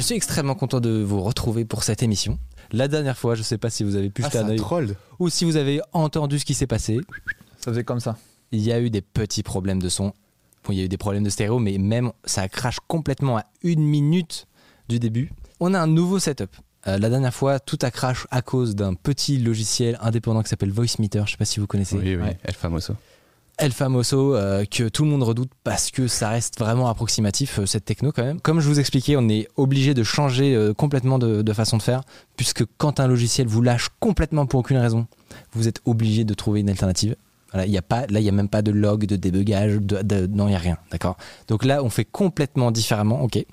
[0.00, 2.38] Je suis extrêmement content de vous retrouver pour cette émission.
[2.72, 4.50] La dernière fois, je sais pas si vous avez pu Ah, jeter c'est un un
[4.52, 4.94] œil troll.
[5.18, 7.00] ou si vous avez entendu ce qui s'est passé.
[7.58, 8.16] Ça faisait comme ça.
[8.50, 10.14] Il y a eu des petits problèmes de son.
[10.64, 13.44] Bon, il y a eu des problèmes de stéréo, mais même ça crache complètement à
[13.62, 14.46] une minute
[14.88, 15.32] du début.
[15.60, 16.56] On a un nouveau setup.
[16.86, 20.70] Euh, la dernière fois, tout a crash à cause d'un petit logiciel indépendant qui s'appelle
[20.72, 21.22] Voicemeter.
[21.26, 21.96] Je sais pas si vous connaissez.
[21.98, 22.38] Oui, oui, Ouais.
[22.44, 22.94] El Famoso.
[23.60, 27.66] El Famoso, euh, que tout le monde redoute parce que ça reste vraiment approximatif, euh,
[27.66, 28.40] cette techno quand même.
[28.40, 32.00] Comme je vous expliquais, on est obligé de changer euh, complètement de, façon de faire,
[32.36, 35.06] puisque quand un logiciel vous lâche complètement pour aucune raison,
[35.52, 37.16] vous êtes obligé de trouver une alternative.
[37.52, 39.74] Voilà, il y a pas, là, il n'y a même pas de log, de débugage,
[39.74, 41.16] non, il n'y a rien, d'accord?
[41.48, 43.44] Donc là, on fait complètement différemment, ok?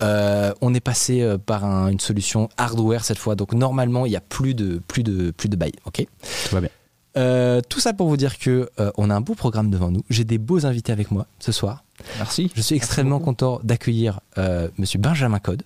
[0.00, 4.20] On est passé par un- une solution hardware cette fois, donc normalement, il n'y a
[4.20, 6.06] plus de, plus de, plus de bail, ok?
[6.48, 6.70] Tout va bien.
[7.16, 10.02] Euh, tout ça pour vous dire que euh, on a un beau programme devant nous.
[10.10, 11.84] J'ai des beaux invités avec moi ce soir.
[12.18, 12.50] Merci.
[12.54, 13.30] Je suis extrêmement beaucoup.
[13.32, 15.62] content d'accueillir euh, Monsieur Benjamin Code,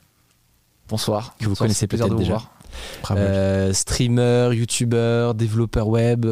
[0.88, 1.34] Bonsoir.
[1.38, 2.32] Que vous Bonsoir, connaissez peut-être de vous déjà.
[2.34, 2.50] voir.
[3.02, 3.20] Bravo.
[3.20, 6.26] euh, streamer, youtubeur, développeur web.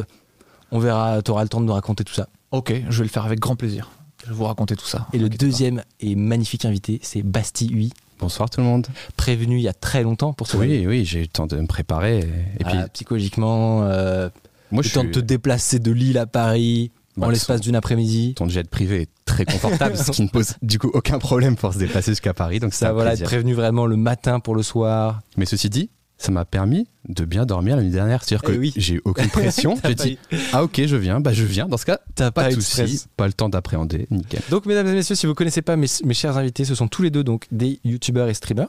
[0.70, 2.28] On verra, tu auras le temps de nous raconter tout ça.
[2.52, 3.90] Ok, je vais le faire avec grand plaisir.
[4.22, 5.06] Je vais vous raconter tout ça.
[5.12, 8.86] Et le deuxième et magnifique invité, c'est Basti Hui, Bonsoir tout le monde.
[9.16, 11.56] prévenu il y a très longtemps pour ce Oui, oui, j'ai eu le temps de
[11.56, 12.20] me préparer.
[12.20, 14.28] Et, et puis, psychologiquement, euh,
[14.74, 15.10] moi, le je temps suis.
[15.10, 18.34] de te déplacer de Lille à Paris Bah, en l'espace son- d'une après-midi.
[18.36, 21.72] Ton jet privé est très confortable, ce qui ne pose du coup aucun problème pour
[21.72, 22.60] se déplacer jusqu'à Paris.
[22.60, 25.20] Donc Ça, voilà, être prévenu vraiment le matin pour le soir.
[25.36, 28.22] Mais ceci dit, ça m'a permis de bien dormir la nuit dernière.
[28.24, 28.72] C'est-à-dire que Eh oui.
[28.76, 29.76] j'ai eu aucune pression.
[29.84, 30.18] J'ai dit,
[30.52, 31.66] ah ok, je viens, bah je viens.
[31.68, 34.40] Dans ce cas, T'as pas, de soucis, pas le temps d'appréhender, nickel.
[34.50, 37.02] Donc, mesdames et messieurs, si vous connaissez pas mes, mes chers invités, ce sont tous
[37.02, 38.68] les deux donc des youtubeurs et streamers.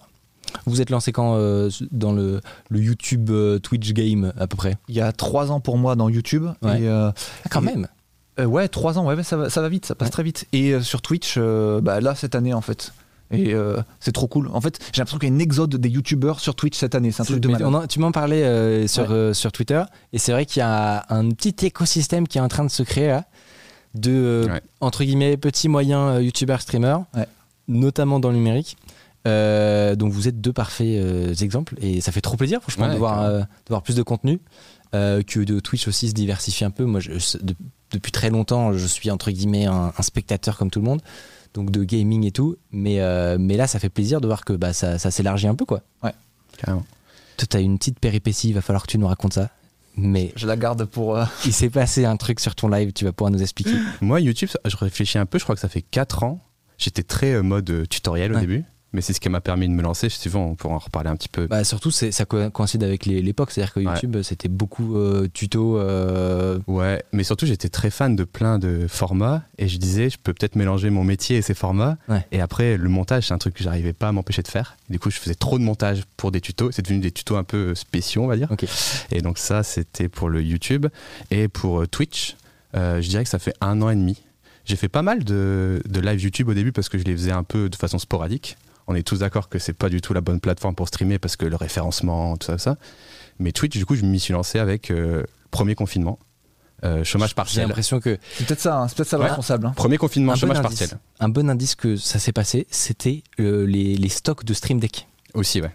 [0.66, 4.78] Vous êtes lancé quand euh, dans le, le YouTube euh, Twitch game à peu près
[4.90, 6.46] Il y a trois ans pour moi dans YouTube.
[6.62, 6.82] Ouais.
[6.82, 7.12] Et, euh,
[7.46, 7.88] Ah, Quand Et- même.
[8.40, 10.12] euh, ouais, trois ans, ouais, ça, va, ça va vite, ça passe Ouais.
[10.12, 10.46] très vite.
[10.54, 12.94] Et euh, sur Twitch, euh, bah, là, cette année, en fait.
[13.32, 14.50] Et euh, c'est trop cool.
[14.54, 17.12] En fait, j'ai l'impression qu'il y a une exode des youtubeurs sur Twitch cette année.
[17.12, 17.74] C'est un truc de malade.
[17.76, 19.16] en- tu m'en parlais euh, sur, Ouais.
[19.16, 19.82] euh, sur Twitter
[20.14, 22.84] et c'est vrai qu'il y a un petit écosystème qui est en train de se
[22.84, 23.26] créer là,
[23.96, 24.62] de euh, Ouais.
[24.80, 27.26] entre guillemets petits moyens euh, youtubeurs streamers, Ouais.
[27.68, 28.78] notamment dans le numérique.
[29.28, 32.94] Euh, donc vous êtes deux parfaits euh, exemples et ça fait trop plaisir franchement Ouais,
[32.94, 34.40] de, voir, euh, de voir plus de contenu
[34.94, 37.56] que de Twitch aussi se diversifie un peu moi je- de-
[37.92, 41.02] depuis très longtemps je suis entre guillemets un, un spectateur comme tout le monde
[41.54, 43.00] donc de gaming et tout mais,
[43.40, 45.82] mais là ça fait plaisir de voir que bah, ça, ça s'élargit un peu quoi
[46.58, 46.86] Carrément.
[47.36, 49.50] toi t'as une petite péripétie il va falloir que tu nous racontes ça
[49.98, 51.18] mais Je la garde pour.
[51.46, 54.50] il s'est passé un truc sur ton live tu vas pouvoir nous expliquer Moi, YouTube,
[54.66, 56.42] je réfléchis un peu, je crois que ça fait 4 ans.
[56.78, 58.42] J'étais très mode tutoriel au Ouais.
[58.42, 60.10] début, mais c'est ce qui m'a permis de me lancer.
[60.10, 61.46] Souvent, on pourra en reparler un petit peu.
[61.48, 63.86] bah, surtout ça co- coïncide avec l'époque c'est à dire que Ouais.
[63.94, 68.88] YouTube c'était beaucoup euh, tuto euh, Ouais, mais surtout j'étais très fan de plein de
[68.88, 71.98] formats et je disais je peux peut-être mélanger mon métier et ces formats.
[72.10, 72.26] Ouais.
[72.32, 74.78] Et après le montage c'est un truc que j'arrivais pas à m'empêcher de faire.
[74.90, 76.72] Du coup je faisais trop de montage pour des tutos.
[76.72, 78.52] C'est devenu des tutos un peu spéciaux on va dire.
[78.52, 78.66] Ok.
[79.12, 80.88] Et donc ça c'était pour le YouTube
[81.32, 82.36] et pour euh, Twitch.
[82.76, 84.22] euh, je dirais que ça fait un an et demi.
[84.66, 87.32] J'ai fait pas mal de, de live YouTube au début parce que je les faisais
[87.32, 88.58] un peu de façon sporadique.
[88.88, 91.36] On est tous d'accord que c'est pas du tout la bonne plateforme pour streamer parce
[91.36, 92.78] que le référencement, tout ça, ça.
[93.40, 96.20] Mais Twitch, du coup, je m'y suis lancé avec euh, premier confinement,
[96.84, 97.68] euh, chômage j'ai partiel.
[97.68, 99.30] l'impression que C'est peut-être ça, hein, c'est peut-être ça le Ouais.
[99.30, 99.66] responsable.
[99.68, 99.74] hein.
[99.76, 100.90] Premier confinement, un chômage partiel.
[101.20, 105.08] un bon indice que ça s'est passé c'était euh, les, les stocks de Stream Deck
[105.34, 105.72] Aussi, ouais.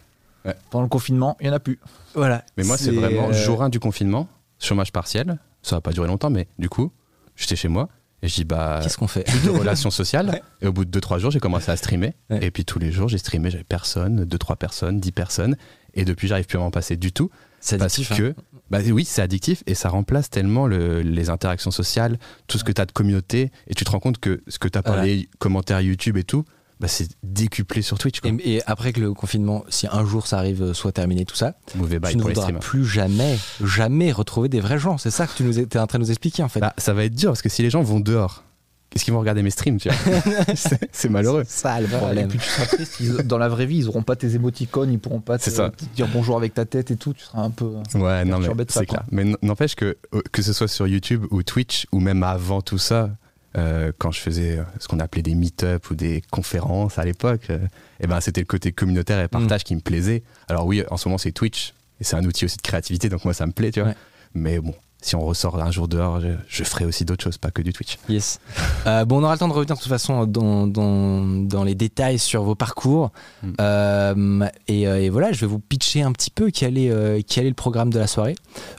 [0.70, 1.78] Pendant le confinement, il n'y en a plus.
[2.14, 4.26] voilà Mais moi, c'est vraiment jour 1 du confinement,
[4.58, 5.38] chômage partiel.
[5.62, 6.90] Ça va pas durer longtemps, mais du coup,
[7.36, 7.88] j'étais chez moi
[8.22, 9.24] et je dis bah qu'est-ce qu'on fait?
[9.24, 10.28] plus de relations sociales.
[10.30, 10.42] Ouais.
[10.62, 12.12] Et au bout de 2-3 jours, j'ai commencé à streamer.
[12.28, 12.44] Ouais.
[12.44, 15.56] Et puis tous les jours, j'ai streamé, j'avais personne, 2-3 personnes, 10 personnes.
[15.94, 17.30] Et depuis, j'arrive plus à m'en passer du tout.
[17.60, 18.32] c'est Parce addictif hein.
[18.34, 18.34] que,
[18.70, 22.70] bah oui, c'est addictif et ça remplace tellement le- les interactions sociales, tout ce que
[22.72, 23.50] tu as de communauté.
[23.66, 25.08] Et tu te rends compte que ce que tu as par Voilà.
[25.08, 26.44] les commentaires YouTube et tout,
[26.80, 28.20] bah, c'est décuplé sur Twitch.
[28.20, 28.30] Quoi.
[28.42, 31.36] et, et après que le confinement si un jour ça arrive euh, soit terminé tout
[31.36, 35.32] ça Mauvais tu ne voudras plus jamais jamais retrouver des vrais gens c'est ça que
[35.36, 37.30] tu nous étais en train de nous expliquer en fait Bah, ça va être dur
[37.30, 38.44] parce que si les gens vont dehors,
[38.88, 40.20] qu'est-ce qu'ils vont regarder mes streams tu vois
[40.92, 41.44] C'est- malheureux.
[41.46, 42.96] C'est ça le Et problème puis tu seras triste.
[43.00, 45.50] ils- dans la vraie vie, ils auront pas tes émoticônes, ils pourront pas te, C'est
[45.50, 45.70] ça.
[45.70, 47.12] te dire bonjour avec ta tête et tout.
[47.12, 47.66] Tu seras un peu.
[47.94, 49.04] Ouais, non, mais c'est clair.
[49.12, 52.78] Mais n'empêche que, euh, que ce soit sur YouTube ou Twitch ou même avant tout
[52.78, 53.10] ça,
[53.56, 57.50] euh, quand je faisais euh, ce qu'on appelait des meet-up ou des conférences à l'époque,
[57.50, 57.58] euh,
[58.00, 60.22] eh ben, c'était le côté communautaire et partage qui me plaisait.
[60.48, 63.24] Alors oui, en ce moment c'est Twitch, et c'est un outil aussi de créativité, donc
[63.24, 63.90] moi ça me plaît, tu vois.
[63.90, 63.96] Ouais.
[64.34, 67.50] Mais bon, si on ressort un jour dehors, je, je ferai aussi d'autres choses, pas
[67.50, 67.98] que du Twitch.
[68.08, 68.40] Yes.
[68.86, 71.74] Euh, bon, on aura le temps de revenir de toute façon dans, dans, dans les
[71.74, 73.12] détails sur vos parcours.
[73.42, 73.52] Mm.
[73.60, 77.44] Euh, et, et voilà, je vais vous pitcher un petit peu quel est, euh, quel
[77.44, 78.36] est le programme de la soirée.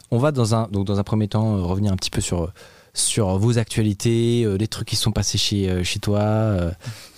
[0.09, 2.51] On va dans un, donc dans un premier temps revenir un petit peu sur,
[2.93, 6.19] sur vos actualités, euh, les trucs qui se sont passés chez, euh, chez toi.
[6.19, 6.71] euh,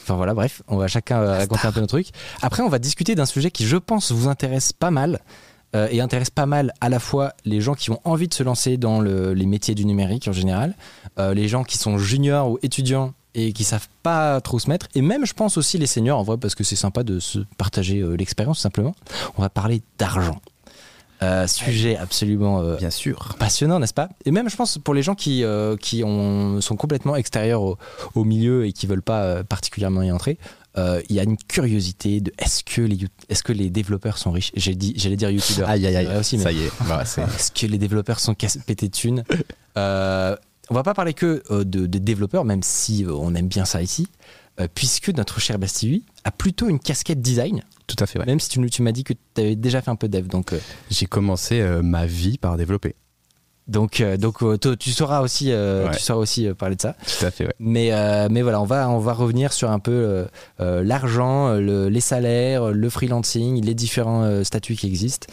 [0.03, 2.09] Enfin voilà, bref, on va chacun raconter un peu nos trucs.
[2.41, 5.19] Après, on va discuter d'un sujet qui, je pense, vous intéresse pas mal.
[5.75, 8.43] euh, et intéresse pas mal à la fois les gens qui ont envie de se
[8.43, 10.75] lancer dans le- les métiers du numérique en général,
[11.17, 14.85] euh, les gens qui sont juniors ou étudiants et qui savent pas trop se mettre,
[14.93, 17.39] et même je pense aussi les seniors en vrai parce que c'est sympa de se
[17.57, 18.93] partager euh, l'expérience simplement.
[19.35, 20.39] On va parler d'argent.
[21.21, 23.35] Euh, sujet absolument euh, Bien sûr.
[23.39, 24.09] passionnant, n'est-ce pas?
[24.25, 27.77] Et même, je pense, pour les gens qui, euh, qui ont, sont complètement extérieurs au,
[28.15, 30.37] au milieu et qui veulent pas euh, particulièrement y entrer,
[30.75, 32.97] il y a une curiosité de est-ce que les,
[33.29, 34.51] est-ce que les développeurs sont riches?
[34.55, 35.69] J'ai dit, j'allais dire youtubeurs.
[35.69, 36.09] Aïe aïe aïe.
[36.19, 36.71] Aussi, mais- Ça y est.
[37.05, 39.23] C'est- est-ce que les développeurs sont pétés de thunes?
[39.75, 44.07] On va pas parler que de, de développeurs, même si on aime bien ça ici,
[44.75, 48.25] puisque notre cher Bastille a plutôt une casquette design, Tout à fait, ouais.
[48.25, 50.27] même si tu, m'as dit que tu avais déjà fait un peu de dev.
[50.27, 50.59] Donc, euh,
[50.89, 52.95] J'ai commencé euh, ma vie par développer.
[53.67, 55.89] donc, euh, donc euh, tu sauras aussi, Ouais.
[55.93, 56.95] tu sauras aussi parler de ça.
[57.19, 57.55] Tout à fait, ouais.
[57.59, 57.91] Mais,
[58.29, 60.25] mais voilà, on va, on va revenir sur un peu
[60.59, 65.27] l'argent, le- les salaires, le freelancing, les différents statuts qui existent,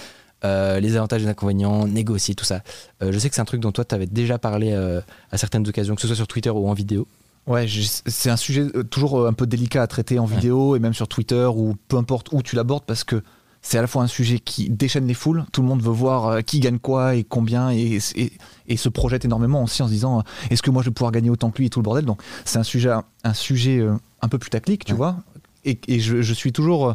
[0.45, 2.63] euh, les avantages et les inconvénients, négocier, tout ça.
[3.03, 5.01] Euh, je sais que c'est un truc dont toi, tu avais déjà parlé euh,
[5.31, 7.07] à certaines occasions, que ce soit sur Twitter ou en vidéo.
[7.47, 7.67] Ouais,
[8.07, 10.95] c'est un sujet euh, toujours euh, un peu délicat à traiter en vidéo et même
[10.95, 13.23] sur Twitter ou peu importe où tu l'abordes parce que
[13.63, 16.27] c'est à la fois un sujet qui déchaîne les foules, tout le monde veut voir
[16.29, 18.33] euh, qui gagne quoi et combien et, et,
[18.69, 21.29] et se projette énormément aussi en se disant est-ce que moi je vais pouvoir gagner
[21.31, 22.05] autant que lui et tout le bordel.
[22.05, 22.93] Donc c'est un sujet,
[23.25, 23.85] un sujet
[24.23, 24.99] un peu putaclic, tu Ouais.
[24.99, 25.17] vois.
[25.65, 26.95] Et, et je, je suis toujours.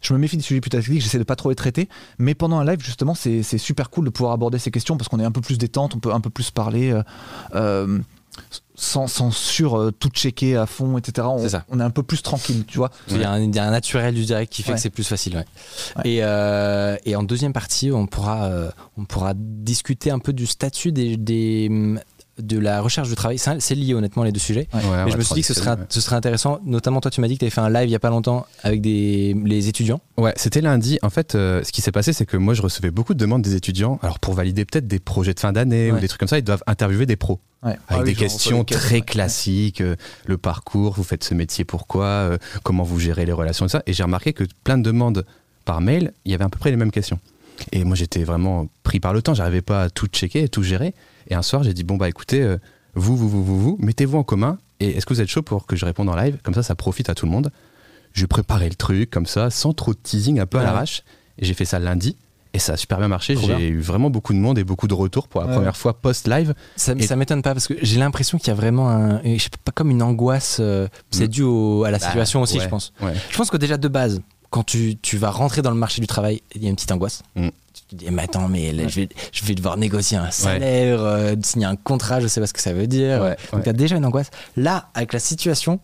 [0.00, 2.64] Je me méfie des sujets putaclic, j'essaie de pas trop les traiter, mais pendant un
[2.64, 5.40] live, justement, c'est super cool de pouvoir aborder ces questions parce qu'on est un peu
[5.40, 6.92] plus détente, on peut un peu plus parler.
[7.54, 7.98] euh,
[8.74, 11.26] sans, sans sur euh, tout checker à fond, etc.
[11.30, 11.64] On, C'est ça.
[11.68, 12.90] on est un peu plus tranquille, tu vois.
[13.10, 14.76] Il, y a un, il y a un naturel du direct qui fait Ouais.
[14.76, 15.36] que c'est plus facile.
[15.36, 15.44] ouais.
[15.96, 16.10] Ouais.
[16.10, 20.46] Et, euh, et en deuxième partie, on pourra, euh, on pourra discuter un peu du
[20.46, 21.68] statut des, des,
[22.38, 23.38] de la recherche du travail.
[23.38, 24.68] C'est lié honnêtement les deux sujets.
[24.72, 24.80] Ouais.
[24.80, 26.60] Ouais, on Mais je me suis dit que ce serait, transitionner, ce serait intéressant.
[26.64, 28.10] Notamment, toi, tu m'as dit que tu avais fait un live il y a pas
[28.10, 30.00] longtemps avec des, les étudiants.
[30.16, 30.98] Ouais, c'était lundi.
[31.02, 33.42] En fait, euh, ce qui s'est passé, c'est que moi, je recevais beaucoup de demandes
[33.42, 33.98] des étudiants.
[34.02, 35.98] Alors, pour valider peut-être des projets de fin d'année Ouais.
[35.98, 37.38] ou des trucs comme ça, ils doivent interviewer des pros.
[37.62, 37.70] Ouais.
[37.70, 39.94] Avec Ah oui, des questions très questions, classiques, euh,
[40.26, 43.82] le parcours, vous faites ce métier pourquoi, euh, comment vous gérez les relations et ça.
[43.86, 45.24] Et j'ai remarqué que plein de demandes
[45.64, 47.20] par mail, il y avait à peu près les mêmes questions.
[47.70, 50.92] Et moi j'étais vraiment pris par le temps, j'arrivais pas à tout checker, tout gérer.
[51.28, 52.58] Et un soir j'ai dit bon bah écoutez, euh,
[52.94, 55.66] vous, vous, vous, vous, vous, mettez-vous en commun et est-ce que vous êtes chaud pour
[55.66, 56.38] que je réponde en live?
[56.42, 57.50] Comme ça ça profite à tout le monde.
[58.12, 61.02] Je préparais le truc comme ça, sans trop de teasing, un peu à l'arrache.
[61.38, 62.16] Et j'ai fait ça lundi.
[62.54, 63.34] Et ça a super bien marché.
[63.34, 65.54] J'ai eu vraiment beaucoup de monde et beaucoup de retours pour la Ouais.
[65.54, 66.52] première fois post-live.
[66.76, 69.48] Ça, ça m'étonne pas parce que j'ai l'impression qu'il y a vraiment un, je sais
[69.64, 70.58] pas comme une angoisse.
[70.60, 71.28] euh, c'est Mm.
[71.28, 72.64] dû au- à la Bah, situation aussi, ouais.
[72.64, 72.92] je pense.
[73.30, 74.20] Je pense que déjà de base,
[74.50, 76.92] quand tu, tu vas rentrer dans le marché du travail, il y a une petite
[76.92, 77.22] angoisse.
[77.36, 77.48] Mm.
[77.92, 81.02] Tu te dis, mais attends, mais là, je, vais, je vais devoir négocier un salaire,
[81.02, 83.20] euh, signer un contrat, je sais pas ce que ça veut dire.
[83.20, 84.30] Ouais, Donc tu as déjà une angoisse.
[84.56, 85.78] Là, avec la situation,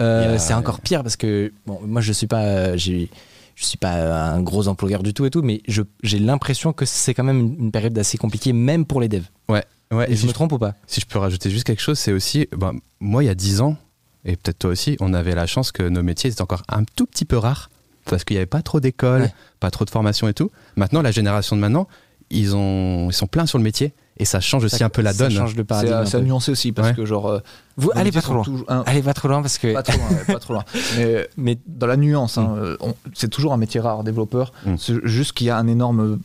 [0.00, 3.06] euh, c'est encore pire parce que bon, moi je suis pas, euh, je
[3.54, 7.14] suis pas un gros employeur du tout et tout, mais je- j'ai l'impression que c'est
[7.14, 9.28] quand même une, période assez compliquée, même pour les devs.
[9.48, 10.08] Ouais, ouais.
[10.08, 10.74] Et Et je si me trompe ou pas?
[10.88, 13.60] Si je peux rajouter juste quelque chose, c'est aussi, ben, moi il y a 10
[13.60, 13.76] ans,
[14.24, 17.06] et peut-être toi aussi, on avait la chance que nos métiers étaient encore un tout
[17.06, 17.70] petit peu rares,
[18.06, 19.34] parce qu'il n'y avait pas trop d'écoles, Ouais.
[19.60, 20.50] pas trop de formation et tout.
[20.76, 21.86] Maintenant, la génération de maintenant,
[22.30, 25.02] ils, ont, ils sont pleins sur le métier, et ça change aussi Ça- un peu
[25.02, 25.32] la ça donne.
[25.36, 25.94] change le paradigme.
[25.94, 26.94] à, un c'est nuancer aussi parce Ouais.
[26.94, 27.28] que genre.
[27.28, 27.40] euh,
[27.76, 28.42] Vous, allez pas trop loin.
[28.44, 29.72] toujours- Allez pas trop loin parce que.
[29.72, 30.64] pas trop loin, ouais, pas trop loin.
[30.98, 32.58] Mais Mais dans la nuance, hein, Mm.
[32.62, 32.76] euh,
[33.14, 34.52] c'est toujours un métier rare, développeur.
[34.66, 34.74] Mm.
[34.78, 36.20] C'est juste qu'il y a un énorme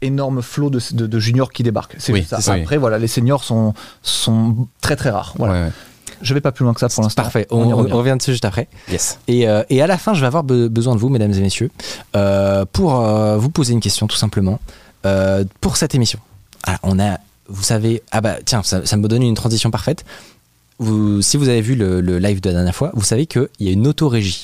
[0.00, 1.94] énorme flot de, de- de juniors qui débarquent.
[1.98, 2.40] C'est Oui, ça.
[2.40, 2.62] ça, oui.
[2.62, 5.34] Après, voilà, les seniors sont, sont très très rares.
[5.38, 5.52] Voilà.
[5.54, 5.72] Ouais, ouais.
[6.22, 7.22] Je vais pas plus loin que ça pour l'instant.
[7.22, 7.92] parfait, On on, y on revient.
[7.92, 8.68] revient dessus juste après.
[8.90, 9.18] Yes.
[9.28, 11.40] Et, euh, et à la fin, je vais avoir be- besoin de vous, mesdames et
[11.40, 11.70] messieurs,
[12.16, 14.60] euh, pour euh, vous poser une question, tout simplement,
[15.04, 16.18] euh, pour cette émission.
[16.62, 20.04] Alors, on a, vous savez, ah bah tiens, ça, ça me donne une transition parfaite.
[20.78, 23.48] Vous, si vous avez vu le, le live de la dernière fois, vous savez qu'il
[23.60, 24.42] y a une autorégie.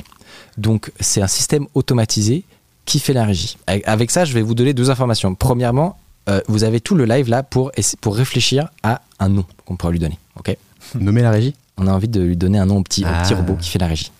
[0.56, 2.44] Donc, c'est un système automatisé
[2.85, 3.56] qui fait la régie.
[3.66, 5.35] Avec, avec ça, je vais vous donner deux informations.
[5.35, 5.97] Premièrement,
[6.28, 7.70] euh, vous avez tout le live là pour,
[8.00, 10.18] pour réfléchir à un nom qu'on pourra lui donner.
[10.38, 10.56] ok?
[10.94, 11.54] Nommer la régie?
[11.78, 13.23] On a envie de lui donner un nom au petit, au Ah.
[13.23, 14.11] petit robot qui fait la régie.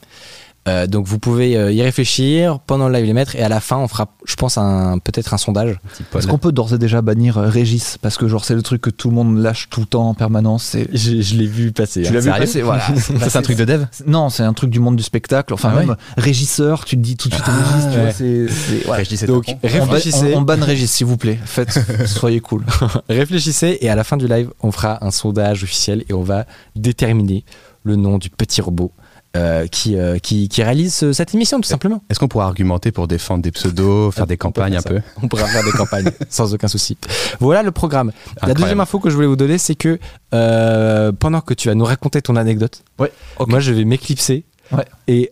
[0.69, 3.61] Euh, donc vous pouvez euh, y réfléchir pendant le live les mettre et à la
[3.61, 5.79] fin on fera, je pense, un peut-être un sondage.
[6.15, 7.99] Est-ce qu'on peut d'ores et déjà bannir euh, Régis?
[8.01, 10.15] Parce que genre c'est le truc que tout le monde lâche tout le temps en
[10.15, 10.65] permanence.
[10.65, 10.89] C'est...
[10.97, 12.03] Je, l'ai vu passer.
[12.03, 12.83] Tu l'as vu passer, voilà.
[12.97, 13.85] Ça, c'est un truc de dev?
[14.07, 15.55] Non, c'est un truc du monde du spectacle.
[15.55, 15.87] Enfin, Ah ouais?
[15.87, 18.83] même régisseur, tu te dis tout de suite Ah, Régis, tu ouais.
[18.85, 21.39] vois, et Donc réfléchissez, on- on banne Régis, s'il vous plaît.
[21.45, 22.65] Faites, soyez cool.
[23.09, 26.47] réfléchissez et à la fin du live on fera un sondage officiel et on va
[26.77, 27.45] déterminer
[27.85, 28.93] le nom du petit robot
[29.37, 32.03] euh, qui, euh, qui, qui réalise euh, cette émission tout simplement.
[32.09, 34.89] Est-ce qu'on pourra argumenter pour défendre des pseudos, faire des campagnes un ça.
[34.89, 36.97] peu On pourra faire des campagnes sans aucun souci.
[37.41, 38.13] Voilà le programme.
[38.47, 39.99] La deuxième info que je voulais vous donner, c'est que
[40.35, 43.13] euh, pendant que tu vas nous raconter ton anecdote, Ouais,
[43.47, 44.85] moi je vais m'éclipser Ouais.
[45.07, 45.31] et,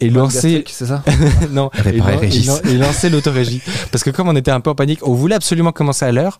[0.00, 1.02] et lancer, c'est ça
[1.50, 2.46] non, et, Réparer lan- et Régis.
[2.46, 3.62] lan- et lancer l'autorégie.
[3.90, 6.38] Parce que comme on était un peu en panique, on voulait absolument commencer à l'heure.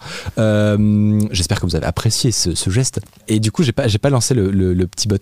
[1.30, 3.00] J'espère que vous avez apprécié ce, ce geste.
[3.28, 5.16] Et du coup, j'ai pas, pas lancé le, le- le petit bot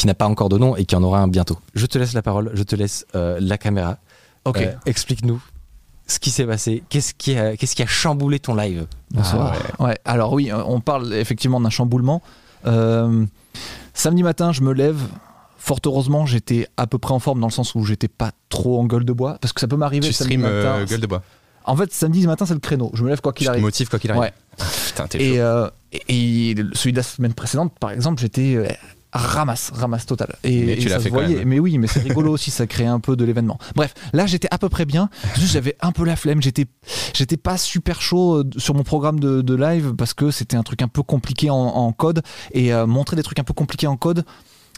[0.00, 1.58] qui n'a pas encore de nom et qui en aura un bientôt.
[1.74, 3.98] Je te laisse la parole, je te laisse euh, la caméra.
[4.46, 4.56] Ok.
[4.62, 5.42] Euh, Explique-nous
[6.06, 6.82] ce qui s'est passé.
[6.88, 8.86] Qu'est-ce qui, a, qu'est-ce qui a chamboulé ton live?
[9.10, 9.54] Bonsoir.
[9.78, 9.98] ouais.
[10.06, 12.22] alors oui, euh, on parle effectivement d'un chamboulement.
[12.66, 13.26] Euh,
[13.92, 14.96] samedi matin, je me lève.
[15.58, 18.80] Fort heureusement, j'étais à peu près en forme dans le sens où j'étais pas trop
[18.80, 19.36] en gueule de bois.
[19.42, 20.78] Parce que ça peut m'arriver Tu samedi stream matin.
[20.78, 21.22] euh, gueule de bois.
[21.66, 22.90] En fait, samedi matin, c'est le créneau.
[22.94, 23.60] Je me lève quoi qu'il arrive.
[23.62, 24.22] motives quoi qu'il arrive.
[24.22, 24.32] Ouais.
[24.86, 25.22] Putain, t'es.
[25.22, 28.56] Et, euh, et, et celui de la semaine précédente, par exemple, j'étais
[29.12, 30.36] ramasse, ramasse total.
[30.44, 31.44] Et, Mais tu et ça fait se voyait.
[31.44, 33.58] Mais oui, mais c'est rigolo aussi, ça crée un peu de l'événement.
[33.74, 35.08] Bref, là j'étais à peu près bien.
[35.36, 36.40] Juste j'avais un peu la flemme.
[36.42, 36.66] J'étais,
[37.14, 40.62] j'étais pas super chaud euh, sur mon programme de, de live parce que c'était un
[40.62, 43.86] truc un peu compliqué en, en code et euh, montrer des trucs un peu compliqués
[43.86, 44.24] en code.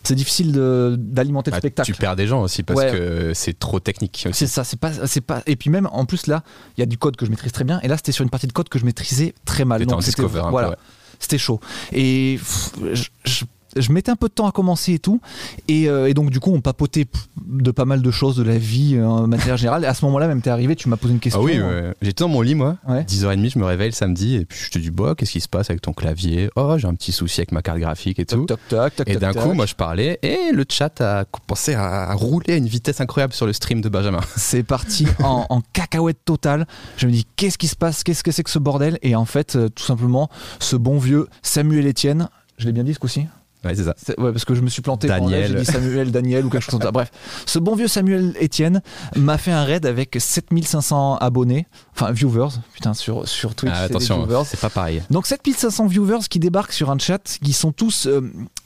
[0.04, 0.50] C'est difficile
[0.98, 1.92] d'alimenter le Bah, spectacle.
[1.92, 2.90] tu perds des gens aussi parce Ouais.
[2.90, 4.26] que c'est trop technique.
[4.32, 5.42] C'est ça, c'est pas, c'est pas.
[5.46, 6.42] Et puis même en plus là,
[6.76, 7.78] il y a du code que je maîtrise très bien.
[7.84, 9.86] Et là, c'était sur une partie de code que je maîtrisais très mal.
[9.86, 10.76] Donc, c'était- voilà, ouais.
[11.20, 11.60] c'était chaud.
[11.92, 13.44] Et pff, je, je-
[13.76, 15.20] je mettais un peu de temps à commencer et tout.
[15.68, 17.06] Et, euh, et donc, du coup, on papotait
[17.46, 19.84] de pas mal de choses de la vie euh, en matière générale.
[19.84, 21.40] Et à ce moment-là, même, t'es arrivé, tu m'as posé une question.
[21.40, 21.60] Ah oui,
[22.02, 23.02] j'étais dans mon lit moi, Ouais.
[23.02, 25.48] 10h30, je me réveille le samedi et puis je te dis bah qu'est-ce qui se
[25.48, 26.50] passe avec ton clavier?
[26.56, 28.44] Oh, j'ai un petit souci avec ma carte graphique et tout.
[28.46, 32.12] Toc, toc, toc, Et d'un coup, moi je parlais et le chat a commencé à
[32.14, 34.20] rouler à une vitesse incroyable sur le stream de Benjamin.
[34.36, 36.66] c'est parti en, en cacahuète totale.
[36.96, 38.02] Je me dis, qu'est-ce qui se passe?
[38.04, 38.98] Qu'est-ce que c'est que ce bordel?
[39.02, 42.94] Et en fait, euh, tout simplement, ce bon vieux Samuel Etienne, je l'ai bien dit
[42.94, 43.26] ce coup-ci?
[43.64, 43.94] Ouais, c'est ça.
[44.18, 45.08] Ouais, parce que je me suis planté.
[45.08, 45.52] Daniel.
[45.52, 46.90] J'ai dit Samuel, Daniel ou quelque chose comme ça.
[46.90, 47.10] Bref,
[47.46, 48.82] ce bon vieux Samuel Etienne
[49.16, 53.72] m'a fait un raid avec 7500 abonnés, enfin viewers, putain, sur, sur Twitch.
[53.74, 55.02] Ah, attention, c'est pas pareil.
[55.10, 58.20] Donc 7500 viewers qui débarquent sur un chat, qui sont tous euh,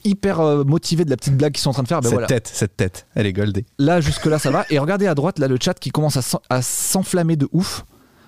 [0.05, 2.01] hyper euh, motivés de la petite blague qu'ils sont en train de faire.
[2.01, 2.27] Ben cette voilà.
[2.27, 3.65] tête, cette tête, elle est goldée.
[3.79, 4.65] Là, jusque-là, ça va.
[4.71, 7.85] Et regardez à droite, là, le chat qui commence à s'enflammer de ouf.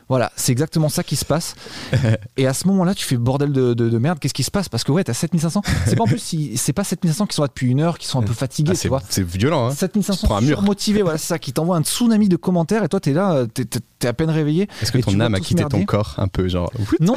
[0.08, 1.54] Voilà, c'est exactement ça qui se passe.
[2.36, 4.18] Et à ce moment-là, tu fais bordel de, de- de merde.
[4.18, 4.68] Qu'est-ce qui se passe?
[4.68, 5.62] Parce que ouais, t'as 7500.
[5.86, 8.06] C'est pas en plus, si- c'est pas 7500 qui sont là depuis une heure, qui
[8.06, 9.02] sont un peu fatigués, Ah, tu c'est vois.
[9.08, 9.70] c'est violent, hein.
[9.72, 10.62] Tu 7500 prends un mur.
[10.62, 13.46] motivés, voilà, c'est ça, qui t'envoie un tsunami de commentaires et toi, t'es là, euh,
[13.46, 14.68] t'es- t'es t'es à peine réveillé.
[14.82, 17.14] Est-ce que ton âme a quitté ton corps un peu, genre Non,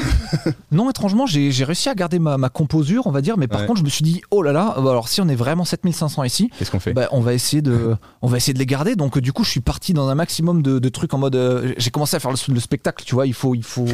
[0.72, 3.62] non, étrangement, j'ai j'ai réussi à garder ma, ma composure, on va dire, mais par
[3.62, 3.68] Ouais.
[3.68, 6.24] contre, je me suis dit, oh là là, bah alors si on est vraiment 7500
[6.24, 8.96] ici, Qu'est-ce qu'on fait bah, on va essayer de, on va essayer de les garder.
[8.96, 11.36] Donc euh, du coup, je suis parti dans un maximum de, de trucs en mode,
[11.36, 13.28] euh, j'ai commencé à faire le, le spectacle, tu vois.
[13.28, 13.86] Il faut, il faut.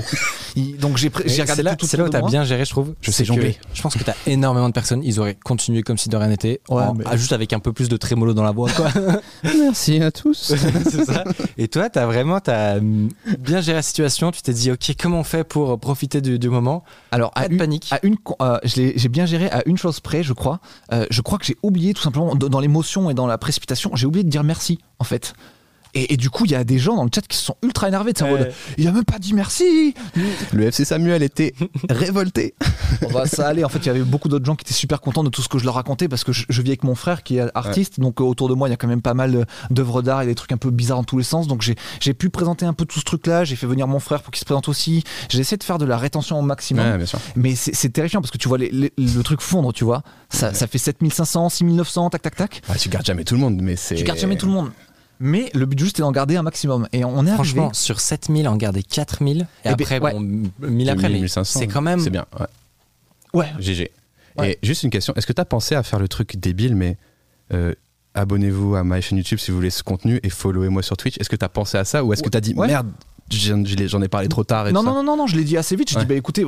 [0.55, 2.93] il- donc j'ai, regardé C'est là, tout c'est là où t'as bien géré, je trouve.
[3.01, 3.57] Je sais jongler.
[3.73, 5.01] Je pense que t'as énormément de personnes.
[5.03, 6.61] Ils auraient continué comme si de rien n'était.
[6.69, 8.87] Ouais, en- mais- ah, juste avec un peu plus de trémolo dans la voix, quoi.
[9.43, 10.53] Merci à tous.
[10.89, 11.23] c'est ça.
[11.57, 14.31] Et toi, t'as vraiment t'as hum, bien géré la situation.
[14.31, 17.47] Tu t'es dit, ok, comment on fait pour profiter du, du moment Alors à Pas
[17.47, 17.87] de une, panique.
[17.91, 20.59] à une, euh, j'ai bien géré à une chose près, je crois.
[20.91, 23.91] Euh, je crois que j'ai oublié tout simplement dans dans l'émotion et dans la précipitation,
[23.95, 25.33] j'ai oublié de dire merci en fait.
[25.97, 27.55] Et, et du coup, il y a des gens dans le chat qui se sont
[27.63, 28.31] ultra énervés de ça.
[28.31, 28.51] Ouais.
[28.77, 29.93] Il a même pas dit merci.
[30.53, 31.53] Le FC Samuel était
[31.89, 32.53] révolté.
[33.01, 33.63] Bon, bah, ça allait.
[33.63, 35.49] En fait, il y avait beaucoup d'autres gens qui étaient super contents de tout ce
[35.49, 37.99] que je leur racontais parce que je, je vis avec mon frère qui est artiste.
[37.99, 40.25] Donc, euh, autour de moi, il y a quand même pas mal d'œuvres d'art et
[40.25, 41.47] des trucs un peu bizarres dans tous les sens.
[41.47, 43.43] Donc, j'ai j'ai pu présenter un peu tout ce truc-là.
[43.43, 45.03] J'ai fait venir mon frère pour qu'il se présente aussi.
[45.29, 46.85] J'ai essayé de faire de la rétention au maximum.
[46.85, 47.19] Ouais, bien sûr.
[47.35, 50.03] Mais c'est terrifiant parce que tu vois les- les- le truc fondre, tu vois.
[50.29, 52.61] Ça, ça fait 7500, 6900, tac, tac, tac.
[52.69, 53.95] Ah, tu gardes jamais tout le monde, mais c'est.
[53.95, 54.69] Tu gardes jamais tout le monde.
[55.19, 56.87] Mais le but juste est d'en garder un maximum.
[56.93, 57.75] Et on est Franchement, arrivé.
[57.75, 59.41] sur 7000, en garder 4000.
[59.41, 60.13] Et Eh ben, après, ouais.
[60.13, 60.19] bon,
[60.59, 61.99] 1000 après, mais 1500, c'est quand même.
[61.99, 62.45] C'est bien, ouais.
[63.33, 63.47] Ouais.
[63.59, 63.91] GG.
[64.37, 64.51] Ouais.
[64.61, 66.97] Et juste une question, est-ce que tu as pensé à faire le truc débile, mais
[67.53, 67.73] euh,
[68.13, 71.29] abonnez-vous à ma chaîne YouTube si vous voulez ce contenu et followez-moi sur Twitch Est-ce
[71.29, 72.67] que tu as pensé à ça ou est-ce que tu as dit Ouais.
[72.67, 72.87] merde,
[73.29, 75.43] j'en ai parlé trop tard et Non, tout non, ça non, non, non, je l'ai
[75.43, 75.89] dit assez vite.
[75.89, 76.01] Je Ouais.
[76.01, 76.45] dis, bah écoutez,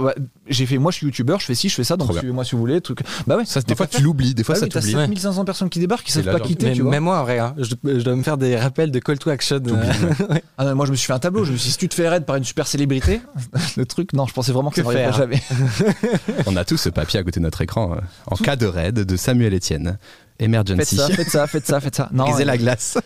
[0.48, 2.52] j'ai fait, moi je suis youtubeur, je fais ci, je fais ça, donc suivez-moi si
[2.54, 2.80] vous voulez.
[2.82, 3.00] Truc.
[3.28, 4.94] Bah ouais, Ça, des fois tu l'oublies, des fois Ah ça oui, t'as t'oublie.
[4.94, 6.42] 7500 personnes qui débarquent qui savent pas genre.
[6.48, 6.92] quitter, mais tu vois.
[6.92, 9.30] même moi, en vrai, hein, je, je dois me faire des rappels de call to
[9.30, 9.62] action.
[10.58, 11.88] Ah non, moi je me suis fait un tableau, je me suis dit, si tu
[11.90, 13.22] te fais raid par une super célébrité,
[13.78, 16.44] le truc, non, je pensais vraiment que, Que ça n'arriverait faire jamais.
[16.48, 18.96] On a tous ce papier à côté de notre écran euh, en cas de raid
[18.96, 19.98] de Samuel Etienne.
[20.38, 20.96] Faites emergency.
[20.98, 22.10] ça, faites ça, faites ça, faites ça.
[22.14, 22.98] Non, Briser et- la glace.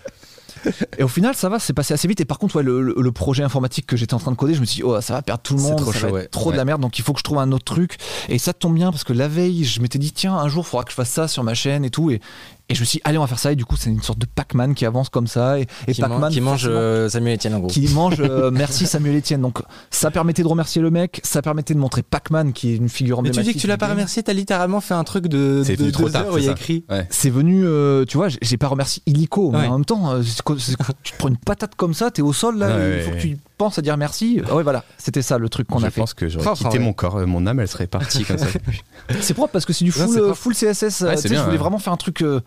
[0.97, 2.21] Et au final, ça va, c'est passé assez vite.
[2.21, 4.65] Et par contre, ouais, le, projet informatique que j'étais en train de coder, je me
[4.65, 6.23] suis dit, oh, ça va perdre tout le monde, trop ça chaud, va ouais.
[6.23, 7.97] être trop de la merde, donc il faut que je trouve un autre truc.
[8.29, 10.69] Et ça tombe bien parce que la veille, je m'étais dit, tiens, un jour, il
[10.69, 12.11] faudra que je fasse ça sur ma chaîne et tout.
[12.11, 12.21] Et,
[12.69, 13.51] et je me suis dit, allez, on va faire ça.
[13.51, 15.59] Et du coup, c'est une sorte de Pac-Man qui avance comme ça.
[15.59, 17.67] Et, et qui, man- Pac-Man, qui mange euh, Samuel Etienne en gros.
[17.67, 19.41] qui mange euh, merci Samuel Etienne.
[19.41, 22.89] Donc ça permettait de remercier le mec, ça permettait de montrer Pac-Man qui est une
[22.89, 23.53] figure Mais tu emblématique.
[23.53, 25.91] dis que tu l'as pas remercié, t'as littéralement fait un truc de, C'est de venu
[25.91, 26.61] trop tard, heures où il y a c'est ça.
[26.63, 26.85] écrit.
[26.89, 27.07] Ouais.
[27.09, 29.67] C'est venu, euh, tu vois, j'ai- pas remercié illico, mais Ouais.
[29.67, 32.67] en même temps, euh, tu te prends une patate comme ça, t'es au sol là,
[32.77, 33.37] Ouais, il faut ouais, que tu
[33.77, 34.41] à dire merci.
[34.49, 36.01] Ah ouais, voilà, c'était ça le truc qu'on je a fait.
[36.01, 36.79] pense que j'aurais quitté ouais.
[36.79, 38.47] mon corps, euh, mon âme, elle serait partie comme ça.
[39.21, 41.01] C'est propre parce que c'est du full, euh, full CSS.
[41.01, 41.57] euh, Ouais, tu c'est sais, bien, je voulais ouais.
[41.57, 42.41] vraiment faire un truc euh,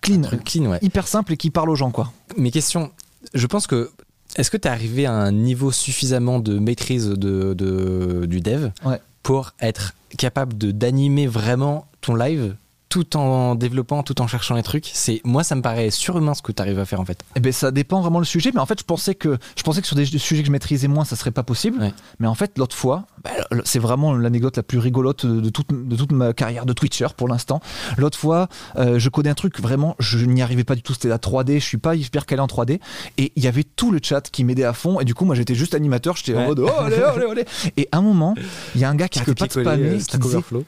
[0.00, 0.78] clean, Truc clean, ouais.
[0.82, 2.12] hyper simple et qui parle aux gens, quoi.
[2.36, 2.90] Mes questions,
[3.34, 3.90] je pense que.
[4.36, 8.70] Est-ce que tu es arrivé à un niveau suffisamment de maîtrise de, de- du dev
[8.84, 9.00] Ouais.
[9.22, 12.54] pour être capable de d'animer vraiment ton live
[12.88, 16.42] tout en développant, tout en cherchant les trucs C'est Moi, ça me paraît surhumain ce
[16.42, 17.22] que tu arrives à faire en fait.
[17.36, 19.80] Eh ben, ça dépend vraiment le sujet, mais en fait, je pensais que, je pensais
[19.80, 21.78] que sur des sujets que je maîtrisais moins, ça serait pas possible.
[21.80, 21.92] Ouais.
[22.18, 23.30] Mais en fait, l'autre fois, bah,
[23.64, 27.28] c'est vraiment l'anecdote la plus rigolote de toute, de toute ma carrière de Twitcher pour
[27.28, 27.60] l'instant.
[27.96, 30.92] L'autre fois, euh, je codais un truc, vraiment, je n'y arrivais pas du tout.
[30.94, 32.80] C'était la 3D, je suis pas hyper calé en 3D.
[33.18, 35.00] Et il y avait tout le chat qui m'aidait à fond.
[35.00, 36.46] Et du coup, moi, j'étais juste animateur, j'étais en Ouais.
[36.46, 37.44] mode, oh, allez, allez, allez.
[37.76, 38.34] Et à un moment,
[38.74, 40.64] il y a un gars qui arrêtait pas de Copier-coller, spammer, euh, qui disait.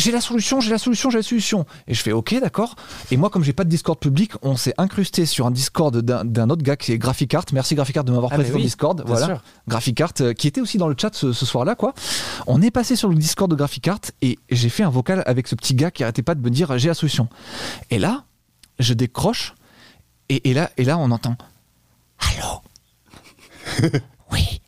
[0.00, 1.66] J'ai la solution, j'ai la solution, j'ai la solution.
[1.86, 2.74] Et je fais ok, d'accord.
[3.10, 6.50] Et moi, comme j'ai pas de Discord public, on s'est incrusté sur un Discord d'un
[6.50, 7.44] autre gars qui est Graphicart.
[7.52, 9.02] Merci Graphicart de m'avoir Ah, prêté ton oui, Discord.
[9.06, 9.26] Voilà.
[9.26, 9.42] sûr.
[9.68, 11.92] Graphicart, euh, qui était aussi dans le chat ce, ce soir-là, quoi.
[12.46, 15.54] On est passé sur le Discord de Graphicart et j'ai fait un vocal avec ce
[15.54, 17.28] petit gars qui arrêtait pas de me dire j'ai la solution.
[17.90, 18.24] Et là,
[18.78, 19.54] je décroche
[20.28, 21.36] et, et là, et là, on entend
[22.18, 23.90] Allô
[24.32, 24.60] Oui.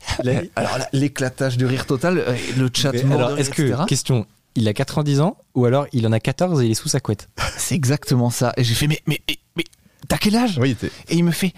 [0.56, 5.21] Alors l'éclatage de rire total, euh, le chat mort est-ce que, question, il a 90
[5.21, 8.30] ans ou alors il en a 14 et il est sous sa couette C'est exactement
[8.30, 8.52] ça.
[8.56, 9.64] Et j'ai fait, mais, mais, mais, mais
[10.09, 10.59] t'as quel âge?
[10.59, 11.52] Oui, t'es- Et il me fait,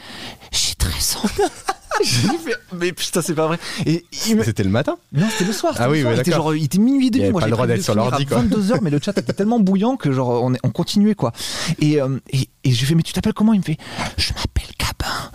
[0.52, 1.28] j'ai 13 ans.
[2.04, 3.58] J'ai fait, mais putain, c'est pas vrai.
[3.86, 4.44] Et il me...
[4.44, 5.72] c'était le matin Non, c'était le soir.
[5.74, 6.10] c'était Ah le oui, soir.
[6.12, 6.46] ouais, il, était d'accord.
[6.46, 7.22] genre, il était minuit et demi.
[7.24, 8.42] Avait Moi, pas le droit d'être sur l'ordi, quoi.
[8.42, 11.32] 22h, mais le chat était tellement bouillant que genre, on, est- on continuait, quoi.
[11.80, 13.52] Et, euh, et, et je lui fais, mais tu t'appelles comment?
[13.52, 13.76] Il me fait,
[14.16, 15.30] je m'appelle Gabin.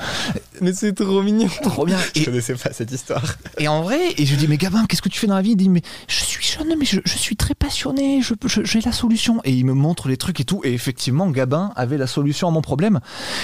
[0.61, 1.47] Mais c'est trop mignon.
[1.63, 1.97] Trop bien.
[2.15, 3.23] Et, connaissais pas cette histoire.
[3.57, 5.41] et en vrai, et je lui dis, mais Gabin, qu'est-ce que tu fais dans la
[5.41, 5.51] vie?
[5.51, 8.81] Il dit, mais je suis jeune, mais je, je suis très passionné, je, je- j'ai
[8.81, 9.39] la solution.
[9.45, 10.61] Et il me montre les trucs et tout.
[10.63, 12.99] Et effectivement, Gabin avait la solution à mon problème.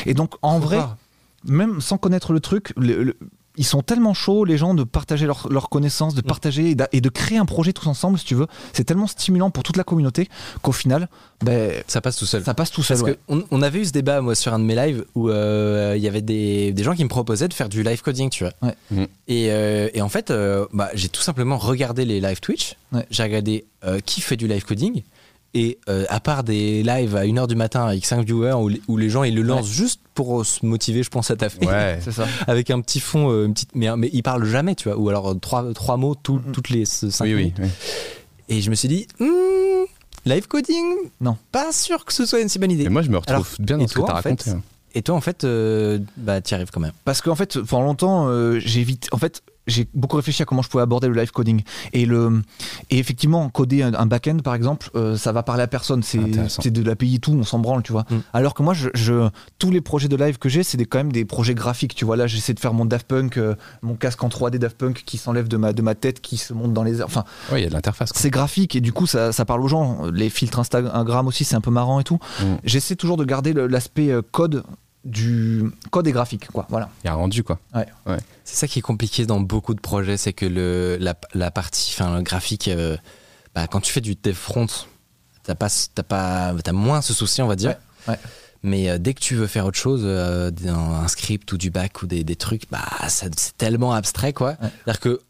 [0.06, 0.80] Et donc, en vrai,
[1.46, 3.18] même sans connaître le truc, le- le-
[3.58, 7.38] ils sont tellement chauds, les gens, de partager leurs connaissances, de partager et de créer
[7.38, 8.48] un projet tous ensemble, si tu veux.
[8.74, 10.28] C'est tellement stimulant pour toute la communauté
[10.62, 11.08] qu'au final,
[11.42, 12.44] ben, Ça passe tout seul.
[12.44, 12.98] ça passe tout seul.
[12.98, 13.46] Parce ouais.
[13.52, 16.08] on avait eu ce débat, moi, sur un de mes lives où euh, il y
[16.10, 18.52] avait des, des gens qui me proposaient de faire du live coding, tu vois.
[18.62, 19.08] Ouais.
[19.30, 22.76] Et, euh, et en fait, euh, bah, j'ai tout simplement regardé les live Twitch.
[22.92, 23.06] Ouais.
[23.10, 25.02] J'ai regardé euh, qui fait du live coding.
[25.58, 28.82] Et euh, à part des lives à 1h du matin avec 5 viewers où, les-
[28.90, 31.66] où les gens ils le lancent juste pour euh, se motiver, je pense, à taffer.
[31.66, 31.98] Ouais.
[32.02, 32.26] C'est ça.
[32.48, 34.98] Avec un petit fond, euh, une petite, mais, mais ils parlent jamais, tu vois.
[34.98, 36.52] Ou alors trois, trois mots tout- Mhm.
[36.52, 37.56] toutes les 5 Oui, oui, minutes.
[37.60, 37.70] oui.
[38.50, 39.86] Et je me suis dit, hmm,
[40.26, 40.86] live coding?
[41.22, 41.38] Non.
[41.54, 42.84] Pas sûr que ce soit une si bonne idée.
[42.84, 44.50] Et moi, je me retrouve Alors, bien dans ce que toi, t'as en fait, raconté.
[44.52, 44.62] hein.
[44.94, 46.92] Et toi, en fait, euh, bah, t'y arrives quand même.
[47.06, 49.08] Parce qu'en fait, pendant longtemps, euh, j'ai vite.
[49.12, 51.62] En fait, j'ai beaucoup réfléchi à comment je pouvais aborder le live coding.
[51.94, 52.42] Et, le,
[52.90, 56.04] et effectivement, coder un, un back-end, par exemple, euh, ça va parler à personne.
[56.04, 56.20] C'est
[56.72, 58.06] de l'API tout, on s'en branle, tu vois.
[58.10, 58.16] Mm.
[58.34, 61.12] Alors que moi, je, je- tous les projets de live que j'ai, c'est quand même
[61.12, 61.96] des projets graphiques.
[61.96, 64.78] Tu vois, là, j'essaie de faire mon Daft Punk, euh, mon casque en 3D Daft
[64.78, 67.06] Punk qui s'enlève de ma, de ma tête, qui se monte dans les airs.
[67.08, 68.12] Enfin, Ouais, il y a de l'interface.
[68.16, 70.06] c'est graphique et du coup, ça, ça parle aux gens.
[70.12, 72.20] Les filtres Instagram aussi, c'est un peu marrant et tout.
[72.42, 72.44] Mm.
[72.64, 74.64] J'essaie toujours de garder l'aspect euh, code
[75.06, 76.66] du code et graphique, quoi.
[76.70, 76.90] Voilà.
[77.04, 77.60] Il y a un rendu, quoi.
[78.44, 81.94] C'est ça qui est compliqué dans beaucoup de projets, c'est que le, la, la partie
[81.96, 82.98] enfin, le graphique, euh,
[83.54, 84.68] bah, quand tu fais du dev front,
[85.44, 87.76] t'as pas, t'as pas, t'as moins ce souci, on va dire.
[88.08, 88.20] Ouais, ouais.
[88.68, 92.02] Mais euh, dès que tu veux faire autre chose, euh, un script ou du back
[92.02, 94.58] ou des, des trucs, bah ça- c'est tellement abstrait quoi.
[94.62, 94.70] Ouais.
[94.84, 95.22] C'est-à-dire que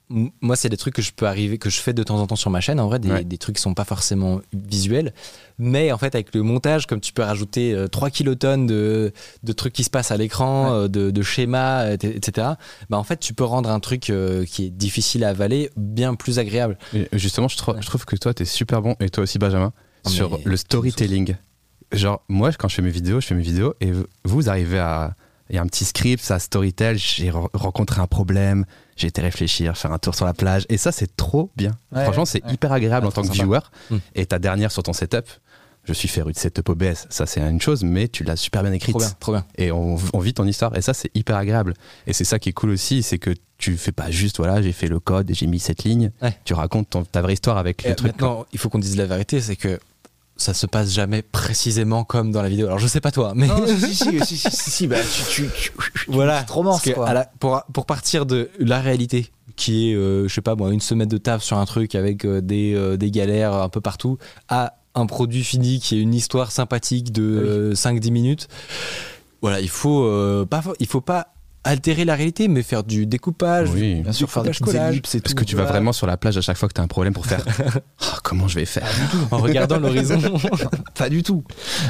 [0.42, 2.38] moi c'est des trucs que je peux arriver, que je fais de temps en temps
[2.38, 2.80] sur ma chaîne.
[2.80, 3.24] En vrai, des, Ouais.
[3.26, 5.14] des trucs qui sont pas forcément visuels,
[5.60, 9.12] mais en fait avec le montage, comme tu peux rajouter euh, 3 kilotonnes de,
[9.44, 12.48] de trucs qui se passent à l'écran, euh, de, de schémas, et- etc.
[12.90, 14.02] Bah en fait tu peux rendre un truc
[14.48, 16.78] qui est difficile à avaler bien plus agréable.
[16.94, 19.74] Et justement, je, trou- je trouve que toi, t'es super bon, et toi aussi, Benjamin,
[20.06, 21.36] Ah, sur le storytelling.
[21.98, 23.92] Genre, moi, quand je fais mes vidéos, je fais mes vidéos, et
[24.24, 25.16] vous, arrivez à.
[25.52, 29.22] Il y a un petit script, ça storytell, j'ai re- rencontré un problème, j'ai été
[29.22, 31.72] réfléchir, faire un tour sur la plage, et ça, c'est trop bien.
[31.92, 32.54] Ouais, Franchement, c'est ouais.
[32.54, 33.44] hyper agréable en tant que sympa.
[33.44, 33.60] viewer.
[33.92, 33.98] Mm.
[34.16, 35.28] Et ta dernière sur ton setup,
[35.84, 38.72] je suis féru de setup OBS, ça, c'est une chose, mais tu l'as super bien
[38.74, 38.94] écrite.
[38.96, 39.46] Trop bien, trop bien.
[39.56, 41.76] et on, on vit ton histoire et ça c'est hyper agréable
[42.08, 43.30] et c'est ça qui est cool aussi c'est que
[43.60, 46.36] tu fais pas juste voilà j'ai fait le code et j'ai mis cette ligne Ouais.
[46.44, 48.98] tu racontes ton- ta vraie histoire avec Et le truc maintenant, il faut qu'on dise
[48.98, 49.80] la vérité, c'est que
[50.38, 52.68] ça se passe jamais précisément comme dans la vidéo.
[52.68, 54.98] Alors je sais pas toi, mais Non, si, si, si, si, si, si, si, bah,
[55.30, 55.50] tu,
[56.08, 56.44] voilà.
[57.40, 61.08] pour, pour partir de la réalité, qui est, euh, je sais pas moi, une semaine
[61.08, 64.18] de taf sur un truc avec euh, des, euh, des galères un peu partout,
[64.50, 68.48] à un produit fini qui est une histoire sympathique de euh, 5-10 minutes.
[69.42, 70.10] Voilà, il faut,
[70.50, 71.35] pas, il faut pas
[71.66, 73.70] altérer la réalité, mais faire du découpage.
[73.74, 73.96] Oui.
[74.02, 74.94] Bien sûr, faire des petites collage.
[74.94, 75.42] ellipses et Parce tout.
[75.42, 77.14] que tu vas vraiment sur la plage à chaque fois que tu as un problème
[77.14, 77.44] pour faire
[78.02, 78.88] Ah, comment je vais faire
[79.32, 80.20] En regardant l'horizon.
[80.98, 81.44] Pas du tout.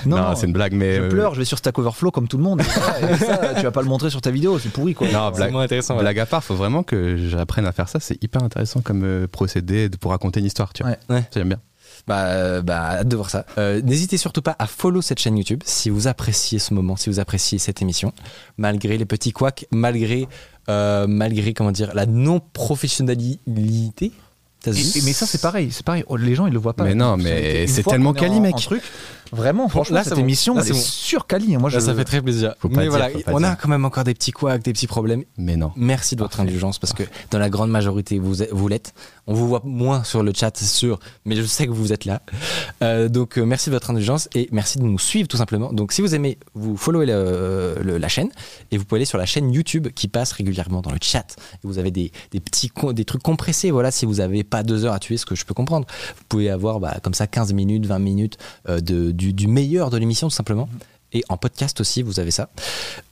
[0.06, 0.96] Non, Non, non, c'est une blague, mais.
[0.96, 2.62] je euh, pleure, je vais sur Stack Overflow comme tout le monde.
[2.62, 5.08] Et voilà, et ça, tu vas pas le montrer sur ta vidéo, c'est pourri quoi.
[5.12, 5.98] Non, C'est blague, moins intéressant.
[5.98, 8.00] blague à part, faut vraiment que j'apprenne à faire ça.
[8.00, 10.94] C'est hyper intéressant comme euh, procédé pour raconter une histoire, tu vois.
[10.94, 10.98] Ouais.
[11.10, 11.22] Ouais.
[11.22, 11.60] Ça, J'aime bien.
[12.08, 13.46] Bah, euh, bah, hâte de voir ça.
[13.58, 17.10] Euh, N'hésitez surtout pas à follow cette chaîne YouTube si vous appréciez ce moment, si
[17.10, 18.13] vous appréciez cette émission,
[18.58, 20.28] malgré les petits couacs, malgré,
[20.70, 24.12] euh, malgré comment dire, la non professionnalité.
[24.68, 24.72] Et-
[25.04, 26.04] mais ça c'est pareil, c'est pareil.
[26.08, 26.84] Oh, Les gens ils le voient pas.
[26.86, 28.56] Mais non, mais c'est tellement quali, mec.
[28.56, 28.82] en truc,
[29.32, 30.20] vraiment, franchement, là, cette bon.
[30.22, 31.20] émission Là, elle est bon.
[31.28, 31.58] quali.
[31.58, 31.76] Moi, je...
[31.78, 32.56] Là, ça fait très plaisir.
[32.60, 34.64] Faut pas Mais dire, voilà, faut pas on a quand même encore des petits couacs,
[34.64, 35.24] des petits problèmes.
[35.38, 35.72] Mais non.
[35.76, 36.50] Merci de votre Parfait.
[36.50, 38.94] indulgence parce que dans la grande majorité vous, vous l'êtes.
[39.28, 42.06] On vous voit moins sur le chat, c'est sûr, mais je sais que vous êtes
[42.06, 42.22] là.
[42.84, 45.74] Euh, donc euh, merci de votre indulgence et merci de nous suivre tout simplement.
[45.74, 48.30] Donc si vous aimez, vous followez le- le- la chaîne
[48.72, 51.36] et vous pouvez aller sur la chaîne YouTube qui passe régulièrement dans le chat.
[51.56, 53.72] Et vous avez des, des petits des trucs compressés.
[53.72, 56.24] Voilà, si vous n'avez pas deux heures à tuer, ce que je peux comprendre, vous
[56.30, 58.38] pouvez avoir bah, comme ça 15 minutes, 20 minutes
[58.70, 60.69] euh, de, du, meilleur de l'émission tout simplement.
[61.13, 62.49] Et en podcast aussi, vous avez ça.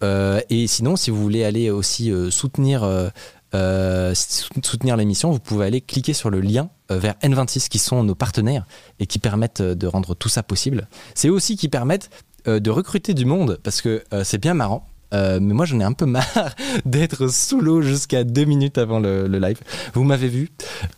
[0.03, 5.39] Euh, et sinon, si vous voulez aller aussi euh, soutenir, euh, sou- soutenir l'émission, vous
[5.39, 8.65] pouvez aller cliquer sur le lien vers N26 qui sont nos partenaires
[8.99, 10.87] et qui permettent de rendre tout ça possible.
[11.15, 12.09] C'est aussi qui permettent
[12.45, 14.87] de recruter du monde parce que c'est bien marrant.
[15.13, 18.99] Euh, mais moi j'en ai un peu marre d'être sous l'eau jusqu'à deux minutes avant
[18.99, 19.59] le, le live.
[19.93, 20.49] Vous m'avez vu.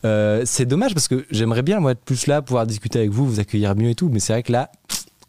[0.05, 3.25] Euh, c'est dommage parce que j'aimerais bien moi être plus là, pouvoir discuter avec vous,
[3.27, 4.09] vous accueillir mieux et tout.
[4.09, 4.71] Mais c'est vrai que là,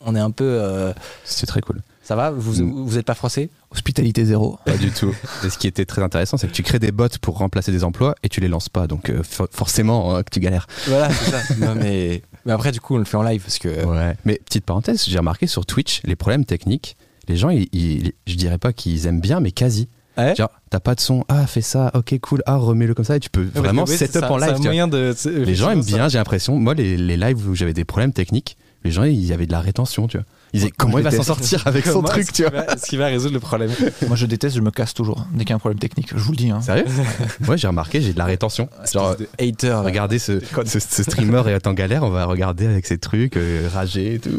[0.00, 0.44] on est un peu.
[0.44, 0.92] euh,
[1.24, 1.82] C'est très cool.
[2.02, 2.30] ça va?
[2.30, 2.84] Vous Mm.
[2.86, 3.50] vous êtes pas froissé?
[3.72, 4.58] Hospitalité zéro.
[4.64, 5.12] Pas du tout.
[5.44, 7.82] Et ce qui était très intéressant, c'est que tu crées des bots pour remplacer des
[7.82, 8.86] emplois et tu les lances pas.
[8.86, 10.66] Donc euh, for- forcément euh, que tu galères.
[10.86, 11.38] Voilà, c'est ça.
[11.58, 12.22] non, mais...
[12.44, 13.84] mais après, du coup, on le fait en live parce que.
[13.84, 14.16] Ouais.
[14.24, 16.96] Mais petite parenthèse, j'ai remarqué sur Twitch, les problèmes techniques,
[17.28, 19.88] les gens, ils, ils- je dirais pas qu'ils aiment bien, mais quasi.
[20.18, 20.34] Ouais.
[20.34, 23.20] Genre, t'as pas de son, ah, fais ça, ok, cool, ah, remets-le comme ça, et
[23.20, 24.58] tu peux vraiment Ouais, set c'est up ça, en live.
[24.62, 25.14] moyen de.
[25.44, 26.56] Les gens aiment bien, j'ai l'impression.
[26.58, 29.52] Moi, les, les lives où j'avais des problèmes techniques, les gens, il y avait de
[29.52, 30.24] la rétention, tu vois.
[30.54, 32.50] Ils disaient, Moi, comment il va s'en sortir avec son Comment truc, tu vois.
[32.62, 33.70] va- Ce qui va résoudre le problème.
[34.06, 36.08] Moi je déteste, je me casse toujours dès qu'il y a un problème technique.
[36.14, 36.50] Je vous le dis.
[36.50, 36.62] Hein.
[36.62, 36.84] Sérieux
[37.48, 38.68] Ouais, j'ai remarqué, j'ai de la rétention.
[38.90, 39.72] Genre, de hater.
[39.84, 43.68] regardez ce, ce, ce streamer est en galère, on va regarder avec ses trucs, euh,
[43.70, 44.30] rager et tout.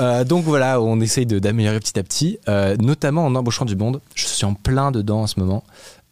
[0.00, 4.00] Euh, donc voilà, on essaye d'améliorer petit à petit, euh, notamment en embauchant du monde.
[4.14, 5.64] Je suis en plein dedans en ce moment.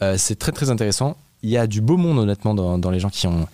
[0.03, 1.17] Euh, c'est très très intéressant.
[1.43, 3.47] Il y a du beau monde honnêtement dans, les gens qui ont,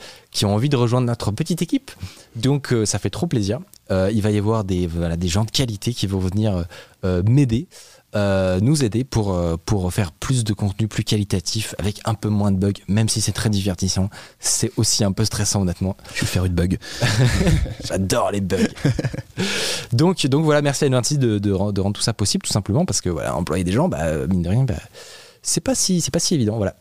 [0.45, 1.91] envie de rejoindre notre petite équipe.
[2.35, 3.61] Donc ça fait trop plaisir.
[3.91, 4.89] Il va y avoir des,
[5.25, 6.65] gens de qualité qui vont venir
[7.03, 7.67] m'aider,
[8.17, 12.29] euh, nous aider pour, euh, pour faire plus de contenu plus qualitatif avec un peu
[12.29, 14.09] moins de bugs, même si c'est très divertissant.
[14.39, 15.97] C'est aussi un peu stressant honnêtement.
[16.15, 16.79] Je vais faire une bug.
[17.85, 18.59] J'adore les bugs.
[19.93, 22.53] donc, donc voilà, merci à N26 de, de, rend- de rendre tout ça possible, tout
[22.53, 24.75] simplement, parce que voilà, employer des gens, bah, mine de rien, bah,
[25.43, 26.77] c'est pas si, pas si évident, voilà.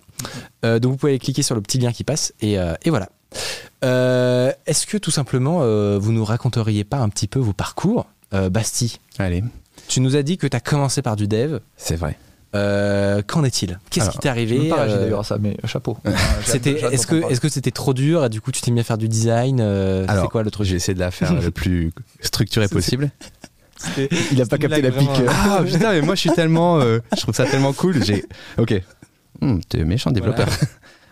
[0.63, 2.89] Euh, donc vous pouvez aller cliquer sur le petit lien qui passe et, euh, et
[2.89, 3.10] voilà.
[3.84, 5.60] Euh, Est-ce que tout simplement
[5.98, 9.43] vous nous raconteriez pas un petit peu vos parcours, Basti Allez,
[9.88, 11.60] Tu nous as dit que tu as commencé par du dev.
[11.78, 12.17] c'est vrai.
[12.56, 13.80] Euh, Qu'en est-il?
[13.89, 15.98] Qu'est-ce qui t'est arrivé pas Euh, d'ailleurs à ça, mais chapeau.
[16.46, 18.84] C'était, est-ce que, est-ce que c'était trop dur et du coup tu t'es mis à
[18.84, 20.67] faire du design euh, Alors, C'est quoi le truc?
[20.67, 21.91] J'ai essayé de la faire le plus
[22.22, 23.10] structuré C'est- possible.
[24.32, 25.10] Il a pas capté la pique.
[25.19, 25.28] euh.
[25.30, 26.80] Ah putain, mais moi je suis tellement.
[26.80, 28.04] euh, je trouve ça tellement cool.
[28.04, 28.24] J'ai.
[28.58, 28.80] Ok.
[29.41, 30.48] Hmm, T'es méchant développeur.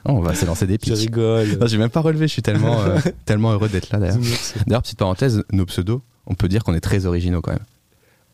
[0.05, 0.93] Oh, on va se lancer des Je pics.
[0.93, 1.57] rigole.
[1.59, 4.17] Non, j'ai même pas relevé, je suis tellement, euh, tellement heureux d'être là d'ailleurs.
[4.67, 7.65] D'ailleurs, petite parenthèse, nos pseudos, on peut dire qu'on est très originaux quand même.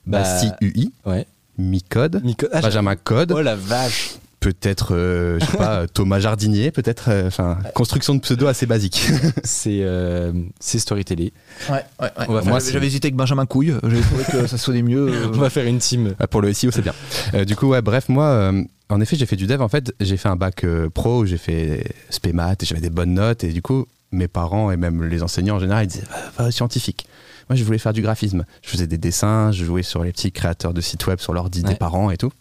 [0.07, 1.25] Bah, Basti UI, Ouais.
[1.57, 6.69] Micode, Nico- ah, Benjamin Code, Oh la vache peut-être, euh, je sais pas, Thomas Jardinier,
[6.71, 9.01] peut-être, euh, enfin, construction de pseudo assez basique.
[9.43, 11.31] C'est euh, c'est Storytelling.
[11.69, 12.25] Ouais, ouais, ouais.
[12.41, 13.73] Faire- Moi, j'avais hésité avec Benjamin Couille.
[13.83, 15.07] J'avais trouvé que ça sonnait mieux.
[15.09, 15.27] euh.
[15.33, 16.13] On va faire une team.
[16.19, 16.93] Ah, Pour le SEO, c'est bien.
[17.33, 19.59] Euh, du coup, ouais, bref, moi, euh, en effet, j'ai fait du dev.
[19.61, 22.91] En fait, j'ai fait un bac euh, pro, j'ai fait spé maths et j'avais des
[22.91, 23.43] bonnes notes.
[23.43, 26.03] Et du coup, mes parents et même les enseignants en général, ils disaient
[26.37, 27.07] va, va scientifique.
[27.49, 28.45] Moi, je voulais faire du graphisme.
[28.62, 31.62] Je faisais des dessins, je jouais sur les petits créateurs de sites web sur l'ordi
[31.63, 31.69] Ouais.
[31.69, 32.31] des parents et tout.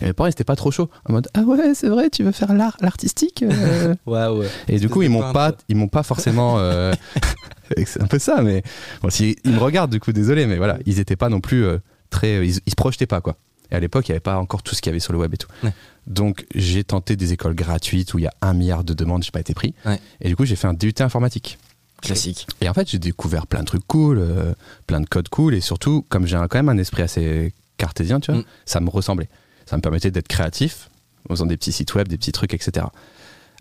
[0.00, 0.88] Et mes parents, ils étaient pas trop chauds.
[1.08, 3.94] En mode, ah ouais, c'est vrai, tu veux faire l'art, l'artistique euh?
[4.06, 4.44] Waouh.
[4.68, 6.58] Et du coup, ils m'ont pas, ils m'ont pas forcément.
[6.58, 6.92] euh,
[7.86, 8.62] c'est un peu ça, mais
[9.02, 11.64] bon, si, ils me regardent, du coup, désolé, mais voilà, ils étaient pas non plus
[11.64, 11.78] euh,
[12.10, 12.46] très.
[12.46, 13.36] Ils, ils se projetaient pas, quoi.
[13.70, 15.18] Et à l'époque, il n'y avait pas encore tout ce qu'il y avait sur le
[15.18, 15.48] web et tout.
[15.64, 15.72] Ouais.
[16.06, 19.30] Donc, j'ai tenté des écoles gratuites où il y a un milliard de demandes, j'ai
[19.30, 19.74] pas été pris.
[19.86, 19.98] Ouais.
[20.20, 21.58] Et du coup, j'ai fait un DUT informatique.
[22.06, 22.46] Classique.
[22.60, 24.52] Et en fait, j'ai découvert plein de trucs cool, euh,
[24.86, 28.30] plein de codes cool, et surtout, comme j'ai quand même un esprit assez cartésien, tu
[28.32, 28.44] vois, Mm.
[28.66, 29.28] ça me ressemblait.
[29.66, 30.90] Ça me permettait d'être créatif,
[31.28, 32.86] en faisant des petits sites web, des petits trucs, etc.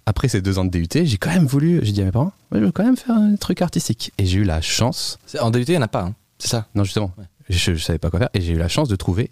[0.06, 2.34] Après ces deux ans de DUT, j'ai quand même voulu, j'ai dit à mes parents,
[2.51, 4.12] je veux quand même faire un truc artistique.
[4.17, 6.15] Et j'ai eu la chance, En DUT, il n'y en a pas, hein.
[6.39, 6.67] c'est ça?
[6.75, 7.23] Non justement, Ouais.
[7.49, 9.32] je, je savais pas quoi faire, et j'ai eu la chance de trouver,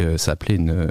[0.00, 0.88] euh, ça s'appelait une,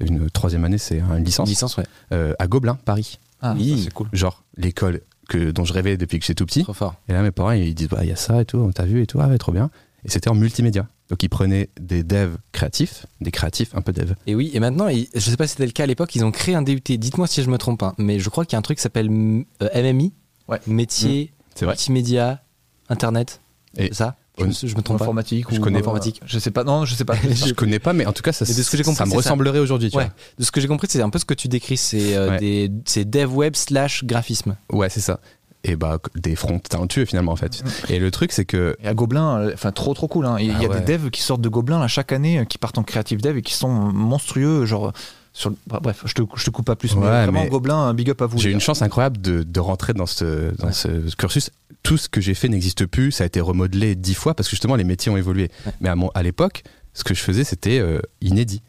[0.00, 1.84] une troisième année, c'est une licence, Licence, ouais.
[2.12, 3.18] euh, à Gobelin, Paris.
[3.40, 3.80] Ah, Oui.
[3.84, 4.08] c'est cool.
[4.12, 6.62] Genre l'école que, dont je rêvais depuis que j'étais tout petit.
[6.62, 6.94] Trop fort.
[7.08, 8.84] Et là, mes parents, ils disent, bah, il y a ça et tout, on t'a
[8.84, 9.70] vu et tout, ah ouais, trop bien.
[10.04, 10.86] Et c'était en multimédia.
[11.10, 14.14] Donc, ils prenaient des devs créatifs, des créatifs un peu devs.
[14.26, 16.24] Et oui, et maintenant, ils- je sais pas si c'était le cas à l'époque, ils
[16.24, 16.80] ont créé un DUT.
[16.80, 18.82] Dites-moi si je me trompe, hein, mais je crois qu'il y a un truc qui
[18.82, 20.12] s'appelle euh, MMI,
[20.48, 20.60] Ouais.
[20.66, 21.68] métier, vrai.
[21.68, 22.42] multimédia,
[22.88, 23.40] internet.
[23.76, 25.04] Et- ça je, me- je me trompe pas.
[25.04, 26.20] Informatique Je ou connais euh, informatique.
[26.26, 26.64] Je sais pas.
[26.64, 27.14] Non, je sais pas.
[27.34, 29.06] Je connais pas, mais en tout cas, ça, Mais de ce que j'ai compris, ça
[29.06, 30.08] me ressemblerait aujourd'hui, Ouais.
[30.38, 32.38] De ce que j'ai compris, c'est un peu ce que tu décris, c'est euh, Ouais.
[32.38, 34.56] des c'est dev web slash graphisme.
[34.72, 35.20] Ouais, c'est ça.
[35.66, 37.62] Et bah, des fronts talentueux finalement, en fait.
[37.88, 38.76] Et le truc, c'est que.
[38.82, 40.26] Et à Gobelin, euh, enfin trop trop cool.
[40.26, 40.36] hein.
[40.38, 40.80] Il y a Ah ouais.
[40.80, 43.38] des devs qui sortent de Gobelin là, chaque année, euh, qui partent en creative dev
[43.38, 44.66] et qui sont monstrueux.
[44.66, 44.92] Genre,
[45.34, 46.94] sur le- bah, bref, je te, je te coupe pas plus.
[46.96, 48.38] mais Ouais, vraiment mais Gobelin, un big up à vous.
[48.38, 50.72] J'ai eu une chance incroyable de, de rentrer dans, ce, dans Ouais.
[50.72, 51.50] ce cursus.
[51.82, 53.12] Tout ce que j'ai fait n'existe plus.
[53.12, 55.50] Ça a été remodelé dix fois parce que justement, les métiers ont évolué.
[55.66, 55.72] Ouais.
[55.80, 56.62] Mais à, mon, à l'époque,
[56.94, 58.62] ce que je faisais, c'était euh, inédit.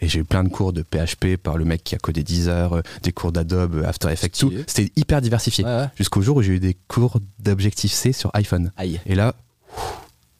[0.00, 2.48] Et j'ai eu plein de cours de PHP par le mec qui a codé 10
[2.48, 4.52] heures, euh, des cours d'Adobe, After Effects, tout.
[4.68, 5.64] C'était hyper diversifié.
[5.96, 8.70] Jusqu'au jour où j'ai eu des cours d'Objective-C sur iPhone.
[8.76, 9.00] Aïe.
[9.06, 9.34] Et là,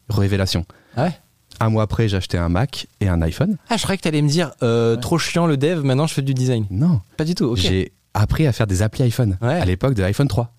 [0.09, 0.65] révélation.
[0.97, 1.19] Ah ouais?
[1.61, 3.57] Un mois après, j'ai acheté un Mac et un iPhone.
[3.69, 5.01] Ah, je croyais que t'allais me dire euh, Ouais.
[5.01, 6.67] trop chiant le dev, maintenant je fais du design.
[6.71, 7.59] Non, Pas du tout, ok.
[7.59, 9.55] j'ai appris à faire des applis iPhone Ouais.
[9.61, 10.53] à l'époque de l'iPhone 3.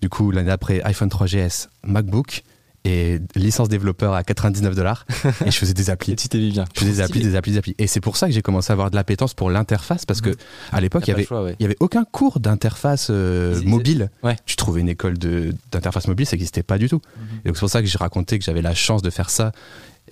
[0.00, 2.42] Du coup, l'année d'après, iPhone 3GS, MacBook
[2.84, 5.06] et licence développeur à 99 dollars.
[5.46, 6.12] et je faisais des applis.
[6.14, 6.64] Et tu t'es bien.
[6.74, 7.74] Je faisais des applis, des applis, des applis.
[7.78, 10.30] Et c'est pour ça que j'ai commencé à avoir de l'appétence pour l'interface parce que
[10.72, 11.54] à l'époque, il y avait le choix, ouais.
[11.60, 14.10] il y avait aucun cours d'interface euh, mobile.
[14.24, 14.34] Ouais.
[14.46, 17.00] Tu trouvais une école d'interface mobile, ça n'existait pas du tout.
[17.16, 17.38] Mhm.
[17.44, 19.52] Et donc c'est pour ça que j'ai raconté que j'avais la chance de faire ça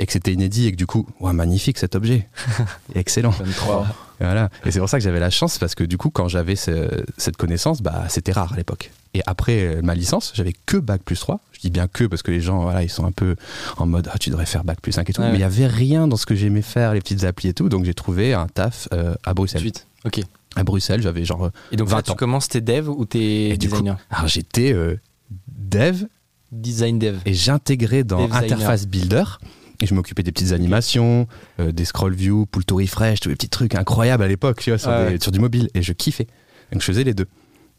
[0.00, 2.26] et que c'était inédit et que du coup, ouais, magnifique cet objet.
[2.94, 3.30] Excellent.
[3.30, 3.86] 23.
[4.20, 4.48] Et Voilà.
[4.64, 7.04] Et c'est pour ça que j'avais la chance parce que du coup, quand j'avais ce-
[7.18, 8.90] cette connaissance, bah, c'était rare à l'époque.
[9.14, 11.40] Et après euh, ma licence, j'avais que bac plus 3.
[11.52, 13.36] Je dis bien que parce que les gens, voilà, ils sont un peu
[13.76, 15.20] en mode ah, tu devrais faire bac plus 5 et tout.
[15.20, 15.38] Ouais, Mais ouais.
[15.38, 17.68] il y avait rien dans ce que j'aimais faire, les petites applis et tout.
[17.68, 19.60] Donc j'ai trouvé un taf euh, à Bruxelles.
[19.60, 19.86] Suite.
[20.04, 20.20] Ok.
[20.56, 21.44] À Bruxelles, j'avais genre.
[21.46, 22.14] euh, Et donc 20 là, tu ans.
[22.14, 24.98] commences tes dev ou tes coup, designer alors j'étais euh,
[25.48, 26.04] dev
[26.52, 27.18] Design dev.
[27.26, 28.30] et j'intégrais dans.
[28.32, 29.22] Interface Builder.
[29.82, 31.26] Et je m'occupais des petites animations,
[31.58, 34.70] euh, des scroll view, pull to refresh, tous les petits trucs incroyables à l'époque, tu
[34.70, 35.68] vois, sur, Ah des- sur du mobile.
[35.74, 36.26] Et je kiffais.
[36.72, 37.26] Donc je faisais les deux.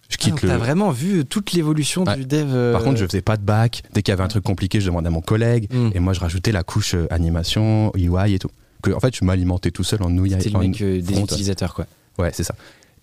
[0.10, 0.50] Je Ah, quitte donc le.
[0.50, 2.18] T'as vraiment vu toute l'évolution Ouais.
[2.18, 2.50] du dev.
[2.54, 3.84] euh, Par contre, je faisais pas de bac.
[3.94, 5.68] Dès qu'il y avait un truc compliqué, je demandais à mon collègue.
[5.74, 5.92] hmm.
[5.94, 8.50] Et moi, je rajoutais la couche euh, animation, UI et tout.
[8.84, 10.32] Que, en fait, je m'alimentais tout seul en nouilles.
[10.32, 11.86] C'était le mec des utilisateurs, quoi.
[12.18, 12.56] Ouais, c'est ça.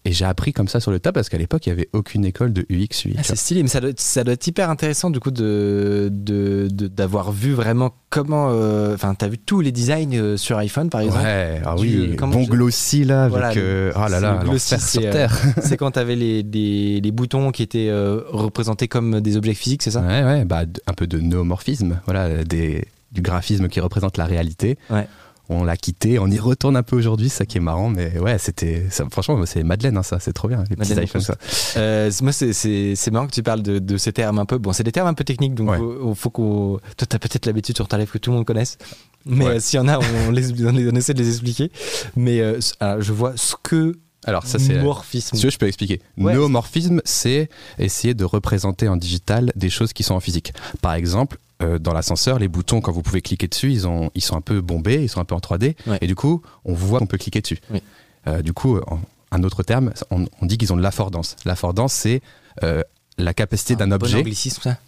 [0.04, 2.24] Et j'ai appris comme ça sur le tas parce qu'à l'époque, il y avait aucune
[2.24, 3.14] école de UX, UI.
[3.18, 5.30] Ah, tu c'est stylé, mais ça doit, être- ça doit être hyper intéressant du coup
[5.30, 8.48] de de- de- d'avoir vu vraiment comment.
[8.52, 11.24] euh, Enfin, t'as vu tous les designs euh, sur iPhone par exemple.
[11.24, 13.32] Ouais, ah Tu- oui, comment bon je- glossy là, avec.
[13.38, 15.36] Voilà, euh, oh là là, glossy, sur euh, terre.
[15.62, 19.82] c'est quand t'avais les, les, les boutons qui étaient euh, représentés comme des objets physiques,
[19.82, 20.00] c'est ça?
[20.00, 24.78] Ouais, ouais, bah, un peu de néomorphisme, voilà, des, du graphisme qui représente la réalité.
[24.90, 25.06] Ouais.
[25.50, 28.36] On l'a quitté, on y retourne un peu aujourd'hui, ça qui est marrant, mais ouais,
[28.38, 31.36] c'était, ça- franchement, c'est Madeleine, hein, ça, c'est trop bien, les petits iPhones, ça.
[31.78, 34.44] Euh, c'est- moi, c'est- c'est c'est marrant que tu parles de, de ces termes un
[34.44, 34.58] peu.
[34.58, 36.14] Bon, c'est des termes un peu techniques, donc Ouais.
[36.14, 36.78] faut, qu'on.
[36.98, 38.76] Toi, t'as peut-être l'habitude sur ta lèvre que tout le monde connaisse.
[39.24, 39.50] Mais Ouais.
[39.56, 41.70] euh, s'il y en a, on, les, on, les- on essaie de les expliquer.
[42.14, 43.94] Mais euh, alors, je vois ce que.
[44.24, 44.82] Alors, ça, c'est.
[44.82, 45.36] morphisme.
[45.36, 46.02] Si je peux expliquer.
[46.18, 46.32] Ouais.
[46.34, 50.52] Néomorphisme, c'est essayer de représenter en digital des choses qui sont en physique.
[50.82, 54.22] Par exemple, euh, dans l'ascenseur, les boutons, quand vous pouvez cliquer dessus, ils, ont, ils
[54.22, 55.74] sont un peu bombés, ils sont un peu en 3D.
[55.86, 55.98] Ouais.
[56.00, 57.58] Et du coup, on voit qu'on peut cliquer dessus.
[57.70, 57.82] Oui.
[58.26, 61.36] Euh, du coup, en- un autre terme, on, on dit qu'ils ont de l'affordance.
[61.44, 62.22] L'affordance, c'est
[62.62, 62.82] euh,
[63.18, 64.18] la capacité d'un Bon objet.
[64.18, 64.78] anglicisme, ça?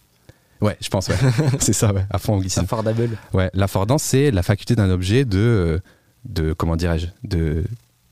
[0.60, 1.16] Ouais, je pense, ouais.
[1.58, 2.64] c'est ça, ouais, à fond anglicisme.
[2.64, 3.16] Affordable.
[3.32, 5.80] Ouais, l'affordance, c'est la faculté d'un objet de,
[6.26, 7.64] de comment dirais-je, de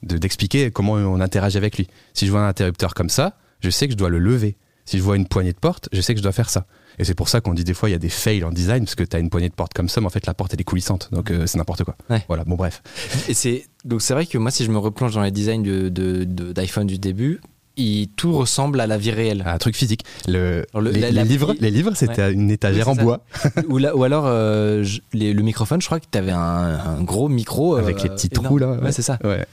[0.03, 1.88] de- d'expliquer comment on interagit avec lui.
[2.14, 4.57] Si je vois un interrupteur comme ça, je sais que je dois le lever.
[4.88, 6.64] Si je vois une poignée de porte, je sais que je dois faire ça.
[6.98, 8.85] Et c'est pour ça qu'on dit des fois il y a des fails en design
[8.85, 10.55] parce que tu as une poignée de porte comme ça, mais en fait la porte
[10.55, 11.94] elle est coulissante, donc euh, c'est n'importe quoi.
[12.09, 12.24] Ouais.
[12.27, 12.83] Voilà, bon bref.
[13.29, 15.90] Et c'est donc c'est vrai que moi, si je me replonge dans les designs de-
[15.90, 17.40] de- de- d'iPhone du début,
[17.77, 19.44] il, tout ressemble à la vie réelle.
[19.46, 20.05] Un truc physique.
[20.27, 23.03] Le, les, la- les la- livres, les livres, c'était une étagère Oui, en ça.
[23.05, 23.24] bois
[23.68, 27.29] ou, alors euh, je- les- le microphone, je crois que tu avais un, un gros
[27.29, 28.46] micro euh, avec les petits énorme.
[28.46, 28.72] trous là.
[28.81, 29.18] Ouais, c'est ça.
[29.22, 29.44] Ouais.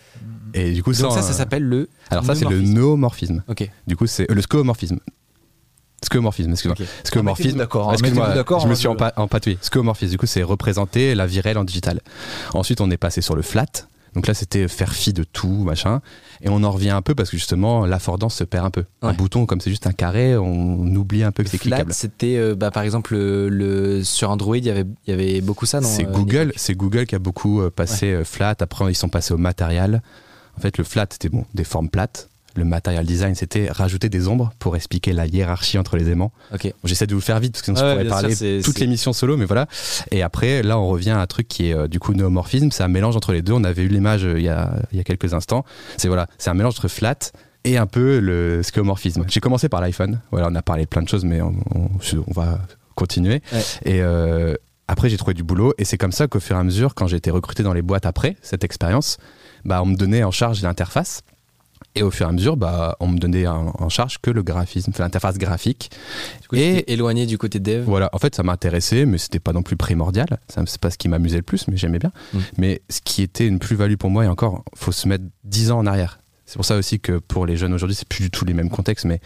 [0.56, 1.90] Et du coup Donc ça, ça s'appelle le.
[2.10, 3.44] Alors ça c'est le noomorphisme.
[3.50, 3.70] Ok.
[3.88, 5.00] Du coup c'est euh, le scomorphisme.
[6.06, 6.76] Scomorphisme, excuse-moi.
[6.80, 6.88] Ok.
[7.04, 7.58] Scomorphisme.
[7.58, 9.58] d'accord, Excuse-moi, je me hein, suis empa- empatouillé.
[9.62, 12.02] Scomorphisme, du coup, c'est représenter la vie réelle en digital.
[12.54, 13.66] Ensuite, on est passé sur le flat.
[14.14, 16.00] Donc là, c'était faire fi de tout, machin.
[16.42, 18.86] Et on en revient un peu parce que justement, l'affordance se perd un peu.
[19.02, 21.94] Un bouton, comme c'est juste un carré, on oublie un peu que c'est Flat, cliquable.
[21.94, 25.42] c'était euh, bah, par exemple le, le- sur Android, il y avait, il y avait
[25.42, 25.82] beaucoup ça.
[25.82, 28.56] non, C'est euh, Google, c'est Google qui a beaucoup euh, passé euh, flat.
[28.62, 30.02] Après, ils sont passés au matériel.
[30.58, 32.30] En fait, le flat, c'était bon, des formes plates.
[32.56, 36.32] Le material design, c'était rajouter des ombres pour expliquer la hiérarchie entre les aimants.
[36.86, 38.62] J'essaie de vous le faire vite parce que sinon Ouais, je pourrais sûr, parler c'est-
[38.64, 39.68] toute l'émission solo, mais voilà.
[40.12, 42.72] Et après, là, on revient à un truc qui est euh, du coup néomorphisme.
[42.72, 43.54] C'est un mélange entre les deux.
[43.54, 45.66] On avait eu l'image euh, il y a, il y a quelques instants.
[45.98, 47.18] C'est voilà, c'est un mélange entre flat
[47.66, 49.26] et un peu le skeuomorphisme.
[49.28, 50.22] J'ai commencé par l'iPhone.
[50.32, 51.90] Voilà, on a parlé de plein de choses, mais on, on-
[52.28, 52.60] on va
[52.96, 53.42] continuer.
[53.52, 53.60] Ouais.
[53.84, 54.54] Et euh,
[54.88, 55.74] après, j'ai trouvé du boulot.
[55.78, 57.82] Et c'est comme ça qu'au fur et à mesure, quand j'ai été recruté dans les
[57.82, 59.18] boîtes après cette expérience,
[59.66, 61.22] bah, on me donnait en charge l'interface.
[61.96, 64.44] Et au fur et à mesure, bah, on me donnait en, en charge que le
[64.44, 65.92] graphisme, l'interface graphique.
[66.50, 67.84] Coup, Et- éloigné du côté dev.
[67.86, 70.28] Voilà, en fait, ça m'intéressait, mais c'était pas non plus primordial.
[70.50, 72.12] C'est pas ce qui m'amusait le plus, mais j'aimais bien.
[72.34, 72.40] Mm.
[72.58, 75.80] Mais ce qui était une plus-value pour moi, et encore, faut se mettre 10 ans
[75.80, 76.20] en arrière.
[76.46, 78.70] C'est pour ça aussi que pour les jeunes aujourd'hui, c'est plus du tout les mêmes
[78.70, 79.20] contextes, mais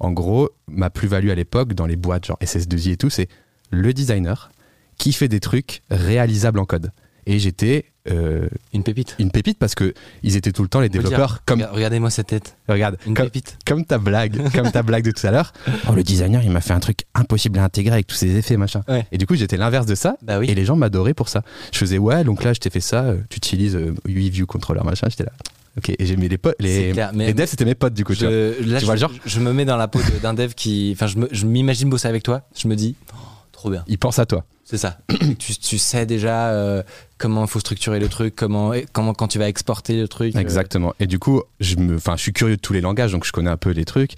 [0.00, 3.28] en gros, ma plus-value à l'époque, dans les boîtes genre SS2I et tout, c'est
[3.70, 4.50] le designer
[4.98, 6.90] qui fait des trucs réalisables en code.
[7.30, 9.14] Et j'étais euh, Une pépite.
[9.18, 11.42] une pépite parce que ils étaient tout le temps les développeurs dire.
[11.44, 12.56] comme Regarde- Regardez-moi cette tête.
[12.66, 13.58] regarde Une comme, pépite.
[13.66, 15.52] comme ta blague, comme ta blague de tout à l'heure.
[15.90, 18.56] Oh, le designer, il m'a fait un truc impossible à intégrer avec tous ces effets,
[18.56, 18.80] machin.
[18.88, 19.06] Ouais.
[19.12, 20.16] Et du coup, j'étais l'inverse de ça.
[20.22, 20.46] Bah oui.
[20.48, 21.42] Et les gens m'adoraient pour ça.
[21.70, 24.46] Je faisais, ouais, donc là, je t'ai fait ça, euh, tu utilises euh, UI View
[24.46, 25.08] Controller, machin.
[25.10, 25.32] J'étais là.
[25.76, 26.56] Ok, et j'aimais les potes.
[26.60, 28.14] Les, clair, mais- les devs, c'était mes potes, du coup.
[28.14, 28.30] tu vois.
[28.32, 30.54] Je, là, Tu je, vois le genre je me mets dans la peau d'un dev
[30.54, 30.90] qui.
[30.96, 32.42] Enfin, je me- je m'imagine bosser avec toi.
[32.56, 33.16] Je me dis, oh,
[33.58, 33.84] trop bien.
[33.88, 34.44] Ils pensent à toi.
[34.64, 34.98] C'est ça.
[35.38, 36.82] tu, tu sais déjà euh,
[37.16, 40.36] comment il faut structurer le truc, comment, comment quand tu vas exporter le truc.
[40.36, 40.94] euh, Exactement.
[41.00, 43.50] Et du coup, je me, je suis curieux de tous les langages, donc je connais
[43.50, 44.12] un peu les trucs.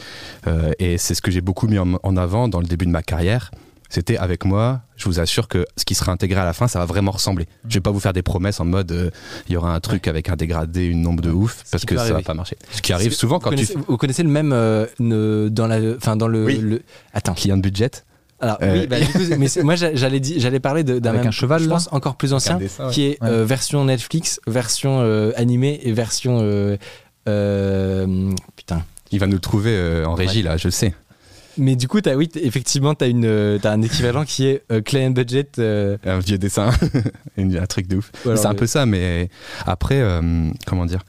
[0.47, 2.91] Euh, et c'est ce que j'ai beaucoup mis en, en avant dans le début de
[2.91, 3.51] ma carrière.
[3.89, 6.79] C'était avec moi, je vous assure que ce qui sera intégré à la fin, ça
[6.79, 7.47] va vraiment ressembler.
[7.69, 9.11] Je vais pas vous faire des promesses en mode
[9.49, 12.05] il y aura un truc avec un dégradé, une nombre de ouf, parce que ça
[12.05, 12.23] va arriver.
[12.25, 12.57] pas marcher.
[12.71, 14.51] Ce qui arrive souvent vous quand tu vous connaissez le même
[15.01, 16.59] ne- dans la, enfin dans le, Oui.
[16.59, 16.83] le-
[17.15, 17.35] attends.
[17.35, 17.91] client de budget,
[18.41, 21.31] Alors Euh, oui, bah, du coup, mais moi j'a- j'allais parler d'un Avec même, un
[21.31, 22.93] cheval, je là pense encore plus ancien, dessin, ouais.
[22.93, 23.29] qui est Ouais.
[23.29, 26.77] euh, version Netflix, version euh, animée et version euh,
[27.29, 28.83] euh, putain.
[29.13, 30.95] il va nous le trouver euh, en régie là, je le sais.
[31.59, 35.49] Mais du coup, as, oui, effectivement, tu as, un équivalent qui est euh, Client Budget.
[35.59, 36.71] euh, Un vieux dessin,
[37.37, 38.11] un truc de ouf.
[38.25, 39.29] c'est un peu ça, mais
[39.67, 41.03] après, euh, comment dire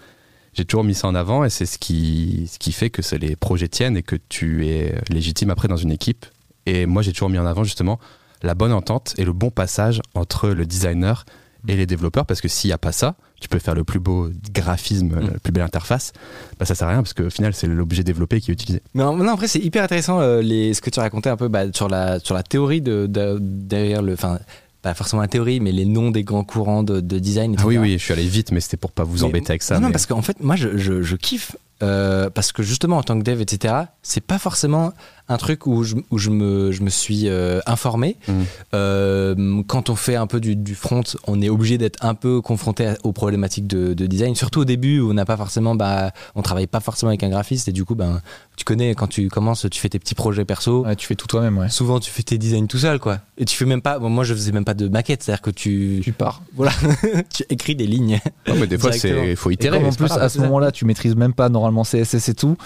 [0.53, 3.17] j'ai toujours mis ça en avant et c'est ce qui, ce qui fait que c'est
[3.17, 6.25] les projets tiennent et que tu es légitime après dans une équipe.
[6.65, 7.99] Et moi, j'ai toujours mis en avant justement
[8.43, 11.25] la bonne entente et le bon passage entre le designer
[11.67, 13.99] et les développeurs parce que s'il n'y a pas ça, tu peux faire le plus
[13.99, 15.31] beau graphisme, Mm.
[15.33, 16.11] la plus belle interface,
[16.59, 18.81] bah ça sert à rien parce qu'au final, c'est l'objet développé qui est utilisé.
[18.95, 21.47] Mais en- non, après, c'est hyper intéressant euh, les, ce que tu racontais un peu
[21.49, 24.13] bah, sur, la, sur la théorie de, de- derrière le.
[24.13, 24.39] Enfin,
[24.81, 27.55] pas forcément la théorie, mais les noms des grands courants de, de design.
[27.59, 29.61] Ah oui, oui, je suis allé vite, mais c'était pour pas vous Mais- embêter avec
[29.61, 29.75] ça.
[29.75, 31.55] Non, non, mais- parce qu'en fait, moi, je, je, je kiffe.
[31.83, 34.93] euh, parce que justement, en tant que dev, etc., c'est pas forcément
[35.31, 38.17] un truc où je, où je, me, je me suis euh, informé.
[38.27, 38.45] Mhm.
[38.73, 42.41] Euh, quand on fait un peu du, du front, on est obligé d'être un peu
[42.41, 45.75] confronté à- aux problématiques de, de design, surtout au début où on n'a pas forcément,
[45.75, 48.21] bah, on travaille pas forcément avec un graphiste et du coup, ben,
[48.57, 50.85] tu connais quand tu commences, tu fais tes petits projets perso.
[50.85, 51.69] Ouais, tu fais tout toi-même, ouais.
[51.69, 53.19] Souvent, tu fais tes designs tout seul, quoi.
[53.37, 53.99] Et tu fais même pas.
[53.99, 56.41] bon, moi, je faisais même pas de maquette, c'est-à-dire que tu, Tu pars.
[56.55, 56.71] voilà,
[57.33, 58.19] tu écris des lignes.
[58.47, 59.35] Non, mais des fois, c'est Directement.
[59.37, 59.77] faut Et itérer.
[59.79, 60.21] comme en plus, grave.
[60.21, 62.57] à ce moment-là, tu maîtrises même pas normalement CSS et tout,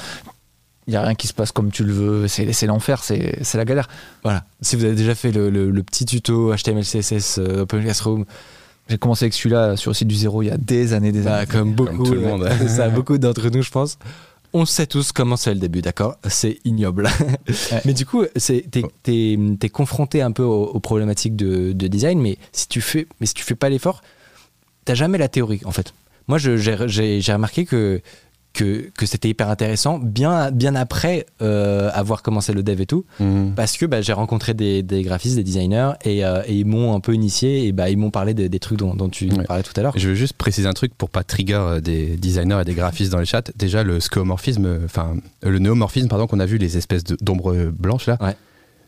[0.87, 2.27] il y a rien qui se passe comme tu le veux.
[2.27, 3.87] C'est l'enfer, c'est la galère.
[4.23, 4.43] Voilà.
[4.61, 8.25] Si vous avez déjà fait le, le- le petit tuto HTML, CSS, euh, Open Classroom,
[8.87, 11.21] J'ai commencé avec celui-là sur le site du zéro il y a des années, des
[11.21, 11.47] bah, années.
[11.47, 12.47] comme beaucoup, tout le monde.
[12.67, 13.97] ça, beaucoup d'entre nous, je pense.
[14.53, 16.17] On sait tous comment c'est le début, d'accord?
[16.29, 17.09] C'est ignoble.
[17.85, 22.37] Mais du coup, t'es- t'es confronté un peu aux, aux problématiques de, de design, mais
[22.53, 24.01] si tu fais, mais si tu fais pas l'effort,
[24.85, 25.93] t'as jamais la théorie, en fait.
[26.27, 28.01] Moi, j'ai remarqué que
[28.55, 33.05] que, que c'était hyper intéressant, bien, bien après euh, avoir commencé le dev et tout,
[33.19, 33.53] Mhm.
[33.55, 36.95] parce que bah, j'ai rencontré des, des graphistes, des designers, et, euh, et ils m'ont
[36.95, 39.43] un peu initié, et bah, ils m'ont parlé des, des trucs dont, dont tu Ouais.
[39.43, 39.93] parlais tout à l'heure.
[39.97, 43.11] Je veux juste préciser un truc pour pas trigger euh, des designers et des graphistes
[43.11, 43.43] dans les chats.
[43.57, 47.53] Déjà, le skeuomorphisme, euh, enfin, le néomorphisme, pardon, qu'on a vu, les espèces de- d'ombres
[47.77, 48.35] blanches là, Ouais.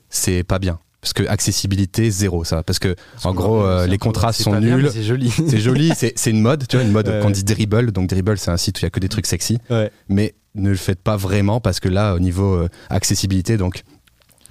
[0.10, 0.80] c'est pas bien.
[1.02, 2.64] Parce que accessibilité, zéro, ça.
[2.64, 4.90] Parce que, en que, gros, euh, euh, les contrastes sont nuls.
[4.92, 5.30] C'est joli.
[5.48, 7.20] C'est joli, c'est c'est une mode, tu vois, une mode Ouais.
[7.22, 7.92] qu'on dit Dribble.
[7.92, 9.60] Donc Dribble, c'est un site où il y a que des trucs sexy.
[9.70, 9.92] Ouais.
[10.10, 13.84] Mais ne le faites pas vraiment parce que là, au niveau euh, accessibilité, donc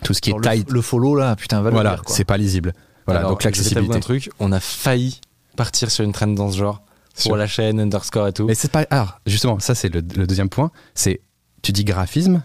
[0.05, 2.36] tout ce qui est le, tight, le follow là, putain, va le voilà, c'est pas
[2.36, 2.72] lisible.
[3.07, 3.97] Voilà, Alors, donc je vais t'avouer l'accessibilité.
[3.97, 5.20] un truc, on a failli
[5.57, 6.82] partir sur une trend dans ce genre
[7.14, 8.47] pour Sur- la chaîne underscore et tout.
[8.47, 8.86] Mais c'est pas.
[8.90, 10.70] Alors, justement, ça, c'est le, le deuxième point.
[10.94, 11.20] C'est.
[11.62, 12.42] Tu dis graphisme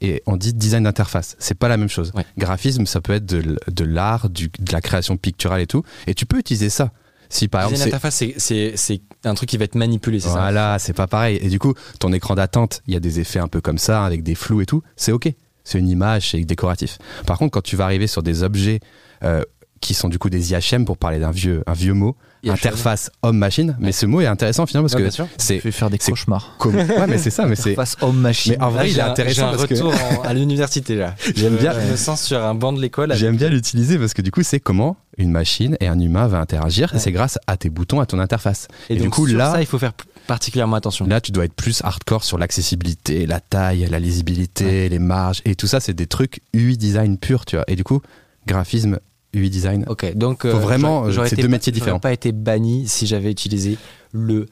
[0.00, 1.36] et on dit design d'interface.
[1.38, 2.12] C'est pas la même chose.
[2.14, 2.24] Ouais.
[2.36, 5.82] Graphisme, ça peut être de, l'art, de la création picturale et tout.
[6.06, 6.92] Et tu peux utiliser ça.
[7.30, 10.94] Si par Design exemple, c'est- un truc qui va être manipulé, c'est ça Voilà, c'est
[10.94, 11.38] pas pareil.
[11.42, 14.04] Et du coup, ton écran d'attente, il y a des effets un peu comme ça,
[14.06, 15.30] avec des flous et tout, c'est ok.
[15.64, 16.96] C'est une image, c'est décoratif.
[17.26, 18.80] Par contre, quand tu vas arriver sur des objets
[19.24, 19.42] euh,
[19.80, 22.16] qui sont du coup des IHM, pour parler d'un vieux, un vieux mot.
[22.46, 26.54] Interface homme-machine, mais ce mot est intéressant finalement parce que c'est faire des cauchemars.
[26.58, 26.74] comme.
[26.76, 27.74] Ouais, mais c'est ça, mais c'est.
[27.74, 28.56] Face homme-machine.
[28.58, 31.14] Mais en vrai, Là, il est intéressant parce que- retour à l'université là.
[31.36, 31.72] J'aime bien.
[31.72, 33.14] Je me sens sur un banc de l'école.
[33.14, 36.38] J'aime bien l'utiliser parce que du coup, c'est comment une machine et un humain va
[36.38, 36.94] interagir.
[36.94, 38.68] Et c'est grâce à tes boutons, à ton interface.
[38.88, 39.92] Et, Et du coup, sur là- ça, il faut faire
[40.28, 41.06] particulièrement attention.
[41.06, 45.42] Là, tu dois être plus hardcore sur l'accessibilité, la taille, la lisibilité, les marges.
[45.44, 47.64] Et tout ça, c'est des trucs UI design pur, tu vois.
[47.66, 48.00] Et du coup,
[48.46, 48.98] graphisme,
[49.38, 49.84] UI design.
[49.88, 52.00] Ok, donc Faut vraiment, j'aurais- deux pas- métiers j'aurais différents.
[52.00, 53.78] pas été banni si j'avais utilisé
[54.12, 54.46] le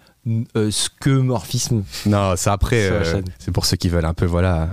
[0.57, 1.85] euh, skeuomorphisme.
[2.07, 4.69] Non, c'est après, euh, c'est pour ceux qui veulent un peu, voilà,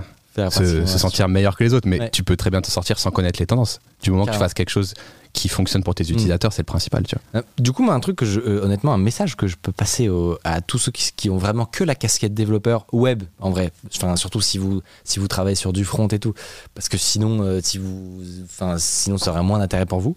[0.50, 1.88] se, sentir meilleur que les autres.
[1.88, 2.10] Mais Ouais.
[2.10, 3.78] tu peux très bien te sortir sans connaître les tendances.
[4.02, 4.94] Du moment que tu fasses quelque chose
[5.34, 7.40] qui fonctionne pour tes utilisateurs, c'est le principal, tu vois.
[7.40, 9.72] Euh, Du coup, moi, un truc que je, euh, honnêtement, un message que je peux
[9.72, 13.50] passer au- à tous ceux qui, qui ont vraiment que la casquette développeur web, en
[13.50, 13.72] vrai.
[13.96, 16.32] Enfin, surtout si vous, si vous travaillez sur du front et tout,
[16.74, 20.14] parce que sinon, euh, si vous, enfin, sinon, ça aurait moins d'intérêt pour vous.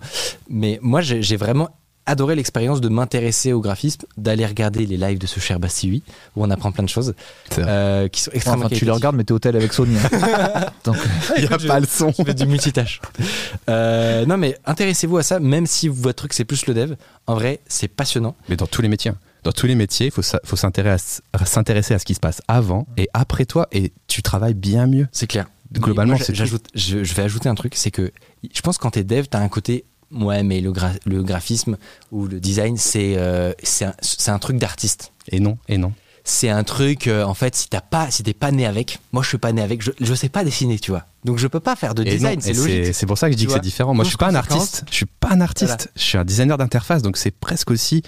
[0.49, 1.70] Mais moi, j'ai vraiment
[2.08, 6.01] adoré l'expérience de m'intéresser au graphisme, d'aller regarder les lives de ce cher Bastille,
[6.36, 7.14] où on apprend plein de choses,
[7.60, 9.95] euh, qui sont extrêmement Enfin, tu les regardes, mais t'es au tel avec Sony.
[9.97, 10.66] hein.
[10.84, 10.97] Donc,
[11.38, 12.12] Il n'y a pas le son.
[12.18, 13.01] Je fais du multitâche.
[13.70, 16.93] Euh, non, mais intéressez-vous à ça, même si votre truc c'est plus le dev.
[17.28, 18.36] En vrai, c'est passionnant.
[18.47, 19.12] Mais dans tous les métiers.
[19.12, 19.18] hein.
[19.43, 22.88] Dans tous les métiers, il faut, s'intéresser à, s'intéresser à ce qui se passe avant
[22.95, 25.08] et après toi, et tu travailles bien mieux.
[25.12, 25.47] C'est clair.
[25.74, 28.12] Globalement, moi, j'ajoute, je vais ajouter un truc, c'est que
[28.53, 29.84] je pense que quand t'es dev, t'as un côté.
[30.12, 31.78] Ouais, mais le, gra- le graphisme
[32.12, 35.12] ou le design, c'est euh, c'est un, c'est un truc d'artiste.
[35.30, 35.93] Et non, et non.
[36.24, 39.24] C'est un truc, euh, en fait, si t'as pas, si t'es pas né avec, moi
[39.24, 41.05] je suis pas né avec, je, je sais pas dessiner, tu vois.
[41.24, 42.93] Donc je peux pas faire de Et design, c'est et logique.
[42.95, 43.93] C'est pour ça que je dis Tu que c'est différent.
[43.93, 44.84] Moi, je suis pas un artiste.
[44.89, 45.89] Je suis pas un artiste.
[45.95, 48.01] Je suis un designer d'interface, donc c'est presque aussi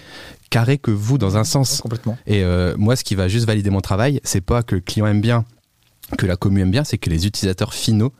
[0.49, 1.79] carré que vous dans un sens.
[1.81, 2.17] complètement.
[2.27, 5.07] Et euh, moi, ce qui va juste valider mon travail, c'est pas que le client
[5.07, 5.45] aime bien,
[6.17, 8.11] que la commu aime bien, c'est que les utilisateurs finaux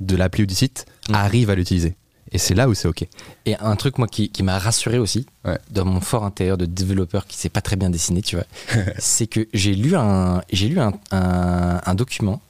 [0.00, 1.14] de l'appli ou du site Mm.
[1.14, 1.96] arrivent à l'utiliser.
[2.32, 3.06] Et c'est là où c'est ok.
[3.46, 5.58] Et un truc, moi, qui, qui m'a rassuré aussi, Ouais.
[5.70, 8.44] dans mon fort intérieur de développeur qui sait pas très bien dessiner, tu vois,
[8.98, 12.40] c'est que j'ai lu un, j'ai lu un, un, un document,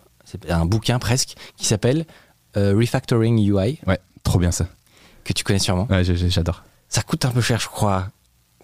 [0.49, 2.07] un bouquin presque, qui s'appelle
[2.57, 4.67] euh, Refactoring UI, Ouais, trop bien ça.
[5.25, 5.87] que tu connais sûrement.
[5.91, 6.65] Ouais, j'adore.
[6.89, 8.09] Ça coûte un peu cher, je crois.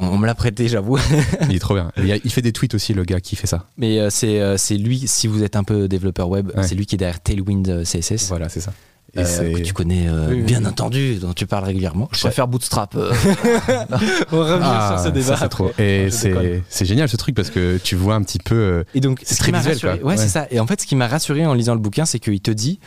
[0.00, 0.98] On, me l'a prêté, j'avoue.
[1.48, 1.92] Il est trop bien.
[1.98, 3.66] Il, fait des tweets aussi, le gars qui fait ça.
[3.76, 6.66] Mais euh, c'est euh, c'est lui, si vous êtes un peu développeur web, Ouais.
[6.66, 8.26] c'est lui qui est derrière Tailwind CSS.
[8.28, 8.72] Voilà, c'est ça.
[9.16, 12.08] Et euh, que tu connais euh, Oui, oui, bien entendu, dont tu parles régulièrement.
[12.12, 12.94] Je préfère Bootstrap.
[12.96, 13.12] euh,
[14.32, 15.26] On revient Ah, sur ce débat.
[15.26, 15.70] ça, c'est trop.
[15.78, 18.54] Et c'est génial ce truc parce que tu vois un petit peu.
[18.54, 20.08] euh, Et donc, C'est ce très qui m'a visuel, rassuré, quoi.
[20.08, 20.22] ouais, Ouais.
[20.22, 20.46] c'est ça.
[20.50, 22.80] Et en fait, ce qui m'a rassuré en lisant le bouquin, c'est qu'il te dit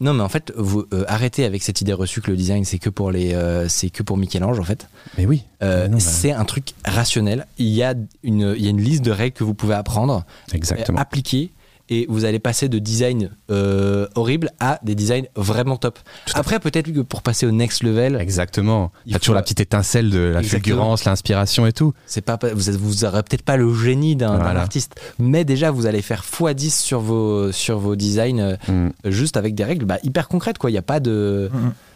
[0.00, 2.88] non, mais en fait, vous arrêtez avec cette idée reçue que le design c'est que
[2.88, 3.36] pour les,
[3.68, 4.86] c'est que pour Michel-Ange en fait.
[5.16, 5.42] Mais oui.
[5.60, 7.46] Bah, c'est un truc rationnel.
[7.58, 10.24] Il y a une, il y a une liste de règles que vous pouvez apprendre,
[10.52, 10.98] Exactement.
[11.00, 11.50] appliquer.
[11.90, 15.98] Et vous allez passer de design euh, horrible à des designs vraiment top.
[16.34, 18.92] Après, peut-être que pour passer au next level, Exactement.
[19.06, 20.62] Il T'as faut- toujours la petite étincelle de la Exactement.
[20.76, 21.94] fulgurance, l'inspiration et tout.
[22.06, 24.60] c'est pas, vous, vous aurez peut-être pas le génie d'un Voilà.
[24.60, 28.90] artiste, mais déjà vous allez faire x10 sur vos, sur vos designs euh, Mm.
[29.06, 31.50] juste avec des règles bah, hyper concrètes quoi il n'y a pas de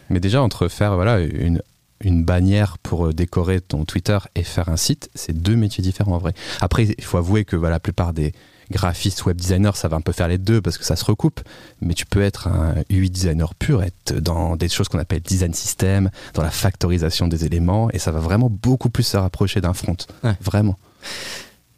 [0.09, 1.61] Mais déjà, entre faire voilà, une,
[2.01, 6.15] une bannière pour euh, décorer ton Twitter et faire un site, c'est deux métiers différents
[6.15, 6.33] en vrai.
[6.61, 8.33] Après, il faut avouer que voilà, la plupart des
[8.73, 11.39] graphistes, web designers, ça va un peu faire les deux parce que ça se recoupe.
[11.81, 15.53] Mais tu peux être un UI designer pur, être dans des choses qu'on appelle design
[15.53, 19.73] system, dans la factorisation des éléments, et ça va vraiment beaucoup plus se rapprocher d'un
[19.73, 19.95] front.
[20.23, 20.33] Ouais.
[20.41, 20.77] Vraiment.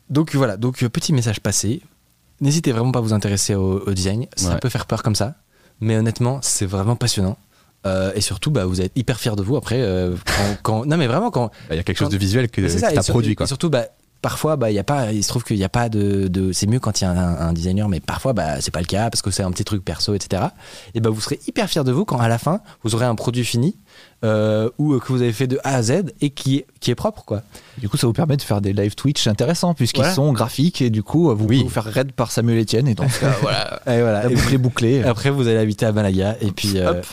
[0.09, 1.81] donc voilà donc euh, petit message passé
[2.41, 4.59] n'hésitez vraiment pas à vous intéresser au, au design ça Ouais.
[4.59, 5.35] peut faire peur comme ça
[5.81, 7.37] mais honnêtement c'est vraiment passionnant
[7.87, 10.97] Euh, et surtout bah, vous êtes hyper fier de vous après euh, quand, quand- non
[10.97, 13.01] mais vraiment quand Bah, Il y a quelque chose de visuel que, ça, tu as
[13.01, 13.33] et sur- produit.
[13.33, 13.45] et Quoi.
[13.45, 13.85] surtout bah,
[14.25, 16.51] parfois bah, il y a pas il se trouve qu'il n'y a pas de, de-
[16.51, 18.87] c'est mieux quand il y a un, un designer mais parfois bah, c'est pas le
[18.87, 20.41] cas parce que c'est un petit truc perso etc
[20.95, 23.13] et bah, vous serez hyper fier de vous quand à la fin vous aurez un
[23.13, 23.75] produit fini
[24.23, 26.89] euh, ou euh, que vous avez fait de A à Z et qui est, qui
[26.89, 27.43] est propre quoi
[27.77, 30.15] Du coup, ça vous permet de faire des live Twitch intéressants puisqu'ils Voilà.
[30.15, 31.57] sont graphiques et du coup, vous Oui.
[31.57, 33.05] pouvez vous faire raid par Samuel Etienne et cas,
[33.41, 35.03] voilà, et voilà la Et boucle est bouclée.
[35.03, 37.05] après vous allez habiter à Malaga et puis euh, Hop.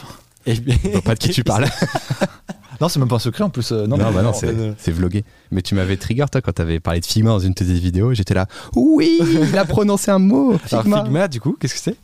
[0.47, 0.55] et
[1.03, 1.67] pas de qui tu parles.
[2.83, 3.71] Non, c'est même pas un secret en plus.
[3.71, 5.25] euh, non, Non, bah non, non, c'est vlogué.
[5.53, 8.13] Mais tu m'avais trigger, toi, quand t'avais parlé de Figma dans une de tes vidéos.
[8.13, 10.59] J'étais là, oui, il a prononcé un mot.
[10.73, 11.05] Alors, Figma.
[11.05, 11.97] Figma du coup qu'est-ce que c'est?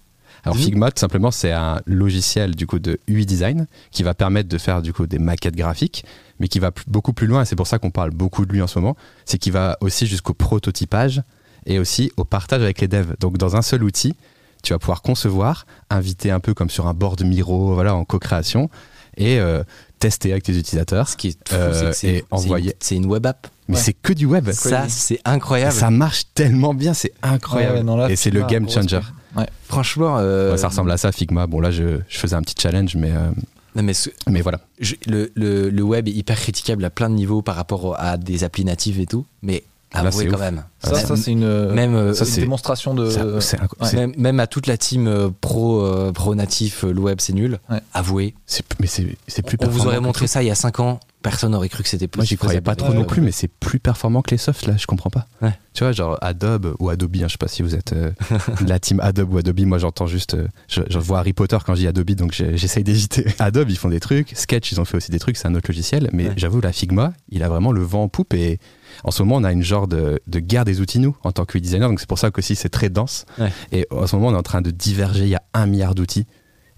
[0.45, 0.57] Alors.
[0.57, 4.57] Figma, tout simplement, c'est un logiciel du coup de UI design qui va permettre de
[4.57, 6.05] faire du coup des maquettes graphiques,
[6.39, 7.43] mais qui va beaucoup plus loin.
[7.43, 8.97] Et c'est pour ça qu'on parle beaucoup de lui en ce moment.
[9.25, 11.23] C'est qu'il va aussi jusqu'au prototypage
[11.67, 13.17] et aussi au partage avec les devs.
[13.19, 14.15] Donc dans un seul outil,
[14.63, 18.71] tu vas pouvoir concevoir, inviter un peu comme sur un board Miro, voilà, en co-création.
[19.17, 19.65] Et euh,
[19.99, 21.09] tester avec tes utilisateurs.
[21.09, 23.47] Ce qui est fou, Euh, c'est que une- web app.
[23.69, 23.83] Mais Ouais.
[23.83, 24.51] c'est que du web.
[24.53, 25.73] Ça, c'est incroyable.
[25.75, 27.73] Ça marche tellement bien, c'est incroyable.
[27.75, 29.01] Ouais, ouais, non, là, et c'est le game changer.
[29.37, 29.47] Ouais.
[29.65, 31.47] Franchement, euh, Ouais, ça ressemble à ça, Figma.
[31.47, 33.31] Bon, là, je, je faisais un petit challenge, mais, euh,
[33.77, 34.61] non, mais ce- mais voilà.
[34.81, 38.17] je- le, le, le web est hyper critiquable à plein de niveaux par rapport à
[38.17, 39.65] des applis natives et tout, mais
[39.95, 40.41] Là, avouez c'est quand ouf.
[40.41, 40.65] même.
[40.85, 43.09] Ça, même, ça c'est une, même, euh, ça, une c'est- démonstration de.
[43.09, 43.93] Ouais.
[43.95, 47.33] même, même à toute la team euh, pro, euh, pro natif, euh, le web c'est
[47.33, 47.59] nul.
[47.71, 47.81] Ouais.
[47.95, 48.35] Avouez.
[48.81, 49.03] mais c'est
[49.43, 51.89] plus On vous aurait montré ça il y a 5 ans, personne n'aurait cru que
[51.89, 52.21] c'était possible.
[52.21, 54.67] Moi, j'y croyais pas trop Ouais, non plus, mais c'est plus performant que les softs,
[54.67, 55.27] là, je comprends pas.
[55.75, 58.11] Tu vois, genre Adobe ou Adobe, hein, je sais pas si vous êtes euh,
[58.61, 61.57] de la team Adobe ou Adobe, moi j'entends juste, euh, je, je vois Harry Potter
[61.65, 63.27] quand je dis Adobe, donc j'essaye d'éviter.
[63.39, 65.69] Adobe, ils font des trucs, Sketch, ils ont fait aussi des trucs, c'est un autre
[65.69, 68.59] logiciel, mais j'avoue, la Figma, il a vraiment le vent en poupe et
[69.05, 71.45] en ce moment, on a une genre de, de guerre des outils, nous, en tant
[71.45, 73.25] que designer, donc c'est pour ça qu'aussi c'est très dense.
[73.39, 73.53] Ouais.
[73.73, 75.95] Et en ce moment, on est en train de diverger, il y a un milliard
[75.95, 76.27] d'outils.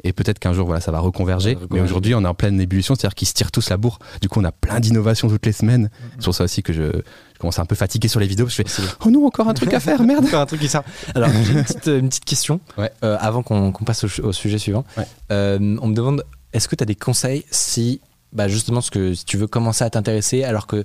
[0.02, 1.58] Et peut-être qu'un jour, voilà, ça va reconverger.
[1.70, 3.98] Mais aujourd'hui, on est en pleine ébullition, c'est-à-dire qu'ils se tirent tous la bourre.
[4.22, 5.90] Du coup, on a plein d'innovations toutes les semaines.
[6.16, 8.46] C'est pour ça aussi que je, je commence à un peu fatiguer sur les vidéos.
[8.46, 10.24] parce que Je fais, oh non, encore un truc à faire, merde.
[10.26, 10.84] Encore un truc qui sort.
[11.14, 12.90] Alors, j'ai une petite, une petite question Ouais.
[13.04, 14.86] euh, avant qu'on passe au, au sujet suivant.
[14.96, 15.04] Ouais.
[15.32, 18.00] Euh, on me demande est-ce que tu as des conseils si,
[18.32, 20.82] bah, justement, ce que, si tu veux commencer à t'intéresser alors que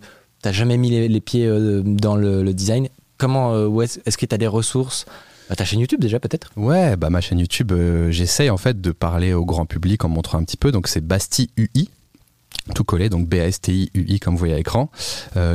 [0.51, 4.37] tu jamais mis les, pieds euh, dans le, design Comment, euh, est-ce que tu as
[4.37, 5.05] des ressources?
[5.49, 8.81] Bah, Ta chaîne YouTube déjà, peut-être Ouais, bah ma chaîne YouTube, euh, j'essaye en fait
[8.81, 10.71] de parler au grand public en montrant un petit peu.
[10.71, 11.89] Donc c'est Basti UI,
[12.73, 14.89] tout collé, donc B-A-S-T-I UI comme vous voyez à l'écran.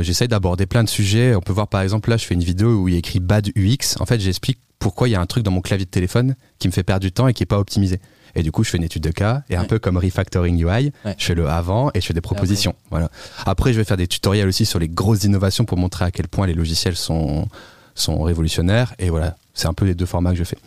[0.01, 1.35] J'essaye d'aborder plein de sujets.
[1.35, 3.97] On peut voir par exemple là, je fais une vidéo où il écrit Bad UX.
[3.99, 6.67] En fait, j'explique pourquoi il y a un truc dans mon clavier de téléphone qui
[6.67, 7.99] me fait perdre du temps et qui est pas optimisé.
[8.35, 9.67] Et du coup, je fais une étude de cas et un Ouais.
[9.67, 11.15] peu comme refactoring UI, Ouais.
[11.17, 12.75] je fais le avant et je fais des propositions.
[12.89, 13.09] Voilà.
[13.45, 16.27] Après, je vais faire des tutoriels aussi sur les grosses innovations pour montrer à quel
[16.27, 17.47] point les logiciels sont
[17.93, 20.57] sont révolutionnaires et voilà c'est un peu les deux formats que je fais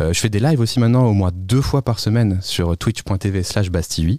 [0.00, 3.42] euh, je fais des lives aussi maintenant au moins deux fois par semaine sur twitch.tv
[3.42, 4.18] slash bastille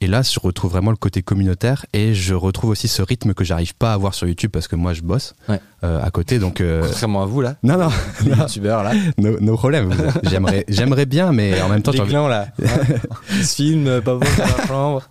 [0.00, 3.44] et là je retrouve vraiment le côté communautaire et je retrouve aussi ce rythme que
[3.44, 5.60] j'arrive pas à avoir sur YouTube parce que moi je bosse Ouais.
[5.84, 7.90] euh, à côté donc euh, Contrairement à vous, là, non non
[8.24, 8.92] les youtubeurs, là.
[9.18, 9.92] no, no problème
[10.24, 12.48] j'aimerais j'aimerais bien mais en même temps les clans, là.
[13.32, 15.02] Ils se filment, pas bon dans la chambre.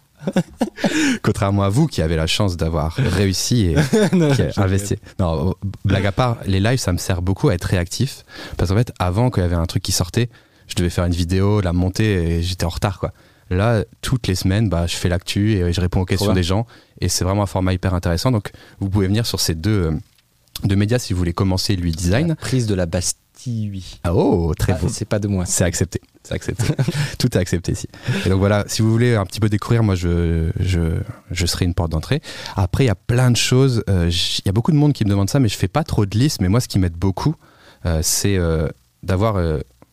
[1.23, 3.75] contrairement à vous qui avez la chance d'avoir réussi et
[4.15, 4.97] Non, qui a je- investi.
[5.19, 5.53] Non,
[5.85, 8.25] blague à part, les lives, ça me sert beaucoup à être réactif.
[8.57, 10.29] Parce qu'en fait, avant, quand il y avait un truc qui sortait,
[10.67, 13.11] je devais faire une vidéo, la monter et j'étais en retard, quoi.
[13.49, 16.67] Là, toutes les semaines, bah, je fais l'actu et je réponds aux questions des gens.
[17.01, 18.31] Et c'est vraiment un format hyper intéressant.
[18.31, 19.91] Donc, vous pouvez venir sur ces deux, euh,
[20.63, 22.27] deux médias si vous voulez commencer l'UI design.
[22.29, 23.83] La prise de la Bastille.
[24.03, 24.87] Ah, oh, très Ah, beau.
[24.89, 25.45] c'est pas de moi.
[25.45, 26.01] C'est accepté.
[26.23, 26.63] C'est accepté.
[27.17, 27.87] Tout est accepté ici.
[28.25, 30.99] Et donc voilà, si vous voulez un petit peu découvrir, moi je, je,
[31.31, 32.21] je serai une porte d'entrée.
[32.57, 33.81] Après, il y a plein de choses.
[33.89, 35.83] euh, Il y a beaucoup de monde qui me demande ça, mais je fais pas
[35.85, 36.41] trop de listes.
[36.41, 37.35] Mais moi, ce qui m'aide beaucoup,
[37.85, 38.67] euh, c'est euh,
[39.03, 39.37] d'avoir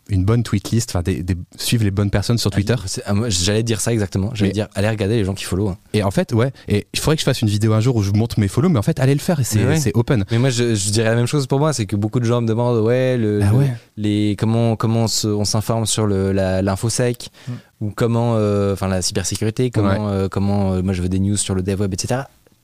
[0.09, 2.75] une bonne tweet list, enfin, des, des- suivre les bonnes personnes sur Twitter.
[2.87, 4.31] C'est- ah, J'allais dire ça exactement.
[4.35, 5.69] J'allais dire, allez regarder les gens qui follow.
[5.69, 5.79] hein.
[5.95, 8.03] Et en fait, ouais, et il faudrait que je fasse une vidéo un jour où
[8.03, 9.91] je vous montre mes follows, mais en fait, allez le faire, et c'est ouais.
[9.95, 10.25] open.
[10.31, 11.73] Mais moi, je, je dirais la même chose pour moi.
[11.73, 15.45] C'est que beaucoup de gens me demandent, ouais, le, Ah le- les, comment, comment on
[15.45, 17.53] s'informe sur l'infosec Mm.
[17.81, 21.37] ou comment, euh, enfin, la cybersécurité, comment, euh, comment euh, moi je veux des news
[21.37, 22.23] sur le dev web, etc.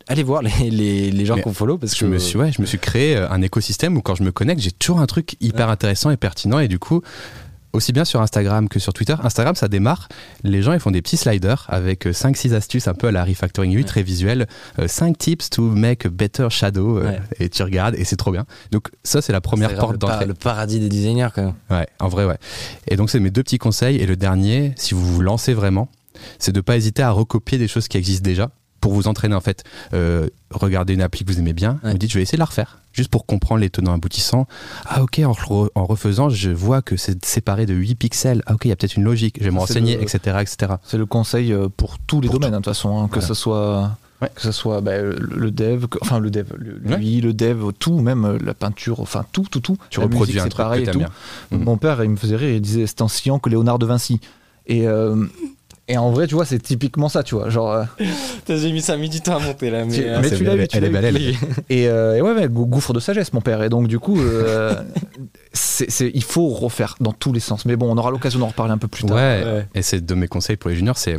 [0.09, 2.61] Allez voir les, les, les gens qu'on follow parce Je que me suis, ouais, je
[2.61, 5.37] me suis créé euh, un écosystème où quand je me connecte, j'ai toujours un truc
[5.41, 6.59] hyper intéressant et pertinent.
[6.59, 7.03] Et du coup,
[7.73, 10.09] aussi bien sur Instagram que sur Twitter, Instagram, ça démarre.
[10.43, 13.73] Les gens, ils font des petits sliders avec 5-6 astuces un peu à la refactoring
[13.73, 13.85] 8, Ouais.
[13.85, 14.47] très visuel.
[14.87, 16.99] 5 tips to make a better shadow.
[16.99, 17.21] euh, Ouais.
[17.41, 18.45] Et tu regardes et c'est trop bien.
[18.73, 20.27] Donc, ça, c'est la première porte le, par- d'entrée.
[20.27, 21.55] le paradis des designers quand même.
[21.71, 22.37] Ouais, en vrai, ouais.
[22.89, 23.97] Et donc, c'est mes deux petits conseils.
[23.97, 25.89] Et le dernier, si vous vous lancez vraiment,
[26.39, 28.51] c'est de pas hésiter à recopier des choses qui existent déjà
[28.83, 29.65] pour vous entraîner en fait.
[29.95, 31.93] Euh, regardez une appli que vous aimez bien, Ouais.
[31.93, 34.47] vous dites je vais essayer de la refaire, juste pour comprendre les tenants aboutissants.
[34.85, 38.43] Ah ok, en, re- en refaisant, je vois que c'est séparé de 8 pixels.
[38.47, 40.37] Ah ok, il y a peut-être une logique, je vais me renseigner, le- etc.
[40.43, 40.75] etc.
[40.85, 43.15] C'est le conseil euh, pour tous les Pour domaines, hein, de toute façon, hein, que
[43.15, 43.29] Voilà.
[43.29, 43.97] ce soit.
[44.21, 44.31] Ouais.
[44.37, 46.47] Que ce soit bah, le dev, que- enfin le dev,
[46.85, 46.97] Ouais.
[46.97, 49.77] lui, le dev, tout, même euh, la peinture, enfin tout, tout, tout.
[49.91, 50.99] Tu La reproduis musique, un truc pareil que et tout.
[50.99, 51.09] bien.
[51.51, 51.65] Mhm.
[51.65, 54.21] Mon père, il me faisait rire, il disait c'est en sciant que Léonard de Vinci.
[54.69, 55.27] Et, euh,
[55.89, 57.51] et en vrai, tu vois, c'est typiquement ça, tu vois.
[57.51, 57.85] Genre, euh,
[58.49, 61.17] J'ai mis 5 minutes à monter là, Tu- euh, mais tu l'as eu, tu elle
[61.21, 61.35] eu.
[61.71, 63.63] Et, euh, et ouais, ouais, gou- gouffre de sagesse, mon père.
[63.63, 64.75] Et donc, du coup, euh,
[66.15, 67.65] il faut refaire dans tous les sens.
[67.67, 69.17] Mais bon, on aura l'occasion d'en reparler un peu plus tard.
[69.17, 69.67] Ouais, Ouais.
[69.75, 71.19] et c'est de mes conseils pour les juniors, c'est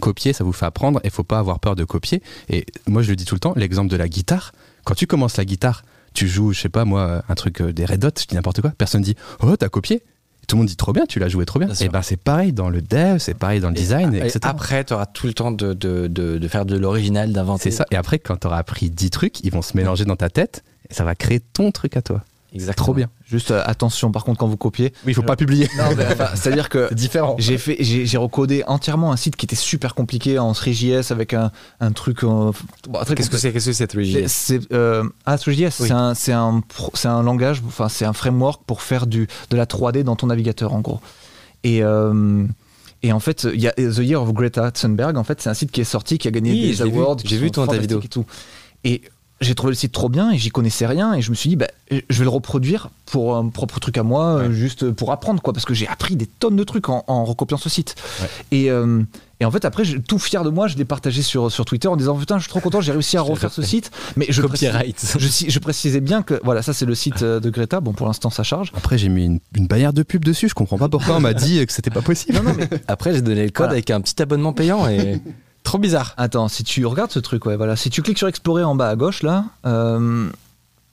[0.00, 2.22] copier, ça vous fait apprendre et faut pas avoir peur de copier.
[2.50, 4.52] Et moi, je le dis tout le temps, l'exemple de la guitare,
[4.84, 5.82] quand tu commences la guitare,
[6.14, 8.60] tu joues, je sais pas moi, un truc euh, des Red Hot, je dis n'importe
[8.60, 10.02] quoi, personne dit oh t'as copié?
[10.48, 11.68] Tout le monde dit trop bien, tu l'as joué trop bien.
[11.80, 14.40] Et ben c'est pareil dans le dev, c'est pareil dans le design, Et etc.
[14.42, 17.70] après, tu auras tout le temps de, de, de, de faire de l'original, d'inventer.
[17.70, 17.84] C'est ça.
[17.90, 20.64] Et après, quand tu auras appris 10 trucs, ils vont se mélanger dans ta tête
[20.90, 22.22] et ça va créer ton truc à toi.
[22.54, 22.84] Exactement.
[22.86, 23.10] Trop bien.
[23.26, 24.92] Juste euh, attention, par contre, quand vous copiez.
[25.04, 25.68] Oui, il faut pas publier.
[25.78, 27.36] Enfin, c'est-à-dire que différent.
[27.38, 31.52] j'ai fait, j'ai, recodé entièrement un site qui était super compliqué en 3JS avec un,
[31.80, 32.24] un truc.
[32.24, 32.52] euh,
[32.88, 35.88] bon, Qu'est-ce que c'est Qu'est-ce que c'est C'est- 3JS C'est euh, ah, 3JS, Oui.
[35.88, 39.28] c'est un, c'est un, pro- c'est un langage, enfin c'est un framework pour faire du,
[39.50, 41.00] de la 3D dans ton navigateur en gros.
[41.64, 42.44] Et euh,
[43.02, 45.16] et en fait, il y a The Year of Greta Thunberg.
[45.18, 46.98] En fait, c'est un site qui est sorti, qui a gagné Oui, des vu.
[46.98, 47.18] awards.
[47.24, 48.00] J'ai vu sont ton- ta vidéo.
[48.02, 48.24] Et, tout.
[48.84, 49.02] et
[49.40, 51.56] j'ai trouvé le site trop bien et j'y connaissais rien et je me suis dit
[51.56, 55.40] bah, je vais le reproduire pour un propre truc à moi euh, juste pour apprendre
[55.40, 58.28] quoi parce que j'ai appris des tonnes de trucs en, en recopiant ce site Ouais.
[58.50, 59.02] et, euh,
[59.40, 61.86] et en fait après je- tout fier de moi je l'ai partagé sur, sur Twitter
[61.88, 64.42] en disant putain je suis trop content j'ai réussi à refaire ce site mais je
[65.18, 68.06] je, je précisais bien que voilà ça c'est le site euh, de Greta bon pour
[68.08, 70.48] l'instant ça charge Après, j'ai mis une, une bannière de pub dessus.
[70.48, 72.36] Je comprends pas pourquoi on m'a dit que c'était pas possible.
[72.38, 73.72] non non mais Après, j'ai donné le code Voilà.
[73.72, 75.20] avec un petit abonnement payant et
[75.68, 76.14] trop bizarre.
[76.16, 78.88] Attends, si tu regardes ce truc, ouais, voilà, si tu cliques sur Explorer en bas
[78.88, 80.28] à gauche, là, euh,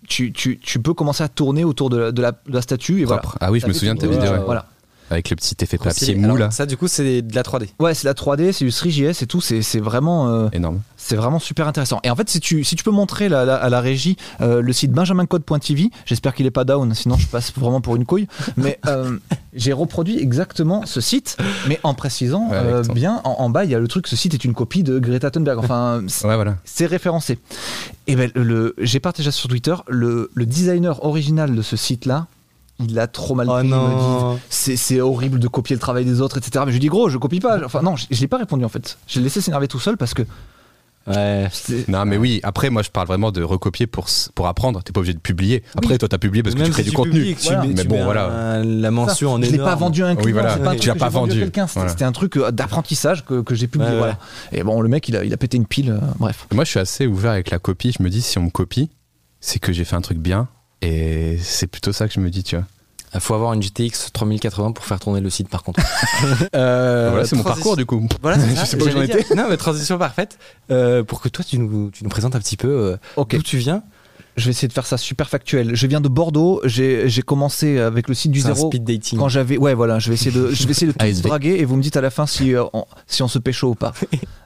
[0.08, 3.00] tu, tu, tu peux commencer à tourner autour de la, de la, de la statue.
[3.02, 3.22] Et voilà.
[3.40, 4.32] Ah oui, je me souviens de ta vidéo.
[4.32, 4.44] ouais, ouais.
[4.46, 4.66] Voilà.
[5.12, 6.50] Avec le petit effet papier mou là.
[6.52, 7.68] Ça, du coup, c'est de la 3D.
[7.80, 10.82] Ouais, c'est la 3D, c'est du 3JS et tout, c'est c'est vraiment, euh, Énorme.
[10.98, 12.00] c'est vraiment super intéressant.
[12.04, 14.62] Et en fait, si tu, si tu peux montrer la- la- à la régie euh,
[14.62, 18.28] le site benjamincode.tv, j'espère qu'il est pas down, sinon je passe vraiment pour une couille.
[18.58, 19.18] Mais euh,
[19.54, 21.38] j'ai reproduit exactement ce site,
[21.68, 24.16] mais en précisant Ouais, euh, bien, en, en bas, il y a le truc, ce
[24.16, 25.60] site est une copie de Greta Thunberg.
[25.60, 26.58] Enfin, c'est- Ouais, voilà.
[26.66, 27.38] c'est référencé.
[28.08, 28.32] Et ben
[28.80, 32.28] j'ai partagé sur Twitter le, le designer original de ce site-là.
[32.80, 33.68] Il a trop mal Oh pris.
[33.68, 36.64] me c'est, horrible de copier le travail des autres, etc.
[36.66, 37.60] Mais je lui dis gros, je copie pas.
[37.66, 38.98] Enfin non, je, je l'ai pas répondu en fait.
[39.08, 40.24] Je l'ai laissé s'énerver tout seul parce que
[41.08, 41.48] Ouais.
[41.88, 44.82] Non, mais oui, après, moi, je parle vraiment de recopier pour, pour apprendre.
[44.82, 45.62] T'es pas obligé de publier.
[45.76, 45.98] Après, Oui.
[46.00, 47.36] toi, t'as publié parce que Même tu crées si du tu contenu.
[47.36, 48.26] tu Mais tu bon, mets voilà.
[48.32, 49.70] un- la mention en je l'ai énorme.
[49.70, 50.34] pas vendu à un client.
[50.34, 50.58] voilà.
[50.58, 51.44] pas un Tu l'as pas vendu.
[51.46, 52.08] C'était, Voilà.
[52.08, 53.92] un truc euh, d'apprentissage que, que j'ai publié.
[53.92, 54.18] Ouais, voilà.
[54.52, 55.92] Et bon, le mec, il a, il a pété une pile.
[55.92, 56.48] euh, bref.
[56.52, 57.92] Moi, je suis assez ouvert avec la copie.
[57.96, 58.90] Je me dis, si on me copie,
[59.40, 60.48] c'est que j'ai fait un truc bien.
[60.82, 62.66] Et c'est plutôt ça que je me dis, tu vois.
[63.14, 65.82] Il faut avoir une GTX 3080 pour faire tourner le site, par contre.
[66.56, 68.08] Euh, voilà, c'est mon parcours, du coup.
[68.22, 69.36] Voilà, c'est Je sais pas où j'en étais.
[69.36, 70.38] Non, mais transition parfaite.
[70.72, 73.58] Euh, pour que toi, tu nous, tu nous présentes un petit peu euh, d'où tu
[73.58, 73.84] viens.
[74.36, 75.76] Je vais essayer de faire ça super factuel.
[75.76, 76.62] Je viens de Bordeaux.
[76.66, 78.68] J'ai, commencé avec le site du un zéro.
[78.68, 79.18] speed dating.
[79.18, 81.24] Quand j'avais, ouais, voilà, je vais essayer de, je vais essayer de tout ASV.
[81.24, 83.70] draguer et vous me dites à la fin si euh, on, si on se pécho
[83.70, 83.94] ou pas.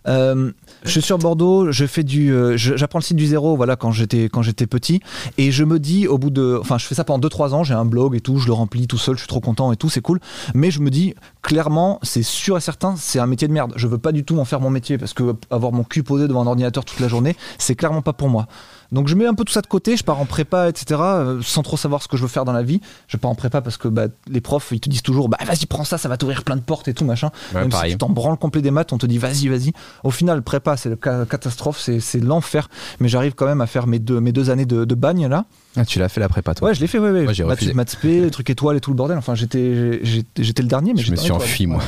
[0.08, 0.52] Euh,
[0.86, 3.92] je suis sur Bordeaux, je fais du, euh, j'apprends le site du zéro, voilà, quand
[3.92, 5.02] j'étais quand j'étais petit,
[5.38, 7.74] et je me dis au bout de, enfin, je fais ça pendant 2-3 ans, j'ai
[7.74, 9.90] un blog et tout, je le remplis tout seul, je suis trop content et tout,
[9.90, 10.20] c'est cool.
[10.56, 13.74] Mais je me dis clairement, c'est sûr et certain, c'est un métier de merde.
[13.76, 16.28] Je veux pas du tout en faire mon métier parce que avoir mon cul posé
[16.28, 18.48] devant un ordinateur toute la journée, c'est clairement pas pour moi.
[18.92, 21.42] Donc je mets un peu tout ça de côté, je pars en prépa, etc., euh,
[21.44, 22.82] sans trop savoir ce que je veux faire dans la vie.
[23.08, 25.66] Je pars en prépa parce que bah, les profs, ils te disent toujours, bah vas-y,
[25.68, 27.30] prends ça, ça va t'ouvrir plein de portes et tout, machin.
[27.54, 27.92] Ouais, Même pareil.
[27.92, 29.74] si tu t'en branles complet des maths, on te dit vas-y, vas-y.
[30.04, 32.68] Au final, prépa, c'est le ca- catastrophe, c'est, l'enfer.
[33.00, 35.46] Mais j'arrive quand même à faire mes deux, mes deux années de, de bagne là.
[35.76, 36.70] Ah, tu l'as fait la prépa, toi.
[36.70, 37.24] Ouais, je l'ai fait, ouais, ouais.
[37.26, 38.32] Moi, j'ai Maths refusé.
[38.32, 39.18] trucs étoiles et tout le bordel.
[39.18, 41.84] Enfin, j'étais, j'étais, j'étais le dernier, mais je me suis enfui, moi.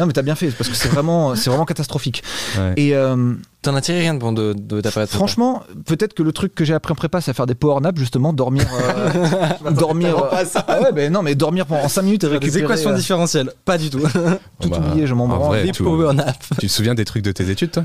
[0.00, 2.24] Non, mais t'as bien fait, parce que c'est vraiment, c'est vraiment catastrophique.
[2.58, 2.72] Ouais.
[2.76, 3.34] Et euh,
[3.66, 6.54] T'en as tiré rien de bon de, de ta prépa franchement, peut-être que le truc
[6.54, 8.64] que j'ai appris en prépa, c'est à faire des power naps, justement, dormir.
[8.72, 10.16] euh, dormir.
[10.32, 12.62] euh, ah ouais, ben non, mais dormir pendant 5 minutes et Des récupérer.
[12.64, 13.98] équations euh, différentielles Pas du tout.
[14.60, 15.62] tout Bah, oublié, je m'en en branle.
[15.64, 16.36] Des power nap.
[16.60, 17.84] Tu te souviens des trucs de tes études, toi?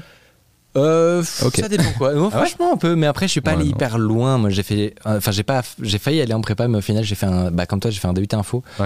[0.77, 1.21] Euh.
[1.23, 2.11] Ça dépend quoi.
[2.15, 2.29] Ah ouais?
[2.29, 2.95] franchement, un peu.
[2.95, 3.71] Mais après, je suis pas Ouais, allé non.
[3.71, 4.38] hyper loin.
[4.38, 4.95] Moi, j'ai fait.
[5.03, 5.63] Enfin, j'ai pas.
[5.82, 7.51] J'ai failli aller en prépa, mais au final, j'ai fait un.
[7.51, 8.63] Bah, comme toi, j'ai fait un DUT info.
[8.79, 8.86] Ouais.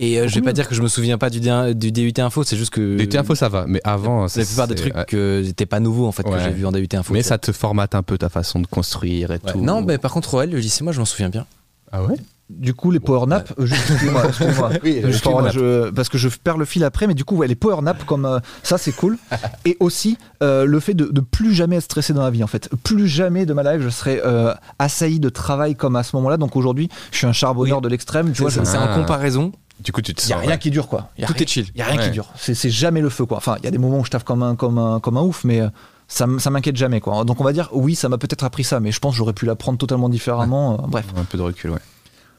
[0.00, 0.06] Ouais.
[0.06, 0.52] Et euh, je vais pas mieux.
[0.54, 2.42] dire que je me souviens pas du, DUT info.
[2.44, 2.96] C'est juste que.
[2.96, 3.64] DUT info, ça va.
[3.68, 5.04] Mais avant, La plupart des trucs ouais.
[5.06, 6.40] que n'étaient pas nouveaux en fait que Ouais.
[6.42, 7.12] j'ai vu en DUT info.
[7.12, 9.52] Mais ça te formate un peu ta façon de construire et Ouais.
[9.52, 9.60] tout.
[9.60, 11.46] Non, mais par contre, ouais, le lycée, moi, je m'en souviens bien.
[11.92, 12.14] Ah ouais?
[12.48, 14.70] Du coup, les power euh, juste, excusez-moi, excusez-moi.
[14.82, 17.80] Oui, je- parce que je perds le fil après, mais du coup, ouais, les power
[17.80, 19.18] naps, comme euh, ça, c'est cool.
[19.64, 22.48] Et aussi, euh, le fait de, de plus jamais être stressé dans la vie, en
[22.48, 22.68] fait.
[22.82, 26.38] Plus jamais de ma life, je serais euh, assailli de travail comme à ce moment-là.
[26.38, 27.82] Donc aujourd'hui, je suis un charbonneur Oui.
[27.82, 28.32] de l'extrême.
[28.32, 29.52] Tu vois, c'est en comparaison.
[29.82, 30.40] Du coup, tu te il y a sens.
[30.42, 30.58] rien ouais.
[30.58, 31.10] qui dure, quoi.
[31.18, 31.66] Y a Tout rien- est chill.
[31.74, 32.28] Il y a rien qui dure.
[32.36, 33.36] C'est c'est jamais le feu, quoi.
[33.38, 35.22] Enfin, il y a des moments où je taffe comme un, comme un, comme un
[35.22, 35.68] ouf, mais euh,
[36.08, 37.24] ça, ça m'inquiète jamais, quoi.
[37.24, 39.32] Donc on va dire, oui, ça m'a peut-être appris ça, mais je pense que j'aurais
[39.32, 40.74] pu l'apprendre totalement différemment.
[40.74, 41.06] euh, bref.
[41.16, 41.78] Un peu de recul, ouais.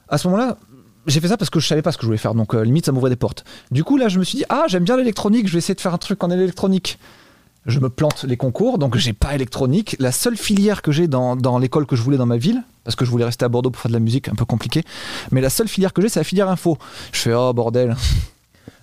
[0.10, 0.58] à ce moment-là,
[1.08, 2.64] j'ai fait ça parce que je savais pas ce que je voulais faire, donc euh,
[2.64, 3.44] limite ça m'ouvrait des portes.
[3.72, 5.82] Du coup là, je me suis dit ah j'aime bien l'électronique, je vais essayer de
[5.82, 7.00] faire un truc en électronique.
[7.68, 9.96] Je me plante les concours, donc j'ai pas électronique.
[10.00, 12.96] La seule filière que j'ai dans, dans l'école que je voulais dans ma ville, parce
[12.96, 14.84] que je voulais rester à Bordeaux pour faire de la musique, un peu compliqué,
[15.32, 16.78] mais la seule filière que j'ai, c'est la filière info.
[17.12, 17.96] Je fais oh bordel.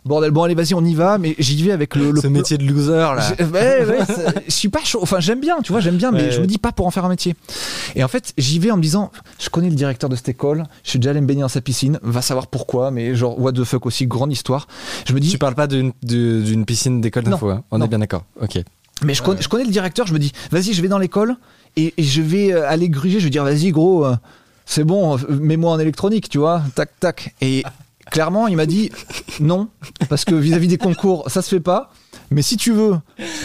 [0.08, 2.58] Bordel, bon allez vas-y on y va, mais j'y vais avec le, le Ce métier
[2.58, 3.30] de loser là.
[3.38, 3.98] ouais, ouais,
[4.46, 4.98] je suis pas chaud.
[5.02, 6.30] Enfin, j'aime bien, tu vois, j'aime bien, mais Ouais.
[6.32, 7.36] je me dis pas pour en faire un métier.
[7.94, 10.64] Et en fait, j'y vais en me disant, je connais le directeur de cette école,
[10.82, 13.52] je suis déjà allé me baigner dans sa piscine, va savoir pourquoi, mais genre, what
[13.52, 14.66] the fuck aussi, grande histoire.
[15.06, 17.84] Je me dis, Tu parles pas d'une d'une piscine d'école d'info, hein on non.
[17.84, 18.24] est bien d'accord.
[18.40, 18.58] Ok.
[19.04, 21.36] mais je, connais, je connais le directeur, je me dis, vas-y, je vais dans l'école
[21.76, 24.16] et, et je vais euh, aller gruger, je vais dire, vas-y, gros, euh,
[24.66, 27.34] c'est bon, euh, mets-moi en électronique, tu vois, tac, tac.
[27.40, 27.62] Et
[28.10, 28.90] clairement, il m'a dit
[29.40, 29.68] non,
[30.08, 31.90] parce que vis-à-vis des concours, ça se fait pas.
[32.30, 32.96] Mais si tu veux,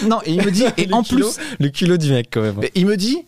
[0.08, 0.20] non.
[0.26, 2.60] Et il me dit, et en plus, le culot du mec quand même.
[2.76, 3.24] il me dit.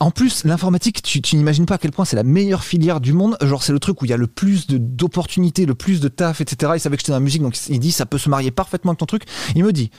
[0.00, 3.12] En plus, l'informatique, tu, tu n'imagines pas à quel point c'est la meilleure filière du
[3.12, 3.38] monde.
[3.40, 6.40] Genre, c'est le truc où il y a le plus d'opportunités, le plus de taf,
[6.42, 6.72] etc.
[6.74, 8.90] Il savait que j'étais dans la musique, donc il dit ça peut se marier parfaitement
[8.90, 9.22] avec ton truc.
[9.54, 9.90] Il me dit,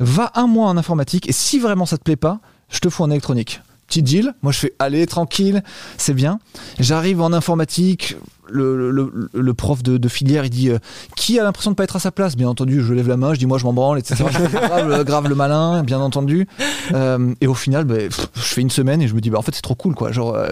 [0.00, 3.04] va un mois en informatique et si vraiment ça te plaît pas, je te fous
[3.04, 3.60] en électronique.
[3.86, 5.62] Petit deal, moi je fais allez tranquille,
[5.96, 6.40] c'est bien.
[6.80, 8.16] J'arrive en informatique,
[8.50, 10.78] le, le- le prof de, de filière il dit euh,
[11.16, 12.36] qui a l'impression de pas être à sa place?
[12.36, 14.24] Bien entendu, je lève la main, je dis moi je m'en branle, etc.
[14.30, 16.46] Je fais grave, grave le malin, bien entendu.
[16.94, 19.38] Euh, et au final, bah, pff, je fais une semaine et je me dis bah
[19.38, 20.12] en fait c'est trop cool quoi.
[20.12, 20.48] Genre euh,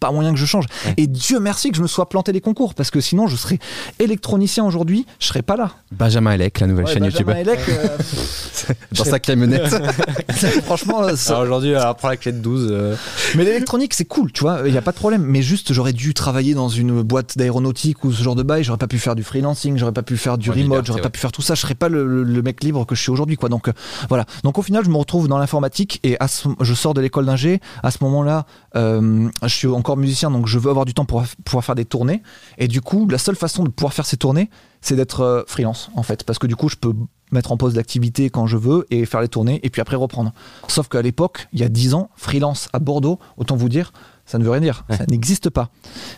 [0.00, 0.66] pas moyen que je change.
[0.84, 0.94] Ouais.
[0.98, 3.58] Et Dieu merci que je me sois planté les concours parce que sinon je serais
[3.98, 5.72] électronicien aujourd'hui, je serais pas là.
[5.92, 7.48] Benjamin Elec, la nouvelle Ouais, chaîne Benjamin YouTube.
[7.54, 9.74] Elec, euh, Dans sa camionnette.
[10.64, 12.68] franchement, ça- Alors aujourd'hui, prends la clé de 12.
[12.70, 12.94] euh,
[13.36, 15.22] Mais l'électronique, c'est cool, tu vois, il n'y a pas de problème.
[15.22, 18.64] Mais juste, j'aurais dû travailler dans une boîte d'aéronautique ou ce genre de bail.
[18.64, 21.10] J'aurais pas pu faire du freelancing, j'aurais pas pu faire du Ouais, remote, j'aurais pas
[21.10, 21.54] pu faire tout ça.
[21.54, 23.48] Je serais pas le, mec libre que je suis aujourd'hui, quoi.
[23.48, 23.72] Donc euh,
[24.08, 24.24] voilà.
[24.44, 27.26] Donc au final, je me retrouve dans l'informatique et à ce- je sors de l'école
[27.26, 27.60] d'ingé.
[27.82, 31.24] À ce moment-là, euh, je suis encore musicien, donc je veux avoir du temps pour
[31.44, 32.22] pouvoir faire des tournées.
[32.58, 35.90] Et du coup, la seule façon de pouvoir faire ces tournées, c'est d'être euh, freelance,
[35.94, 36.92] en fait, parce que du coup, je peux
[37.32, 40.32] mettre en pause l'activité quand je veux et faire les tournées et puis après reprendre.
[40.68, 43.92] Sauf qu'à l'époque, il y a 10 ans, freelance à Bordeaux, autant vous dire,
[44.26, 44.84] ça ne veut rien dire.
[44.88, 44.96] Ouais.
[44.96, 45.70] Ça n'existe pas.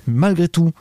[0.06, 0.72] Malgré tout,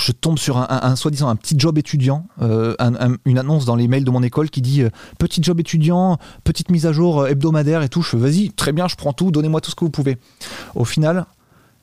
[0.00, 3.38] je tombe sur un, un- un soi-disant un petit job étudiant, euh, un- un- une
[3.38, 6.86] annonce dans les mails de mon école qui dit euh, petit job étudiant, petite mise
[6.86, 8.02] à jour euh, hebdomadaire et tout.
[8.02, 10.18] Je fais vas-y, très bien, je prends tout, donnez-moi tout ce que vous pouvez.
[10.74, 11.26] Au final,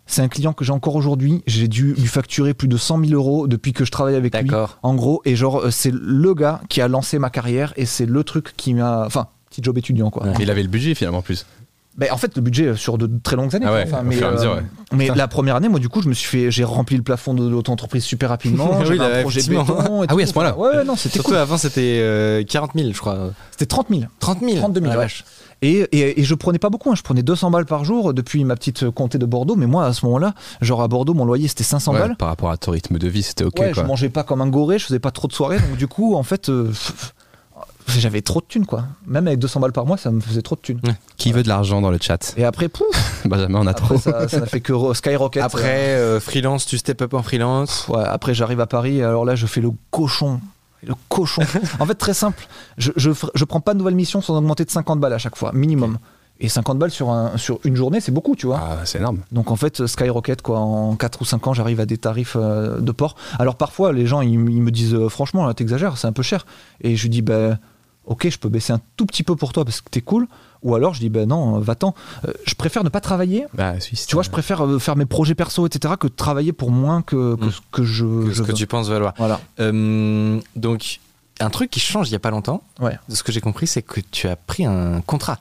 [0.05, 1.41] c'est un client que j'ai encore aujourd'hui.
[1.47, 4.43] J'ai dû lui facturer plus de 100 000 euros depuis que je travaille avec lui.
[4.49, 4.77] D'accord.
[4.83, 8.05] En gros, et genre, euh, c'est le gars qui a lancé ma carrière et c'est
[8.05, 9.05] le truc qui m'a.
[9.05, 10.25] Enfin, petit job étudiant, quoi.
[10.27, 10.33] Ouais.
[10.39, 11.45] Il avait le budget finalement en plus.
[11.97, 13.65] Ben, en fait, le budget euh, sur de très longues années.
[13.67, 14.61] Ah ouais, Enfin, mais mesure, euh, ouais.
[14.93, 15.15] mais Putain.
[15.15, 17.47] la première année, moi, du coup, je me suis fait, j'ai rempli le plafond de
[17.47, 18.71] l'auto-entreprise super rapidement.
[18.79, 19.63] Oui, J'avais un projet effectivement.
[19.65, 20.03] béton.
[20.03, 20.57] et Ah oui, à ce point-là.
[20.57, 21.37] Ouais, non, c'était Surtout cool.
[21.39, 23.31] avant, c'était euh, 40 000, je crois.
[23.51, 24.01] C'était 30 000.
[24.19, 25.05] 30 000 32 000, Ah, la ouais.
[25.05, 25.25] vache.
[25.63, 26.95] Et, et, et je prenais pas beaucoup, hein.
[26.95, 29.55] je prenais 200 balles par jour depuis ma petite comté de Bordeaux.
[29.55, 32.15] Mais moi, à ce moment-là, genre à Bordeaux, mon loyer c'était 500 Ouais, balles.
[32.15, 33.83] par rapport à ton rythme de vie, c'était ok ouais, quoi.
[33.83, 35.59] je mangeais pas comme un goré, je faisais pas trop de soirées.
[35.59, 36.71] Donc, du coup, en fait, euh,
[37.99, 38.85] j'avais trop de thunes, quoi.
[39.05, 40.79] Même avec 200 balles par mois, ça me faisait trop de thunes.
[41.17, 42.87] Qui veut de l'argent dans le chat Et après, pouf,
[43.25, 43.97] Benjamin, on a après, trop.
[43.97, 45.43] ça ça n'a fait que ro- skyrocket.
[45.43, 47.87] Après, euh, freelance, tu step up en freelance.
[47.87, 50.39] Ouais, après, j'arrive à Paris, et alors là, je fais le cochon.
[50.83, 51.43] Le cochon.
[51.79, 52.47] en fait, très simple.
[52.77, 55.51] Je, je, prends pas de nouvelles missions sans augmenter de 50 balles à chaque fois,
[55.53, 55.97] minimum.
[56.43, 58.59] Et 50 balles sur, un, sur une journée, c'est beaucoup, tu vois.
[58.59, 59.19] Ah, c'est énorme.
[59.31, 62.79] Donc en fait, Skyrocket, quoi, en 4 ou 5 ans, j'arrive à des tarifs euh,
[62.79, 63.15] de port.
[63.37, 66.47] Alors parfois, les gens, ils, me disent, euh, franchement, là, t'exagères, c'est un peu cher.
[66.81, 67.59] Et je lui dis, ben,
[68.05, 70.27] ok, je peux baisser un tout petit peu pour toi parce que t'es cool.
[70.63, 71.95] Ou alors, je dis, ben non, euh, va-t'en.
[72.27, 73.45] Euh, je préfère ne pas travailler.
[73.53, 74.05] Bah, Suisse.
[74.05, 77.01] Tu vois, je préfère euh, faire mes projets perso, etc., que de travailler pour moins
[77.01, 77.51] que, que Mm.
[77.51, 79.13] ce que je, Que je ce que tu penses valoir.
[79.17, 79.39] Voilà.
[79.59, 80.99] Euh, donc,
[81.39, 82.97] un truc qui change il y a pas longtemps, Ouais.
[83.09, 85.39] de ce que j'ai compris, c'est que tu as pris un contrat.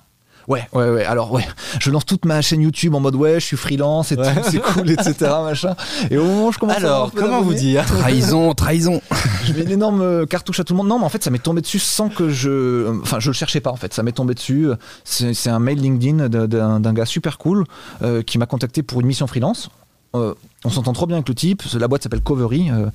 [0.50, 1.04] Ouais, ouais, ouais.
[1.04, 1.46] Alors, ouais,
[1.80, 4.58] je lance toute ma chaîne YouTube en mode, ouais, je suis freelance et tout, c'est
[4.60, 5.76] cool, etc., machin.
[6.10, 7.86] Et au moment où je commence à avoir un peu d'abonnés, dire?
[7.86, 9.00] Trahison, trahison.
[9.44, 10.88] Je mets une énorme euh, cartouche à tout le monde.
[10.88, 12.88] Non, mais en fait, ça m'est tombé dessus sans que je.
[13.00, 13.94] Enfin, je le cherchais pas, en fait.
[13.94, 14.68] Ça m'est tombé dessus.
[15.04, 17.64] C'est un mail LinkedIn d'un- gars super cool
[18.02, 19.70] euh, qui m'a contacté pour une mission freelance.
[20.16, 20.34] Euh,
[20.64, 21.62] on s'entend trop bien avec le type.
[21.78, 22.70] La boîte s'appelle Covery.
[22.70, 22.90] euh,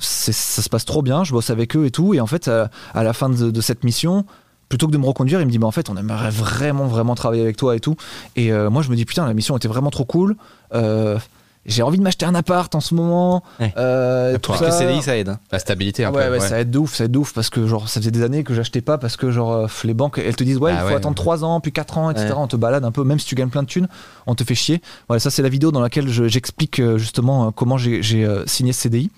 [0.00, 1.24] ça se passe trop bien.
[1.24, 2.12] Je bosse avec eux et tout.
[2.14, 4.24] Et en fait, à, à la fin de, de cette mission,
[4.68, 7.14] plutôt que de me reconduire, il me dit bah, en fait, on aimerait vraiment, vraiment
[7.14, 7.96] travailler avec toi et tout.
[8.36, 10.36] Et euh, moi, je me dis putain, la mission était vraiment trop cool.
[10.74, 11.18] Euh,
[11.66, 13.42] j'ai envie de m'acheter un appart en ce moment.
[13.60, 13.72] Ouais.
[13.76, 14.66] Euh, Ah, tout ça.
[14.66, 15.28] que CDI, ça aide.
[15.28, 15.38] hein.
[15.52, 16.32] La stabilité un ouais, peu.
[16.32, 16.48] ouais, ouais.
[16.48, 18.44] ça aide de ouf, ça aide de ouf parce que genre ça faisait des années
[18.44, 20.80] que j'achetais pas parce que genre euh, les banques elles te disent ouais Ah il
[20.82, 20.94] faut ouais.
[20.94, 22.28] attendre 3 ans puis 4 ans etc.
[22.28, 22.34] Ouais.
[22.36, 23.88] On te balade un peu même si tu gagnes plein de thunes,
[24.26, 24.80] on te fait chier.
[25.08, 28.26] Voilà ça c'est la vidéo dans laquelle je- j'explique euh, justement euh, comment j'ai j'ai,
[28.46, 29.10] signé ce CDI.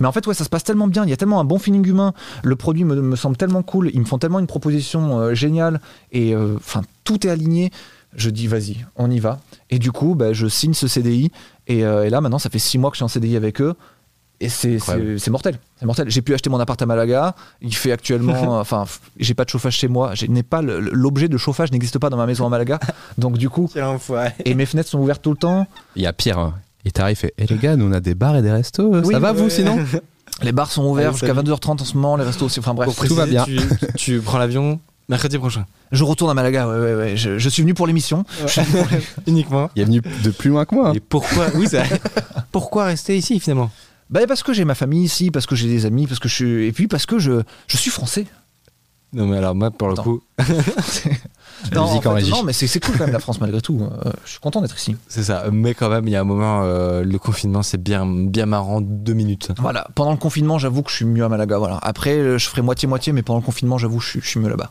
[0.00, 1.58] Mais en fait ouais ça se passe tellement bien, il y a tellement un bon
[1.58, 2.12] feeling humain,
[2.44, 5.80] le produit me, me semble tellement cool, ils me font tellement une proposition euh, géniale
[6.12, 7.70] et euh, enfin tout est aligné.
[8.16, 9.38] Je dis vas-y, on y va.
[9.68, 11.30] Et du coup, bah, je signe ce CDI.
[11.68, 13.60] Et, euh, et là, maintenant, ça fait six mois que je suis en CDI avec
[13.60, 13.74] eux.
[14.40, 14.78] Et c'est
[15.30, 15.58] mortel.
[15.78, 16.08] C'est mortel.
[16.10, 17.34] J'ai pu acheter mon appart à Malaga.
[17.60, 18.58] Il fait actuellement.
[18.60, 18.84] enfin,
[19.18, 20.14] j'ai pas de chauffage chez moi.
[20.14, 22.78] Je n'ai pas le- l'objet de chauffage n'existe pas dans ma maison à Malaga.
[23.18, 23.68] Donc du coup,
[24.44, 25.66] et mes fenêtres sont ouvertes tout le temps.
[25.96, 26.38] Il y a pire.
[26.38, 26.54] hein.
[26.84, 28.94] Il t'arrive et Eh les gars, nous on a des bars et des restos.
[29.04, 29.76] Oui, ça va ouais, vous sinon
[30.42, 31.40] Les bars sont ouverts jusqu'à salut.
[31.50, 32.16] 22h30 en ce moment.
[32.16, 32.60] Les restos aussi.
[32.60, 32.86] Enfin bref.
[32.94, 33.66] Pour tout va préciser, bien.
[33.88, 34.78] Tu, tu prends l'avion
[35.08, 35.64] mercredi prochain.
[35.92, 36.68] Je retourne à Malaga.
[36.68, 37.16] Ouais, ouais, ouais.
[37.16, 38.24] Je, je suis venu pour l'émission.
[39.26, 39.70] Uniquement.
[39.76, 40.92] Il est venu de plus loin que moi.
[40.94, 41.66] Et pourquoi Oui.
[42.52, 43.70] Pourquoi rester ici finalement?
[44.10, 46.34] Bah, parce que j'ai ma famille ici, parce que j'ai des amis, parce que je
[46.34, 46.66] suis.
[46.66, 48.26] Et puis parce que je, je suis français.
[49.14, 50.02] Non mais alors moi pour le Attends.
[50.02, 50.22] coup,
[51.74, 52.30] Non, musique en en fait, régie.
[52.30, 53.80] non, mais c'est cool quand même la France malgré tout.
[53.82, 54.96] Euh, je suis content d'être ici.
[55.08, 55.44] C'est ça.
[55.50, 58.80] Mais quand même, il y a un moment, euh, le confinement, c'est bien, bien marrant,
[58.82, 59.50] deux minutes.
[59.58, 59.88] Voilà.
[59.94, 61.56] Pendant le confinement, j'avoue que je suis mieux à Malaga.
[61.58, 61.78] Voilà.
[61.82, 64.70] Après, euh, je ferai moitié-moitié, mais pendant le confinement, j'avoue, je, je suis mieux là-bas.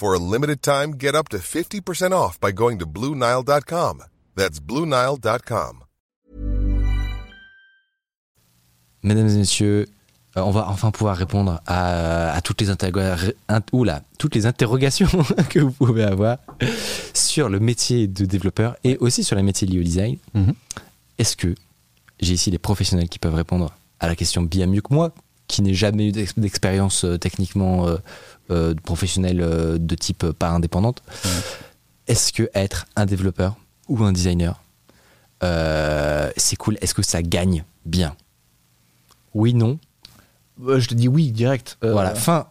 [0.00, 4.04] For a limited time, get up to 50% off by going to BlueNile.com.
[4.36, 5.82] That's BlueNile.com.
[9.02, 9.88] Mesdames et messieurs,
[10.36, 13.16] euh, on va enfin pouvoir répondre à, à toutes, les interroga-
[13.48, 15.08] int- oula, toutes les interrogations
[15.50, 16.38] que vous pouvez avoir
[17.12, 20.16] sur le métier de développeur et aussi sur les métiers liés au design.
[20.34, 20.54] Mhm.
[21.18, 21.56] Est-ce que
[22.20, 25.12] j'ai ici des professionnels qui peuvent répondre à la question bien mieux que moi,
[25.48, 27.96] qui n'ai jamais eu d'ex- d'expérience euh, techniquement euh,
[28.50, 31.02] euh, professionnelle euh, de type euh, pas indépendante
[32.06, 33.56] Est-ce que être un développeur
[33.88, 34.60] ou un designer,
[35.42, 36.76] euh, c'est cool?
[36.80, 38.14] Est-ce que ça gagne bien?
[39.34, 39.78] Oui, non.
[40.66, 41.78] Je te dis oui, direct.
[41.84, 42.46] Euh, Voilà, fin.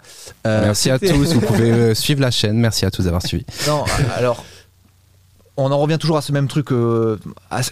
[0.46, 1.34] Euh, Merci à tous.
[1.34, 2.58] Vous pouvez euh, suivre la chaîne.
[2.58, 3.46] Merci à tous d'avoir suivi.
[3.68, 3.84] Non,
[4.16, 4.44] alors.
[5.60, 6.72] On en revient toujours à ce même truc.
[6.72, 7.18] euh,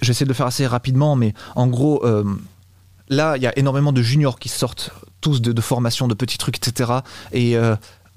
[0.02, 2.24] J'essaie de le faire assez rapidement, mais en gros, euh,
[3.10, 4.90] là, il y a énormément de juniors qui sortent,
[5.22, 6.92] tous de, de formation, de petits trucs, etc.
[7.32, 7.76] Et euh,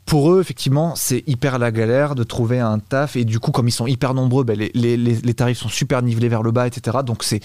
[0.08, 3.14] pour eux, effectivement, c'est hyper la galère de trouver un taf.
[3.16, 6.02] Et du coup, comme ils sont hyper nombreux, ben, les, les- les- tarifs sont super
[6.02, 6.98] nivelés vers le bas, etc.
[7.04, 7.40] Donc, c'est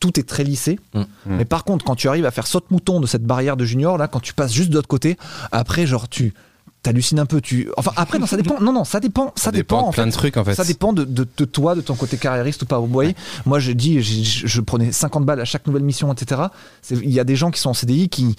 [0.00, 0.78] tout est très lissé.
[0.94, 1.02] Mm.
[1.26, 4.08] Mais par contre, quand tu arrives à faire saute-mouton de cette barrière de junior, là,
[4.08, 5.16] quand tu passes juste de l'autre côté,
[5.52, 6.34] après, genre, tu
[6.82, 7.40] t'hallucines un peu.
[7.40, 7.70] Tu...
[7.78, 8.60] Enfin, après, non, ça dépend.
[8.60, 9.32] Non, non, ça dépend.
[9.36, 10.10] Ça, dépend, de en plein fait.
[10.10, 10.54] de trucs en fait.
[10.54, 12.78] Ça dépend de, de- de toi, de ton côté carriériste ou pas.
[12.78, 13.14] Vous voyez,
[13.46, 16.42] moi, je dis, je, je prenais 50 balles à chaque nouvelle mission, etc.
[16.82, 18.36] C'est- Il y a des gens qui sont en CDI qui,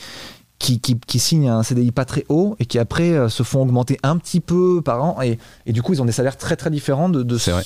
[0.59, 3.61] qui, qui, qui signent un CDI pas très haut et qui après euh, se font
[3.61, 5.21] augmenter un petit peu par an.
[5.21, 7.09] Et, et du coup, ils ont des salaires très très différents.
[7.09, 7.63] De, de C'est vrai.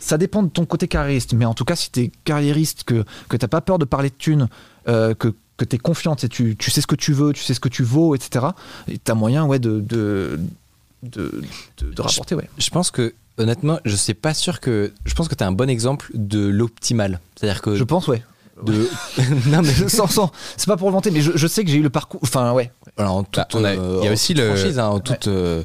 [0.00, 1.32] Ça dépend de ton côté carriériste.
[1.32, 4.10] Mais en tout cas, si tu es carriériste, que, que tu pas peur de parler
[4.10, 4.48] de thunes,
[4.88, 7.42] euh, que, que tu es confiante, et tu, tu sais ce que tu veux, tu
[7.42, 8.46] sais ce que tu vaux, etc.,
[8.86, 10.38] tu as moyen ouais, de, de,
[11.02, 11.42] de,
[11.80, 12.34] de- rapporter.
[12.34, 12.48] Ouais.
[12.58, 14.92] Je pense que, honnêtement, je sais pas sûr que.
[15.04, 17.20] Je pense que tu as un bon exemple de l'optimal.
[17.36, 17.74] C'est-à-dire que.
[17.76, 18.22] Je pense, ouais.
[18.64, 18.88] De...
[19.48, 19.88] non, mais.
[19.88, 21.90] sans, sans- c'est pas pour le vanter, mais je, je sais que j'ai eu le
[21.90, 22.20] parcours.
[22.22, 22.70] Enfin, ouais.
[22.96, 24.78] Alors, en toute, Bah, on a- euh, il y a en aussi toute le- franchise,
[24.78, 25.62] hein, en toute, euh,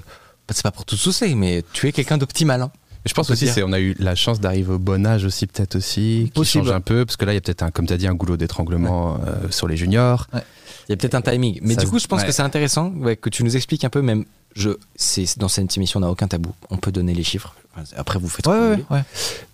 [0.52, 2.62] c'est pas pour tout soucier, mais tu es quelqu'un d'optimal.
[2.62, 2.72] hein.
[3.06, 5.76] Je pense aussi, c'est on a eu la chance d'arriver au bon âge aussi, peut-être
[5.76, 6.64] aussi, qui Possible.
[6.66, 8.08] change un peu, parce que là, il y a peut-être, un, comme tu as dit,
[8.08, 10.28] un goulot d'étranglement euh, sur les juniors.
[10.34, 11.60] Il y a peut-être un timing.
[11.62, 12.28] Mais Ça du coup, je pense ouais.
[12.28, 14.24] que c'est intéressant ouais, que tu nous expliques un peu, même.
[14.56, 16.52] Je, c'est, dans cette émission, on n'a aucun tabou.
[16.70, 17.56] On peut donner les chiffres.
[17.96, 18.86] Après, vous faites ce que vous voulez.
[18.92, 19.04] ouais.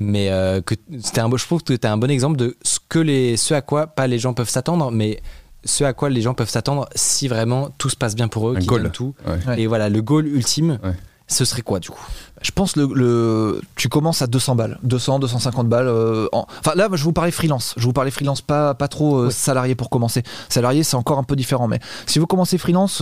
[0.02, 2.80] mais euh, que c'était un beau- je trouve que tu un bon exemple de ce
[2.90, 5.22] que les ce à quoi pas les gens peuvent s'attendre mais
[5.64, 8.56] ce à quoi les gens peuvent s'attendre si vraiment tout se passe bien pour eux
[8.58, 8.82] Un qu'ils goal.
[8.84, 9.40] gagnent tout Ouais.
[9.48, 9.62] Ouais.
[9.62, 10.96] et voilà le goal ultime Ouais.
[11.28, 12.06] ce serait quoi du coup?
[12.42, 15.88] Je pense le, le tu commences à 200 balles, 200, 250 balles.
[15.88, 17.74] euh, en- Enfin là, je vous parlais freelance.
[17.78, 20.24] Je vous parlais freelance, pas pas trop euh, salarié pour commencer.
[20.50, 21.70] Salarié, c'est encore un peu différent.
[21.70, 23.02] Mais si vous commencez freelance,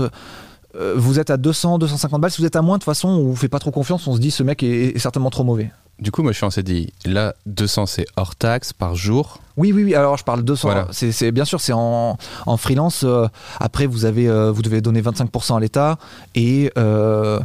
[0.77, 2.31] euh, vous êtes à 200, 250 balles.
[2.31, 4.07] Si vous êtes à moins, de toute façon, on vous fait pas trop confiance.
[4.07, 5.71] On se dit ce mec est, est certainement trop mauvais.
[5.99, 6.93] Du coup, moi, je suis en CDI.
[7.05, 9.39] Là, 200, c'est hors taxe par jour.
[9.57, 9.95] Oui, oui, oui.
[9.95, 10.67] Alors, je parle 200.
[10.67, 10.87] Voilà.
[10.91, 13.01] C'est, bien sûr, c'est en, en freelance.
[13.03, 13.27] euh,
[13.59, 15.97] après, vous avez, euh, vous devez donner 25% à l'État
[16.35, 17.39] et euh,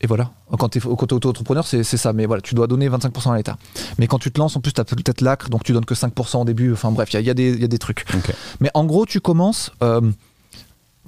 [0.00, 0.30] et voilà.
[0.58, 2.12] Quand tu es auto-entrepreneur, c'est, c'est ça.
[2.12, 3.56] Mais voilà, tu dois donner 25% à l'État.
[3.98, 5.94] Mais quand tu te lances, en plus, tu as peut-être l'ACRE, donc tu donnes que
[5.94, 6.72] 5% au début.
[6.72, 8.04] Enfin bref, il y a, y a des- il y a des trucs.
[8.60, 9.70] Mais en gros, tu commences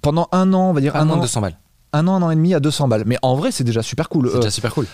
[0.07, 1.57] pendant un an, on va dire un un, an an, de 200 balles
[1.93, 3.05] un an, un an et demi à 200 balles.
[3.07, 4.29] Mais en vrai, c'est déjà super cool.
[4.31, 4.87] c'est Euh, déjà super cool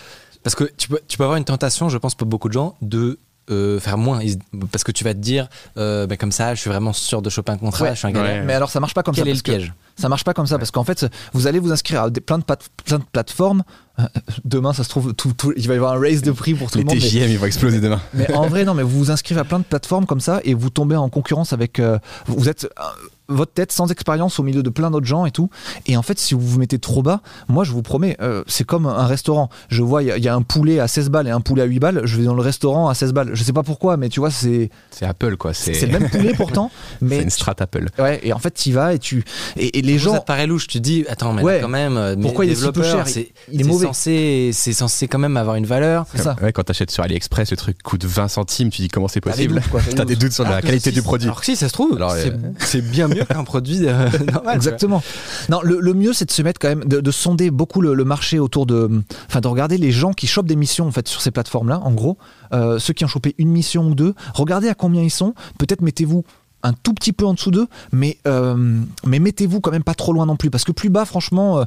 [0.43, 2.75] parce que tu peux tu peux avoir une tentation je pense pour beaucoup de gens
[2.81, 3.17] de
[3.49, 4.19] euh, faire moins
[4.71, 5.47] parce que tu vas te dire
[5.77, 7.91] euh, ben, comme ça je suis vraiment sûr de choper un contrat Ouais.
[7.93, 8.45] je suis un galère Ouais.
[8.45, 9.31] mais alors, ça marche pas comme quel ça.
[9.31, 12.03] est le piège Ça marche pas comme ça parce qu'en fait, vous allez vous inscrire
[12.03, 13.63] à des, plein, de, pat- plein de plateformes.
[13.99, 14.03] Euh,
[14.45, 16.71] Demain, ça se trouve, tout, tout- il va y avoir un race de prix pour
[16.71, 16.97] tout Les le monde.
[17.01, 18.01] mais- TJM, ils vont exploser demain.
[18.13, 20.53] Mais, en vrai, non, mais vous vous inscrivez à plein de plateformes comme ça et
[20.55, 21.79] vous tombez en concurrence avec.
[21.79, 22.83] euh, vous êtes euh,
[23.33, 25.49] votre tête sans expérience au milieu de plein d'autres gens et tout.
[25.85, 28.63] Et en fait, si vous vous mettez trop bas, moi, je vous promets, euh, c'est
[28.63, 29.49] comme un restaurant.
[29.69, 31.41] Je vois, il y a- il y, a un poulet à 16 balles et un
[31.41, 32.01] poulet à 8 balles.
[32.05, 33.31] Je vais dans le restaurant à 16 balles.
[33.33, 35.53] Je sais pas pourquoi, mais tu vois, c'est C'est Apple, quoi.
[35.53, 36.71] C'est le même poulet pourtant.
[36.99, 37.87] c'est Mais une strat Apple.
[37.99, 39.23] ouais, et en fait, tu y vas et tu.
[39.57, 41.59] Et, et les gens ça te paraît louche tu te dis attends mais Ouais.
[41.61, 43.07] quand même euh, Pourquoi il est si peu cher?
[43.07, 43.85] c'est Il est mauvais.
[43.87, 46.35] censé c'est censé quand même avoir une valeur C'est ça.
[46.41, 49.19] Ouais, quand t'achètes sur AliExpress, le truc coûte 20 20 centimes, tu dis comment c'est
[49.21, 49.61] possible?
[49.71, 50.31] t'as des T'as des doutes.
[50.31, 51.27] sur la que qualité du produit.
[51.27, 53.22] Alors si, ça se trouve, euh, c'est bien mieux.
[53.35, 54.55] un produit euh, normal.
[54.55, 55.01] Exactement.
[55.49, 57.93] Non, le, le mieux, c'est de se mettre quand même, de, de sonder beaucoup le,
[57.93, 59.03] le marché autour de.
[59.27, 61.91] Enfin, de regarder les gens qui chopent des missions, en fait, sur ces plateformes-là, en
[61.91, 62.17] gros.
[62.53, 64.13] Euh, ceux qui ont chopé une mission ou deux.
[64.33, 65.33] Regardez à combien ils sont.
[65.57, 66.23] Peut-être mettez-vous
[66.63, 70.13] un tout petit peu en dessous d'eux, mais, euh, mais mettez-vous quand même pas trop
[70.13, 70.49] loin non plus.
[70.49, 71.65] Parce que plus bas, franchement, euh,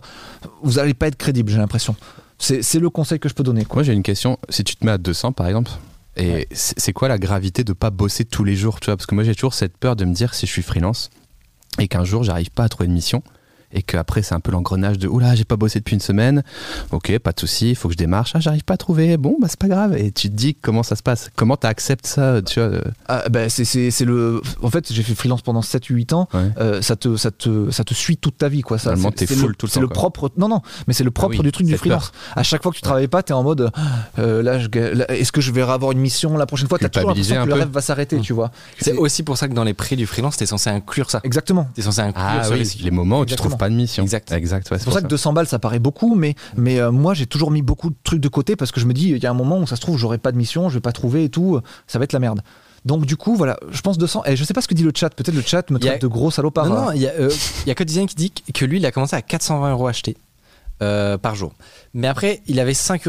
[0.62, 1.94] vous n'allez pas être crédible, j'ai l'impression.
[2.38, 3.64] C'est c'est le conseil que je peux donner.
[3.64, 3.76] Quoi.
[3.76, 4.38] Moi, j'ai une question.
[4.48, 5.70] Si tu te mets à 200, par exemple,
[6.16, 8.96] et c'est c'est quoi la gravité de pas bosser tous les jours, tu vois?
[8.96, 11.10] Parce que moi, j'ai toujours cette peur de me dire si je suis freelance
[11.78, 13.22] et qu'un jour, j'arrive pas à trouver une mission
[13.76, 16.42] et qu'après, c'est un peu l'engrenage de oula, j'ai pas bossé depuis une semaine.
[16.92, 18.32] Ok, pas de souci, il faut que je démarche.
[18.34, 19.16] Ah, j'arrive pas à trouver.
[19.18, 19.96] Bon, bah, c'est pas grave.
[19.96, 21.28] Et tu te dis comment ça se passe?
[21.36, 24.40] Comment tu acceptes ça, tu vois euh, Ah, bah, c'est- c'est c'est le.
[24.62, 26.28] En fait, j'ai fait freelance pendant 7-8 ans.
[26.32, 26.40] Ouais.
[26.58, 28.62] Euh, ça, te, ça, te, ça te suit toute ta vie.
[28.62, 28.78] quoi.
[28.78, 29.94] Ça, Normalement, c'est- t'es c'est full le- tout le C'est temps, le quoi.
[29.96, 30.30] propre.
[30.38, 32.12] Non, non, mais c'est le propre Ah oui, du truc du freelance.
[32.34, 33.70] À chaque fois que tu travailles pas, t'es en mode
[34.18, 36.78] euh, là, je ga- là, est-ce que je vais avoir une mission la prochaine fois?
[36.78, 38.22] T'as toujours l'impression que le rêve va s'arrêter, Mm.
[38.22, 38.50] tu vois.
[38.80, 41.20] C'est aussi pour ça que dans les prix du freelance, t'es censé inclure ça.
[41.24, 41.68] Exactement.
[41.74, 44.02] T'es censé inclure Ah oui, les moments où tu trouves pas de mission.
[44.02, 44.30] Exact.
[44.32, 47.14] Exact, ouais, C'est pour ça que 200 balles, ça paraît beaucoup, mais, mais euh, moi,
[47.14, 49.26] j'ai toujours mis beaucoup de trucs de côté parce que je me dis, il y
[49.26, 51.24] a un moment où ça se trouve, j'aurai pas de mission, je vais pas trouver
[51.24, 52.40] et tout, ça va être la merde.
[52.84, 54.22] Donc, du coup, voilà, je pense 200.
[54.26, 56.02] Et je sais pas ce que dit le chat, peut-être le chat me a- traite
[56.02, 56.66] de gros salopard.
[56.66, 57.30] Non, non, il y a, euh,
[57.64, 59.88] il y a Code Design qui dit que lui, il a commencé à 420 euros
[59.88, 60.16] achetés
[60.82, 61.52] euh, par jour.
[61.94, 63.06] Mais après, il avait 5,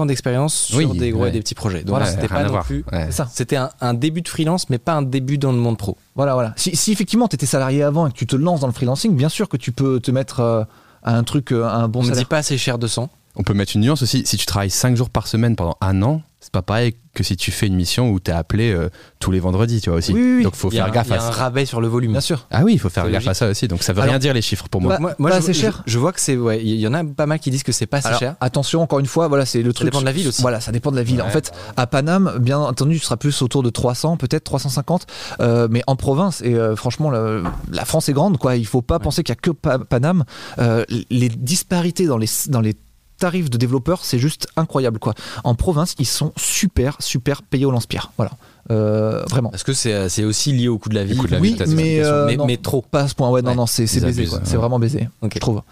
[0.00, 1.28] ans d'expérience sur Oui, des gros ouais.
[1.28, 1.82] et des petits projets.
[1.82, 2.64] Donc Ouais, c'était pas non voir.
[2.64, 2.84] plus.
[2.92, 3.08] Ouais.
[3.32, 5.96] C'était un, un début de freelance, mais pas un début dans le monde pro.
[6.14, 6.52] Voilà, voilà.
[6.56, 9.14] Si, si effectivement tu étais salarié avant et que tu te lances dans le freelancing,
[9.16, 10.64] bien sûr que tu peux te mettre euh,
[11.02, 12.22] à un truc, euh, à un bon On ne salaire.
[12.24, 13.10] dit pas assez cher 200.
[13.36, 14.22] On peut mettre une nuance aussi.
[14.26, 17.36] Si tu travailles 5 jours par semaine pendant un an, c'est pas pareil que si
[17.36, 20.12] tu fais une mission où t'es appelé euh, tous les vendredis, tu vois aussi.
[20.12, 20.42] Oui.
[20.42, 21.38] Donc faut Il faire un- gaffe il y à a un ça.
[21.44, 22.12] rabat sur le volume.
[22.12, 22.46] Bien sûr.
[22.50, 23.68] Ah oui, il faut faire C'est gaffe à ça aussi.
[23.68, 24.98] Donc ça veut Alors, rien dire les chiffres pour moi.
[24.98, 25.82] Bah, moi, assez je- cher.
[25.86, 26.36] Je, vois que c'est.
[26.36, 28.36] Ouais, il y en a pas mal qui disent que c'est pas assez Alors, cher.
[28.40, 29.86] attention, encore une fois, voilà, c'est le truc.
[29.86, 30.40] dépend de la ville aussi.
[30.42, 31.16] Voilà, ça dépend de la ville.
[31.16, 31.22] Ouais.
[31.22, 35.06] En fait, à Paname, bien entendu, tu seras plus autour de 300, peut-être 350.
[35.40, 38.56] euh, mais en province, et euh, franchement, la, la France est grande, quoi.
[38.56, 40.24] Il faut pas penser qu'il y a que Pa- Paname.
[40.58, 42.74] Euh, les disparités dans les, dans les
[43.20, 45.14] tarifs de développeurs, c'est juste incroyable, quoi.
[45.44, 48.10] En province, ils sont super, super payés au lance-pierre.
[48.16, 48.32] Voilà.
[48.70, 49.48] Euh, vraiment.
[49.50, 51.16] Parce que c'est c'est aussi lié au coût de la vie?
[51.16, 52.82] de la Oui, vie, mais, euh, mais, non, mais trop.
[52.82, 53.28] pas à ce point.
[53.30, 53.56] Ouais, non, Ouais.
[53.56, 54.38] non, c'est baisé, ouais.
[54.44, 55.32] C'est vraiment baisé, Ok.
[55.34, 55.62] je trouve.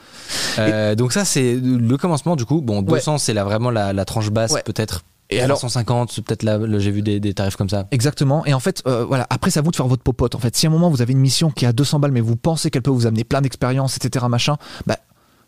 [0.59, 2.61] Euh, donc ça c'est le commencement du coup.
[2.61, 4.63] Bon 200 c'est là vraiment la, la tranche basse Ouais.
[4.65, 5.05] peut-être.
[5.31, 7.87] Et alors- 150 c'est peut-être là là, j'ai vu des, des tarifs comme ça.
[7.91, 8.45] Exactement.
[8.47, 9.27] Et en fait, euh, voilà.
[9.29, 10.35] Après, c'est à vous de faire votre popote.
[10.35, 12.13] En fait, si à un moment vous avez une mission qui est à 200 balles,
[12.13, 14.97] mais vous pensez qu'elle peut vous amener plein d'expérience, etc., machin, bah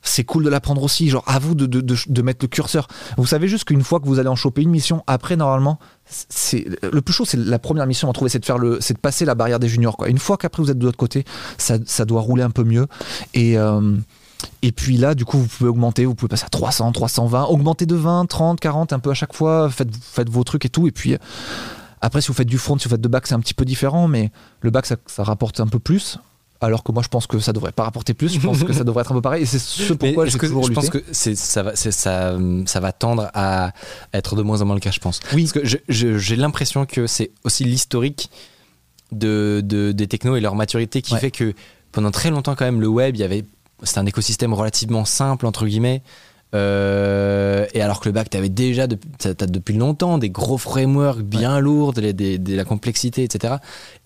[0.02, 1.08] c'est cool de la prendre aussi.
[1.08, 2.88] Genre, à vous de, de, de, mettre le curseur.
[3.16, 6.66] Vous savez juste qu'une fois que vous allez en choper une mission, après, normalement, c'est
[6.82, 8.98] le plus chaud, c'est la première mission à trouver, c'est de faire le, c'est de
[8.98, 9.96] passer la barrière des juniors.
[9.96, 10.08] Quoi.
[10.08, 11.24] Une fois qu'après vous êtes de l'autre côté,
[11.58, 12.86] ça, ça doit rouler un peu mieux.
[13.34, 13.96] Et euh,
[14.62, 17.86] et puis là, du coup, vous pouvez augmenter, vous pouvez passer à 300, 320, augmenter
[17.86, 20.86] de 20, 30, 40, un peu à chaque fois, faites, faites vos trucs et tout.
[20.86, 21.16] Et puis,
[22.00, 23.64] après, si vous faites du front, si vous faites de back, c'est un petit peu
[23.64, 24.30] différent, mais
[24.62, 26.18] le back, ça, ça rapporte un peu plus.
[26.62, 28.34] Alors que moi, je pense que ça devrait pas rapporter plus.
[28.34, 29.42] Je pense que ça devrait être un peu pareil.
[29.44, 30.80] Et c'est ce pourquoi j'ai toujours je lutté.
[30.80, 32.36] pense que ça va c'est ça
[32.66, 33.72] ça va tendre à
[34.12, 35.20] être de moins en moins le cas je pense.
[35.32, 35.44] Oui.
[35.44, 38.30] Parce que je- je- j'ai l'impression que c'est aussi l'historique
[39.12, 41.20] de, de- des technos et leur maturité qui Ouais.
[41.20, 41.54] fait que
[41.92, 43.44] pendant très longtemps quand même le web il y avait
[43.82, 46.02] c'était un écosystème relativement simple entre guillemets.
[46.54, 50.58] Euh, et alors que le bac, t'avais déjà depuis, t'as- t'as depuis longtemps des gros
[50.58, 51.92] frameworks bien lourds,
[52.38, 53.54] des- la complexité, etc.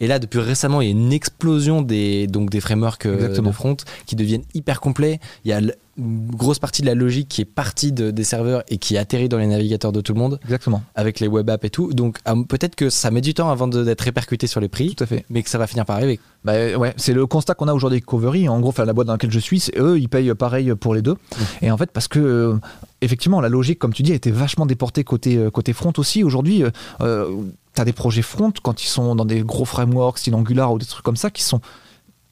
[0.00, 3.16] Et là, depuis récemment, il y a une explosion des, donc des frameworks euh,
[3.50, 3.76] de front
[4.06, 5.20] qui deviennent hyper complets.
[5.44, 8.24] Il y a l- une grosse partie de la logique qui est partie de- des
[8.24, 10.82] serveurs et qui atterrit dans les navigateurs de tout le monde Exactement.
[10.94, 11.92] avec les web apps et tout.
[11.92, 12.18] Donc
[12.48, 15.24] peut-être que ça met du temps avant d'être répercuté sur les prix, Tout à fait.
[15.30, 16.18] mais que ça va finir par arriver.
[16.44, 18.48] Bah ouais, c'est le constat qu'on a aujourd'hui avec Covery.
[18.48, 20.94] En gros, enfin, la boîte dans laquelle je suis, c'est eux, ils payent pareil pour
[20.94, 21.16] les deux.
[21.62, 22.56] Et en fait, parce que euh,
[23.00, 26.22] effectivement, la logique, comme tu dis, a été vachement déportée côté euh, côté front aussi.
[26.22, 26.70] Aujourd'hui, euh,
[27.00, 27.30] euh,
[27.72, 30.84] t'as des projets front quand ils sont dans des gros frameworks, style Angular ou des
[30.86, 31.60] trucs comme ça, qui sont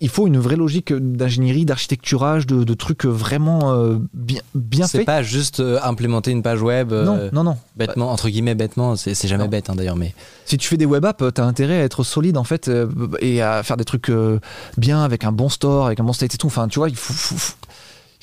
[0.03, 5.05] il faut une vraie logique d'ingénierie, d'architecturage, de, de trucs vraiment euh, bien, bien C'est
[5.05, 6.93] pas juste euh, implémenter une page web.
[6.93, 7.57] euh, Non, non, non.
[7.77, 9.49] Bêtement, entre guillemets, bêtement, c'est jamais Non.
[9.51, 12.37] bête hein, d'ailleurs, mais Si tu fais des web apps, t'as intérêt à être solide
[12.37, 12.89] en fait euh,
[13.21, 14.11] et à faire des trucs
[14.77, 16.49] bien avec un bon store, avec un bon state et tout.
[16.49, 17.55] Enfin, tu vois, il faut, faut- faut-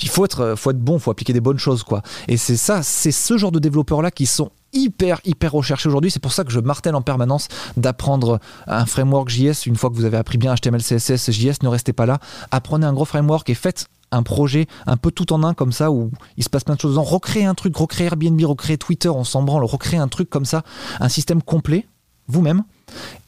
[0.01, 2.01] il faut être, faut être bon, faut appliquer des bonnes choses quoi.
[2.30, 6.11] Et c'est ça, c'est ce genre de développeurs là qui sont hyper hyper recherchés aujourd'hui.
[6.11, 7.47] C'est pour ça que je martèle en permanence
[7.78, 9.65] d'apprendre un framework JS.
[9.65, 12.20] Une fois que vous avez appris bien HTML, CSS, JS, ne restez pas là.
[12.51, 15.91] Apprenez un gros framework et faites un projet un peu tout en un comme ça
[15.91, 17.03] où il se passe plein de choses dedans.
[17.03, 20.63] Recréer un truc, recréer Airbnb, recréer Twitter, on s'en branle, recréer un truc comme ça,
[20.99, 21.88] un système complet
[22.28, 22.63] vous-même.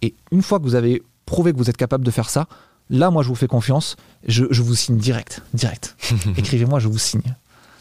[0.01, 2.47] Et une fois que vous avez prouvé que vous êtes capable de faire ça,
[2.89, 3.95] là, moi, je vous fais confiance.
[4.27, 5.41] Je, je vous signe direct.
[5.53, 5.95] Direct.
[6.37, 7.35] Écrivez-moi, je vous signe.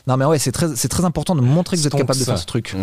[0.06, 2.24] Non, mais ouais, c'est très, c'est très important de montrer que vous êtes capable de
[2.24, 2.74] faire ce truc.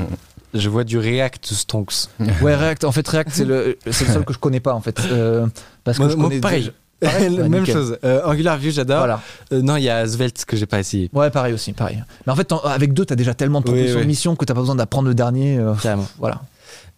[0.53, 2.07] Je vois du React Stonks.
[2.41, 2.83] Ouais, React.
[2.85, 4.99] En fait, React, c'est le, c'est le seul que je connais pas, en fait.
[5.11, 5.47] Euh,
[5.83, 6.59] parce que Moi- je moi, connais pareil.
[6.61, 7.75] déjà- Pareil Ouais, Même nickel.
[7.75, 7.97] chose.
[8.03, 8.97] Euh, Angular View, j'adore.
[8.99, 9.21] Voilà.
[9.53, 11.11] Euh, non, il y a Svelte que j'ai pas essayé.
[11.13, 12.03] Ouais, pareil aussi, pareil.
[12.25, 14.03] Mais en fait, avec deux, t'as déjà tellement de Oui, propositions oui.
[14.03, 15.59] de mission que t'as pas besoin d'apprendre le dernier.
[15.59, 16.07] euh, Carrément.
[16.17, 16.41] voilà.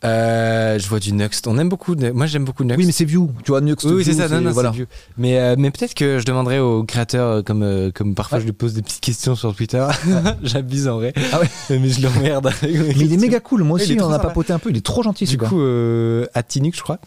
[0.06, 1.46] Euh, je vois du Nuxt.
[1.48, 1.94] On aime beaucoup.
[1.96, 2.78] Moi, j'aime beaucoup Nuxt.
[2.80, 3.32] Oui, mais c'est View.
[3.44, 3.86] Tu vois, Nuxt.
[3.86, 4.30] Oui, oui, c'est ça.
[4.30, 4.72] Non, non, voilà.
[5.18, 8.42] Mais, euh, mais peut-être que je demanderais aux créateurs, euh, comme, euh, comme parfois Ouais.
[8.42, 9.86] je lui pose des petites questions sur Twitter.
[10.44, 11.14] J'abuse en vrai.
[11.34, 11.50] Ah ouais.
[11.80, 12.52] Mais je l'emmerde.
[12.64, 13.64] Mais il est méga cool.
[13.64, 14.70] Moi aussi, on trop a papoté un peu.
[14.70, 17.00] Il est trop gentil, Du coup, euh, à Tinux, je crois.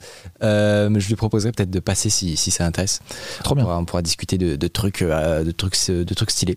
[0.43, 3.01] Euh, je lui proposerais peut-être de passer si, si ça intéresse.
[3.43, 3.65] Trop On bien.
[3.65, 6.57] pourra, on pourra discuter de, de trucs, euh, de trucs, de trucs stylés.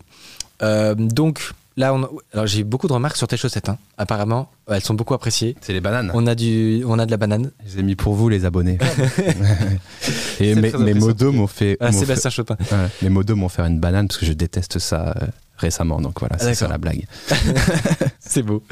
[0.61, 3.69] Euh, donc là, on alors j'ai eu beaucoup de remarques sur tes chaussettes.
[3.69, 3.77] hein.
[3.97, 5.55] Apparemment, elles sont beaucoup appréciées.
[5.61, 6.11] C'est les bananes.
[6.13, 7.51] On a du, on a de la banane.
[7.65, 8.77] Je les ai mis pour vous, les abonnés.
[10.39, 11.77] Et mes, mes modos m'ont fait.
[11.79, 12.57] Ah, Sébastien Chopin.
[12.71, 15.99] ouais, mes modos m'ont fait une banane parce que je déteste ça euh, récemment.
[16.01, 17.05] Donc voilà, c'est ça la blague.
[18.27, 18.63] C'est beau.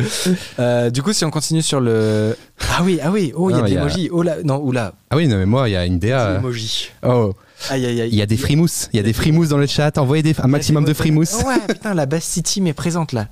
[0.59, 2.35] Euh, du coup, si on continue sur le.
[2.71, 3.31] Ah oui, ah oui.
[3.35, 4.09] Oh, il y a Non, des a- emojis.
[4.11, 4.93] Oh là, non, oula.
[5.11, 6.37] Ah oui, non, mais moi, il y a une Des DA.
[6.39, 6.89] emojis.
[7.03, 7.33] Oh,
[7.70, 8.09] Aïe, aïe, aïe.
[8.11, 8.89] il y a des frimousses.
[8.93, 9.97] Il y a des frimousses dans le chat.
[9.97, 11.38] Envoyez des, un maximum de frimousses.
[11.43, 13.28] Oh ouais, putain, la Bass City m'est présente là.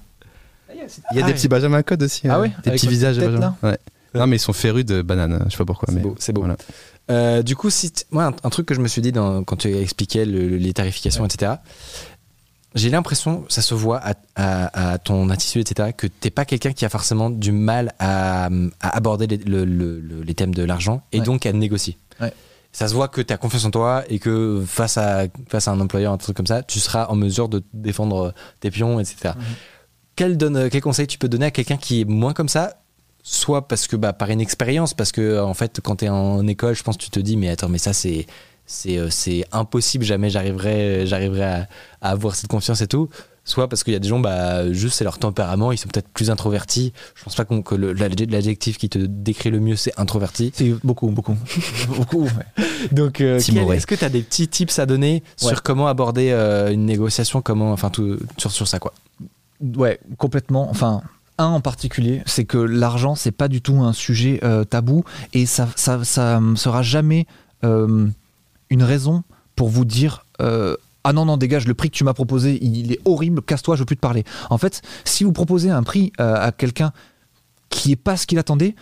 [0.73, 1.33] Il y a Ah des ouais.
[1.33, 2.21] petits Benjamin Code aussi.
[2.27, 3.55] Ah euh, ouais Des Avec petits visages de tête, Benjamin.
[3.63, 3.77] Ouais.
[4.15, 5.43] Non, mais ils sont férus de bananes.
[5.45, 5.87] Je sais pas pourquoi.
[5.89, 6.41] C'est mais beau, c'est beau.
[6.41, 6.57] voilà.
[7.09, 9.43] Euh, du coup, si t- moi, un, un truc que je me suis dit dans-
[9.43, 11.53] quand tu expliquais le- le- les tarifications, etc.,
[12.73, 16.71] j'ai l'impression, ça se voit à, à- à ton attitude, etc., que t'es pas quelqu'un
[16.71, 18.45] qui a forcément du mal à,
[18.79, 21.25] à aborder les, le- le- le- les thèmes de l'argent et Ouais.
[21.25, 21.97] donc à négocier.
[22.21, 22.31] Ouais.
[22.71, 25.71] Ça se voit que tu as confiance en toi et que face à, face à
[25.71, 29.33] un employeur, un truc comme ça, tu seras en mesure de défendre tes pions, etc.
[30.15, 32.81] Quel, donne, quel conseil tu peux donner à quelqu'un qui est moins comme ça
[33.23, 36.75] soit parce que bah, par inexpérience, parce que en fait quand tu es en école,
[36.75, 38.25] je pense que tu te dis mais attends mais ça c'est
[38.65, 41.67] c'est euh, c'est impossible, jamais j'arriverai j'arriverai à,
[42.01, 43.09] à avoir cette confiance et tout.
[43.43, 46.07] Soit parce qu'il y a des gens bah juste c'est leur tempérament, ils sont peut-être
[46.09, 46.93] plus introvertis.
[47.15, 50.51] Je pense pas qu'on- que l'adjectif qui te décrit le mieux c'est introverti.
[50.53, 51.35] C'est beaucoup, beaucoup.
[51.97, 52.23] beaucoup.
[52.25, 52.65] ouais.
[52.91, 55.49] Donc euh, est-ce que tu as des petits tips à donner Ouais.
[55.49, 58.93] sur comment aborder euh, une négociation, comment enfin tout sur sur ça quoi?
[59.75, 60.69] Ouais, complètement.
[60.69, 61.01] Enfin,
[61.39, 65.47] un en particulier, c'est que l'argent, c'est pas du tout un sujet euh, tabou et
[65.47, 67.25] ça, ça, ça sera jamais
[67.63, 68.07] euh,
[68.69, 69.23] une raison
[69.55, 70.25] pour vous dire.
[71.03, 73.81] Ah non, non, dégage, le prix que tu m'as proposé, il est horrible, casse-toi, je
[73.81, 74.23] veux plus te parler.
[74.49, 76.91] En fait, si vous proposez un prix euh, à quelqu'un
[77.69, 78.75] qui est pas ce qu'il attendait,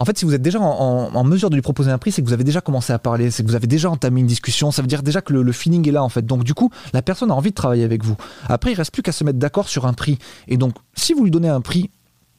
[0.00, 2.26] en fait, si vous êtes déjà en, mesure de lui proposer un prix, c'est que
[2.28, 4.80] vous avez déjà commencé à parler, c'est que vous avez déjà entamé une discussion, ça
[4.80, 6.24] veut dire déjà que le, feeling est là en fait.
[6.24, 8.16] Donc du coup, la personne a envie de travailler avec vous.
[8.48, 10.18] Après, il reste plus qu'à se mettre d'accord sur un prix.
[10.46, 11.90] Et donc, si vous lui donnez un prix,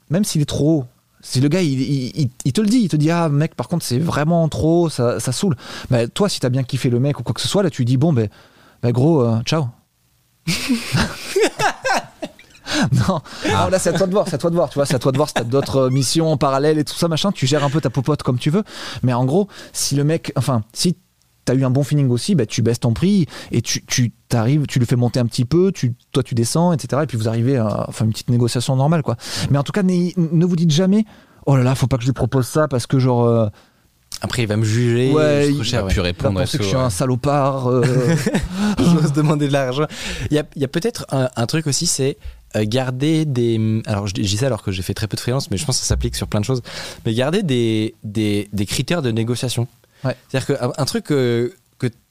[0.10, 0.86] même s'il est trop haut,
[1.22, 4.00] si le gars il, te le dit, il te dit ah mec par contre c'est
[4.00, 5.58] vraiment trop, ça, ça saoule.
[5.90, 7.82] Bah, toi si t'as bien kiffé le mec ou quoi que ce soit, là tu
[7.82, 8.30] lui dis bon ben
[8.84, 9.68] gros euh, ciao.
[12.92, 14.86] non, non, là c'est à toi de voir, c'est à toi de voir, tu vois,
[14.86, 17.08] c'est à toi de voir si t'as d'autres euh, missions en parallèle et tout ça
[17.08, 18.64] machin, tu gères un peu ta popote comme tu veux.
[19.04, 20.98] Mais en gros, si le mec, enfin si
[21.46, 24.68] t'as eu un bon feeling aussi, bah, tu baisses ton prix et tu, tu t'arrives,
[24.68, 27.02] tu le fais monter un petit peu, tu, toi tu descends, etc.
[27.04, 29.18] Et puis vous arrivez à enfin, une petite négociation normale, quoi.
[29.50, 31.06] Mais en tout cas, ne vous dites jamais,
[31.48, 33.48] oh là là, faut pas que je lui propose ça parce que genre, euh,
[34.22, 35.94] Après il va me juger, Ouais, il trop cher, va ouais.
[35.94, 36.90] pu il va répondre penser que je suis un ouais.
[36.90, 37.68] salopard.
[37.70, 37.84] euh,
[38.80, 39.86] j'ose demander de l'argent.
[40.30, 42.18] Il y a, il peut-être un, un truc aussi, c'est
[42.56, 43.82] euh, garder des.
[43.86, 45.78] Alors je dis ça alors que j'ai fait très peu de freelance, mais je pense
[45.78, 46.62] que ça s'applique sur plein de choses.
[47.06, 49.68] Mais garder des, des, des critères de négociation.
[50.04, 50.16] Ouais.
[50.30, 51.54] C'est-à-dire qu'un un truc que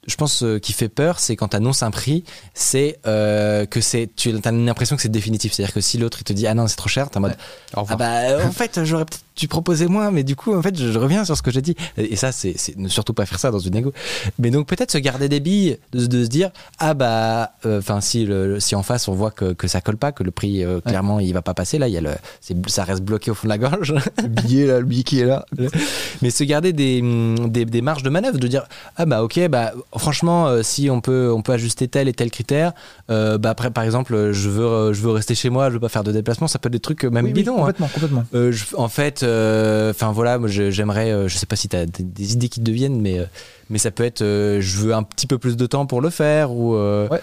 [0.07, 3.83] je pense euh, qui fait peur, c'est quand tu annonces un prix, c'est euh, que
[3.83, 5.53] c'est tu as l'impression que c'est définitif.
[5.53, 7.33] C'est-à-dire que si l'autre il te dit ah non c'est trop cher, t'es en mode
[7.33, 7.35] Au
[7.77, 7.99] ah revoir.
[7.99, 10.99] bah en fait j'aurais peut-être dû proposer moins, mais du coup en fait je, je
[10.99, 11.77] reviens sur ce que j'ai dit.
[11.97, 13.93] Et ça c'est ne surtout pas faire ça dans une négo.
[14.39, 18.25] Mais donc peut-être se garder des billes, de, de se dire ah bah enfin si
[18.27, 20.81] le, si en face on voit que, que ça colle pas, que le prix euh,
[20.81, 22.11] clairement il va pas passer là, il y a le
[22.67, 23.95] ça reste bloqué au fond de la gorge.
[24.23, 25.47] le billet là, le billet qui est là.
[26.23, 28.65] mais se garder des, hum, des, des marges de manœuvre, de dire
[28.97, 32.31] ah bah ok bah franchement euh, si on peut on peut ajuster tel et tel
[32.31, 32.73] critère,
[33.11, 35.81] euh, bah après par exemple je veux euh, je veux rester chez moi, je veux
[35.81, 37.55] pas faire de déplacement, ça peut être des trucs euh, même Oui, oui, bidons.
[37.57, 37.59] hein.
[37.61, 38.25] complètement, complètement.
[38.35, 39.28] Euh, je- en fait, euh,
[39.91, 42.49] enfin voilà, moi je- j'aimerais, euh, je sais pas si tu as des, des idées
[42.49, 43.25] qui te deviennent, mais, euh,
[43.71, 46.11] mais ça peut être, euh, je veux un petit peu plus de temps pour le
[46.11, 46.75] faire ou.
[46.75, 47.21] euh, Ouais.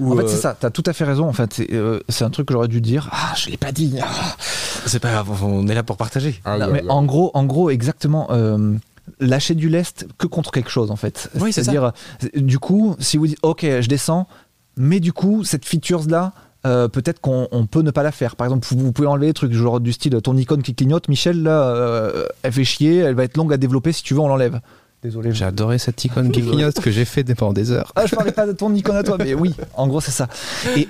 [0.00, 1.26] ou, en fait, euh, c'est ça, t'as tout à fait raison.
[1.28, 3.08] En fait, c'est euh, un truc que j'aurais dû dire.
[3.12, 3.96] Ah, je l'ai pas dit.
[4.02, 4.36] Ah.
[4.86, 6.40] C'est pas grave, on est là pour partager.
[6.46, 8.28] Non, mais en gros, en gros, exactement.
[8.30, 8.74] euh,
[9.20, 11.28] lâcher du lest que contre quelque chose en fait.
[11.36, 14.28] Oui, c'est C'est-à-dire, euh, du coup, si vous dites ok, je descends,
[14.76, 16.32] mais du coup, cette feature là.
[16.66, 18.36] Euh, peut-être qu'on on peut ne pas la faire.
[18.36, 21.08] Par exemple, vous, vous pouvez enlever des trucs genre du style ton icône qui clignote.
[21.08, 23.92] Michel, là, euh, elle fait chier, elle va être longue à développer.
[23.92, 24.60] Si tu veux, on l'enlève.
[25.02, 25.32] Désolé.
[25.32, 27.92] J'ai adoré cette icône qui clignote que j'ai fait pendant des heures.
[27.94, 30.28] Ah, je parlais pas de ton icône à toi, mais oui, en gros, c'est ça.
[30.76, 30.88] Et,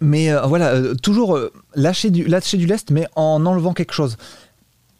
[0.00, 1.38] mais euh, voilà, toujours
[1.74, 4.16] lâcher, du, lâcher du lest, mais en enlevant quelque chose.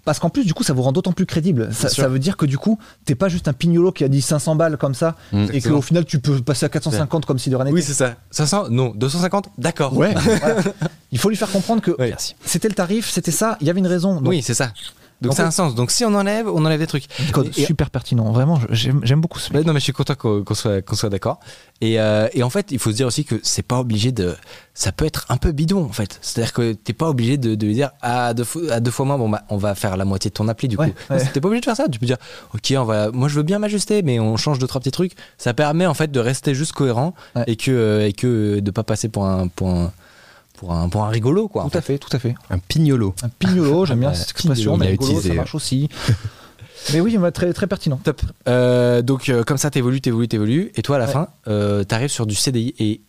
[0.04, 1.72] Parce qu'en plus, du coup, ça vous rend d'autant plus crédible.
[1.72, 4.54] Ça, veut dire que du coup, t'es pas juste un pignolo qui a dit 500
[4.56, 5.46] balles comme ça, Mm.
[5.52, 7.74] et qu'au final, tu peux passer à 450 comme si de rien n'était.
[7.74, 8.16] Oui, c'est ça.
[8.30, 9.96] 500 Non, 250 D'accord.
[9.96, 10.56] Ouais, voilà.
[11.12, 11.96] Il faut lui faire comprendre que
[12.44, 14.16] c'était le tarif, c'était ça, il y avait une raison.
[14.20, 14.72] Donc, Oui, c'est ça.
[15.24, 15.74] Donc En ça a fait- un sens.
[15.74, 17.06] Donc si on enlève, on enlève des trucs.
[17.32, 18.30] code Et- super pertinent.
[18.32, 19.66] Vraiment, j'aime beaucoup ce mec.
[19.66, 21.40] Non, mais je suis content qu'on soit, d'accord.
[21.80, 24.36] Et, euh, et en fait, il faut se dire aussi que c'est pas obligé de.
[24.74, 26.18] Ça peut être un peu bidon, en fait.
[26.22, 29.06] C'est-à-dire que t'es pas obligé de, de lui dire à deux, fois, à deux fois
[29.06, 30.96] moins, bon, bah, on va faire la moitié de ton appli, du Ouais, coup.
[31.14, 31.24] Ouais.
[31.32, 31.88] T'es pas obligé de faire ça.
[31.88, 32.16] Tu peux dire,
[32.54, 35.12] ok, on va, moi je veux bien m'ajuster, mais on change deux, trois petits trucs.
[35.38, 37.44] Ça permet, en fait, de rester juste cohérent Ouais.
[37.46, 39.48] et, que, euh, et que de pas passer pour un.
[39.48, 39.92] Pour un
[40.54, 41.68] pour un, pour un rigolo, quoi.
[41.70, 42.34] Tout à fait, tout à fait.
[42.50, 43.14] Un pignolo.
[43.22, 45.88] Un pignolo, j'aime bien cette expression, mais ça marche aussi.
[46.92, 48.00] mais oui, bah, très, très pertinent.
[48.02, 48.22] Top.
[48.48, 50.72] Euh, donc, euh, comme ça, t'évolues, t'évolues, t'évolues.
[50.76, 51.12] Et toi, à la Ouais.
[51.12, 52.74] fin, euh, t'arrives sur du CDI.
[52.78, 53.00] Et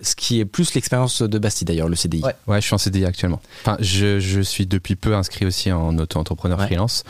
[0.00, 2.22] ce qui est plus l'expérience de Bastille, d'ailleurs, le CDI.
[2.22, 2.34] Ouais.
[2.46, 3.40] Ouais, je suis en CDI actuellement.
[3.62, 6.66] Enfin, je, je suis depuis peu inscrit aussi en auto-entrepreneur Ouais.
[6.66, 7.04] freelance,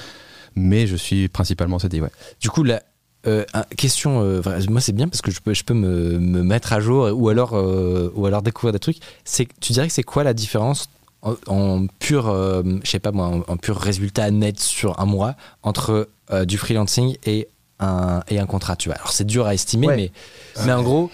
[0.57, 2.11] mais je suis principalement en CDI, ouais.
[2.41, 2.83] Du coup, la
[3.27, 3.45] euh,
[3.77, 6.81] question, euh, moi c'est bien parce que je peux, je peux me, me mettre à
[6.81, 8.99] jour ou alors, euh, ou alors découvrir des trucs.
[9.25, 10.89] C'est, tu dirais que c'est quoi la différence
[11.23, 15.05] en, en pur, euh, je sais pas moi, en, en pur résultat net sur un
[15.05, 16.09] mois entre
[16.47, 17.49] du freelancing et
[17.81, 18.97] un, et un contrat, tu vois?
[18.99, 19.97] Alors c'est dur à estimer, Ouais.
[19.97, 21.11] mais, mais en gros,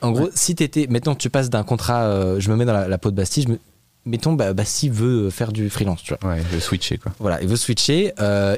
[0.00, 2.98] en gros, si t'étais, maintenant tu passes d'un contrat, je me mets dans la, la
[2.98, 3.58] peau de Bastille, je me,
[4.06, 6.30] mettons bah, Bastille veut faire du freelance, tu vois?
[6.32, 7.12] Ouais, je vais switcher, quoi.
[7.18, 8.12] Voilà, il veut switcher.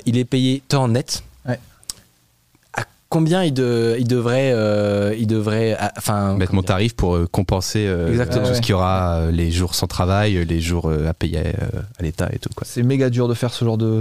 [0.06, 1.22] il est payé temps net.
[1.48, 1.58] Ouais.
[3.12, 7.28] Combien il, de- il devrait, euh, il devrait, ah, enfin, Mettre mon tarif pour euh,
[7.30, 10.60] compenser euh, tout Ouais, ce qu'il y aura, euh, les jours sans travail, euh, les
[10.62, 12.66] jours euh, à payer euh, à l'État et tout, quoi.
[12.66, 14.00] C'est méga dur de faire ce genre de,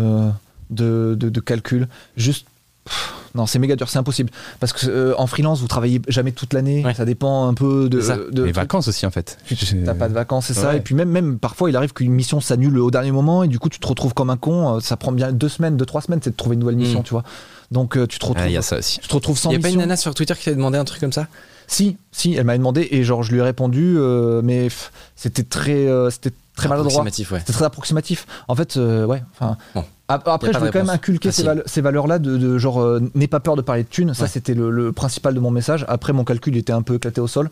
[0.69, 1.89] de, de, de calcul.
[2.15, 2.45] Juste.
[2.85, 4.29] pff, Non, c'est méga dur, c'est impossible.
[4.61, 6.81] Parce que euh, en freelance, vous travaillez jamais toute l'année.
[6.85, 6.93] Ouais.
[6.93, 7.99] Ça dépend un peu de.
[7.99, 8.17] C'est ça.
[8.31, 9.38] de les vacances aussi, en fait.
[9.85, 10.73] T'as pas de vacances, c'est ça.
[10.77, 13.59] Et puis même, même parfois, il arrive qu'une mission s'annule au dernier moment et du
[13.59, 14.77] coup, tu te retrouves comme un con.
[14.77, 17.01] Euh, Ça prend bien deux semaines, deux, trois semaines, c'est de trouver une nouvelle mission,
[17.01, 17.03] Mm.
[17.03, 17.23] tu vois.
[17.72, 18.43] Donc, euh, tu te retrouves.
[18.43, 18.99] Ah, Il y a ça aussi.
[18.99, 20.77] tu te retrouves sans Il y a pas une nana sur Twitter qui t'a demandé
[20.77, 21.27] un truc comme ça?
[21.68, 25.43] Si, si, elle m'a demandé et genre, je lui ai répondu, euh, mais pff, c'était
[25.43, 26.91] très, euh, c'était très maladroit.
[26.91, 27.39] Approximatif, ouais.
[27.39, 28.27] C'était très approximatif.
[28.49, 29.23] En fait, euh, ouais.
[29.39, 29.85] Enfin, Bon.
[30.10, 31.45] après, je voulais quand même inculquer ces, Facile.
[31.45, 34.14] vale- ces valeurs-là de, de genre, euh, n'aie pas peur de parler de thunes.
[34.14, 35.85] Ça, c'était le, le principal de mon message.
[35.88, 37.49] Après, mon calcul était un peu éclaté au sol.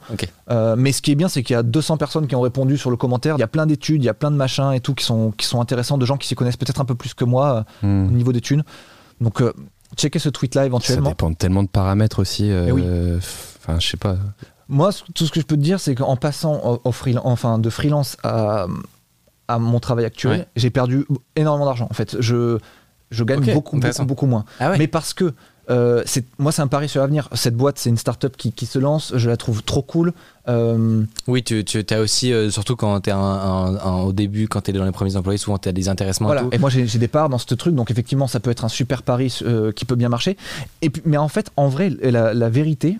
[0.51, 2.77] Euh, mais ce qui est bien, c'est qu'il y a 200 personnes qui ont répondu
[2.77, 3.35] sur le commentaire.
[3.37, 5.31] Il y a plein d'études, il y a plein de machins et tout qui sont,
[5.31, 7.87] qui sont intéressants, de gens qui s'y connaissent peut-être un peu plus que moi euh,
[7.87, 8.07] Hmm.
[8.09, 8.65] au niveau des thunes.
[9.21, 9.41] Donc,
[9.95, 11.09] checkez ce tweet-là Ça éventuellement.
[11.09, 12.51] dépend de tellement de paramètres aussi.
[12.51, 12.83] euh, Eh oui.
[13.57, 14.15] Enfin, je sais pas.
[14.67, 16.91] Moi, tout ce que je peux te dire, c'est qu'en passant au,
[17.23, 18.67] enfin, de freelance à,
[19.47, 20.47] à mon travail actuel, Ouais.
[20.55, 21.05] j'ai perdu
[21.35, 21.87] énormément d'argent.
[21.89, 22.59] En fait, je,
[23.09, 24.45] je gagne beaucoup, beaucoup, beaucoup moins.
[24.59, 24.77] Ah ouais.
[24.77, 25.33] Mais parce que
[25.69, 27.29] euh, c'est, moi, c'est un pari sur l'avenir.
[27.33, 29.13] Cette boîte, c'est une start-up qui, qui se lance.
[29.15, 30.13] Je la trouve trop cool.
[30.47, 34.71] Euh, Oui, tu, tu as aussi, euh, surtout quand tu es au début, quand tu
[34.71, 36.27] es dans les premiers employés, souvent tu as des intéressements.
[36.27, 36.45] Voilà.
[36.51, 39.03] et moi, j'ai des parts dans ce truc, donc effectivement, ça peut être un super
[39.03, 39.39] pari
[39.75, 40.37] qui peut bien marcher.
[40.81, 42.97] Et puis, mais en fait, en vrai, la, la vérité,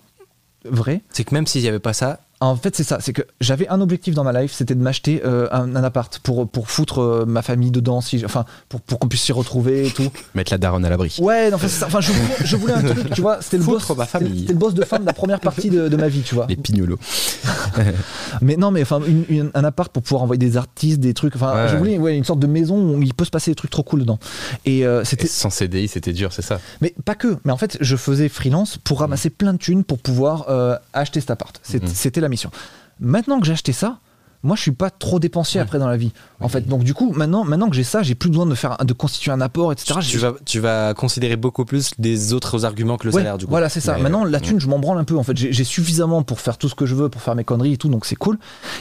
[0.65, 2.99] vraie, C'est que même s'il n'y avait pas ça, en fait, c'est ça.
[3.01, 6.19] C'est que j'avais un objectif dans ma life, c'était de m'acheter euh, un, un appart
[6.19, 9.87] pour, pour foutre euh, ma famille dedans, si, enfin, pour, pour qu'on puisse s'y retrouver
[9.87, 10.09] et tout.
[10.35, 11.17] Mettre la daronne à l'abri.
[11.19, 11.87] Ouais, non, enfin, c'est ça.
[11.87, 13.41] Enfin, je, voulais, je voulais un truc, tu vois.
[13.41, 13.89] C'était le boss.
[13.89, 14.39] Ma c'était- famille.
[14.41, 16.45] C'était le boss de fin de la première partie de, de ma vie, tu vois.
[16.47, 16.97] Les pignolos.
[18.41, 21.35] Mais non, mais enfin, une- une- un appart pour pouvoir envoyer des artistes, des trucs.
[21.35, 21.67] Enfin, Ouais.
[21.69, 23.83] je voulais ouais, une sorte de maison où il peut se passer des trucs trop
[23.83, 24.19] cool dedans.
[24.65, 26.59] Et euh, c'était sans CDI, c'était dur, c'est ça.
[26.81, 27.37] Mais pas que.
[27.45, 31.19] Mais en fait, je faisais freelance pour ramasser plein de thunes pour pouvoir euh, acheter
[31.19, 31.59] cet appart.
[31.73, 31.81] Mhm.
[31.87, 32.51] C'était la mission.
[32.99, 33.99] Maintenant que j'ai acheté ça,
[34.41, 36.13] moi, je suis pas trop dépensier après dans la vie.
[36.39, 38.77] En fait, donc du coup, maintenant, maintenant que j'ai ça, j'ai plus besoin de faire,
[38.77, 39.99] de constituer un apport, etc.
[40.01, 43.45] tu, vas, tu vas considérer beaucoup plus des autres arguments que le Ouais, salaire, du
[43.45, 43.51] coup.
[43.51, 43.95] Voilà, c'est ça.
[43.95, 45.17] Ouais, maintenant, la thune, je m'en branle un peu.
[45.17, 47.73] En fait, j'ai suffisamment pour faire tout ce que je veux, pour faire mes conneries
[47.73, 48.37] et tout, donc c'est cool.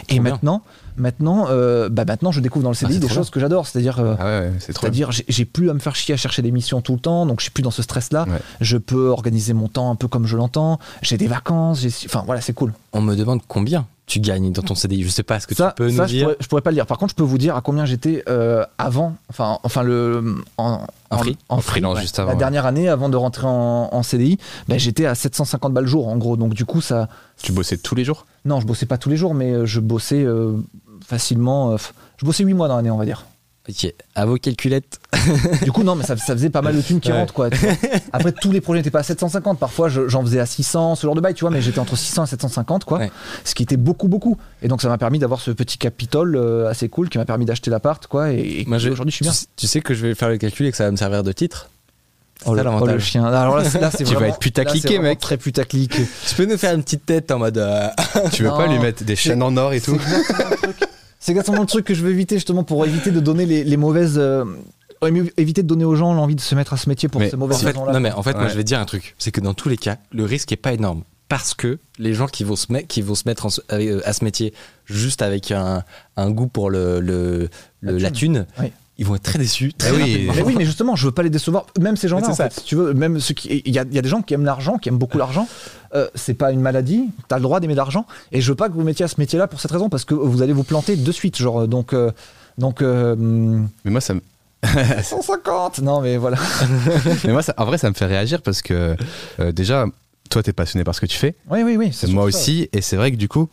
[0.08, 0.38] Et bien.
[0.98, 3.66] Maintenant, euh, bah maintenant, je découvre dans le CDI c'est des choses que j'adore.
[3.66, 6.80] C'est-à-dire, euh, Ah ouais, c'est-à-dire, j'ai- plus à me faire chier à chercher des missions
[6.82, 8.26] tout le temps, donc je suis plus dans ce stress-là.
[8.28, 8.38] Ouais.
[8.60, 10.78] Je peux organiser mon temps un peu comme je l'entends.
[11.02, 11.84] J'ai des vacances.
[12.04, 12.72] Enfin, voilà, c'est cool.
[12.92, 15.02] On me demande combien tu gagnes dans ton CDI.
[15.04, 16.62] Je sais pas, est-ce que ça, tu peux ça, nous je, dire pourrais, je pourrais
[16.62, 16.86] pas le dire.
[16.86, 19.14] Par contre, je peux vous dire à combien j'étais euh, avant.
[19.28, 20.80] Enfin, enfin le en,
[21.10, 22.02] En free en En free, freelance ouais.
[22.02, 22.28] juste avant.
[22.28, 22.38] La ouais.
[22.38, 26.16] dernière année, avant de rentrer en, en CDI, ben, j'étais à 750 balles jour, en
[26.16, 26.38] gros.
[26.38, 27.08] Donc, du coup, ça.
[27.42, 28.24] Tu bossais tous les jours?
[28.46, 30.52] Non, je bossais pas tous les jours, mais euh, je bossais euh,
[31.09, 31.72] facilement.
[31.72, 31.76] euh,
[32.20, 33.24] je bossais 8 mois dans l'année, on va dire.
[33.68, 34.98] Ok, à vos calculettes.
[35.62, 37.18] Du coup, non, mais ça, ça faisait pas mal de thunes qui Ouais.
[37.18, 37.51] rentrent, quoi.
[38.14, 39.59] Après, tous les projets n'étaient pas à 750.
[39.59, 41.94] Parfois, je- j'en faisais à 600, ce genre de bail, tu vois, mais j'étais entre
[41.97, 42.98] 600 et 750, quoi.
[42.98, 43.10] Ouais.
[43.44, 44.39] Ce qui était beaucoup, beaucoup.
[44.62, 47.44] Et donc, ça m'a permis d'avoir ce petit capitole euh, assez cool qui m'a permis
[47.44, 48.32] d'acheter l'appart, quoi.
[48.32, 49.32] Et, aujourd'hui, je suis bien.
[49.32, 51.22] Tu, tu sais que je vais faire le calcul et que ça va me servir
[51.22, 51.68] de titre.
[52.40, 53.24] C'est Oh ça oh, le chien.
[53.24, 55.19] Alors là, c'est- là, c'est Tu vas vraiment- être putacliqué, là, mec.
[55.19, 55.90] Très putaclic.
[56.28, 57.59] Tu peux nous faire une petite tête en mode.
[57.59, 57.89] euh,
[58.32, 58.56] Tu veux Non.
[58.56, 59.98] pas lui mettre des chaînes en or et tout
[61.20, 63.77] C'est exactement le truc que je veux éviter justement pour éviter de donner les, les
[63.77, 64.15] mauvaises.
[64.19, 64.44] euh,
[65.01, 67.20] aurait mieux éviter de donner aux gens l'envie de se mettre à ce métier pour
[67.20, 67.93] Mais ces mauvaises raisons-là.
[67.93, 69.69] non mais en fait, moi je vais te dire un truc, c'est que dans tous
[69.69, 72.89] les cas, le risque est pas énorme parce que les gens qui vont se mettre,
[72.89, 74.52] qui vont se mettre en euh, à ce métier
[74.86, 75.85] juste avec un,
[76.16, 77.48] un goût pour le, le-
[77.81, 78.73] le- La la thune, Oui.
[78.98, 79.72] Ils vont être très déçus.
[79.72, 80.00] Très oui.
[80.00, 80.32] rapidement.
[80.36, 81.66] Mais oui, mais justement, je veux pas les décevoir.
[81.80, 83.94] Même ces gens-là, en fait, si tu veux, même ceux qui, il y a, il
[83.94, 85.46] y a des gens qui aiment l'argent, qui aiment beaucoup l'argent.
[85.94, 87.08] Euh, c'est pas une maladie.
[87.28, 88.06] T'as le droit d'aimer l'argent.
[88.32, 90.14] Et je veux pas que vous mettiez à ce métier-là pour cette raison, parce que
[90.14, 91.66] vous allez vous planter de suite, genre.
[91.68, 92.10] Donc, euh,
[92.58, 92.82] donc.
[92.82, 94.20] euh, hum, Mais moi, ça me,
[95.02, 95.78] 150.
[95.80, 96.36] Non, mais voilà.
[97.24, 98.96] mais moi ça- en vrai, ça me fait réagir parce que
[99.40, 99.86] euh, déjà,
[100.30, 101.36] toi, t'es passionné par ce que tu fais.
[101.50, 101.90] Oui, oui, oui.
[101.92, 102.36] c'est moi ça.
[102.38, 103.48] aussi, et c'est vrai que du coup,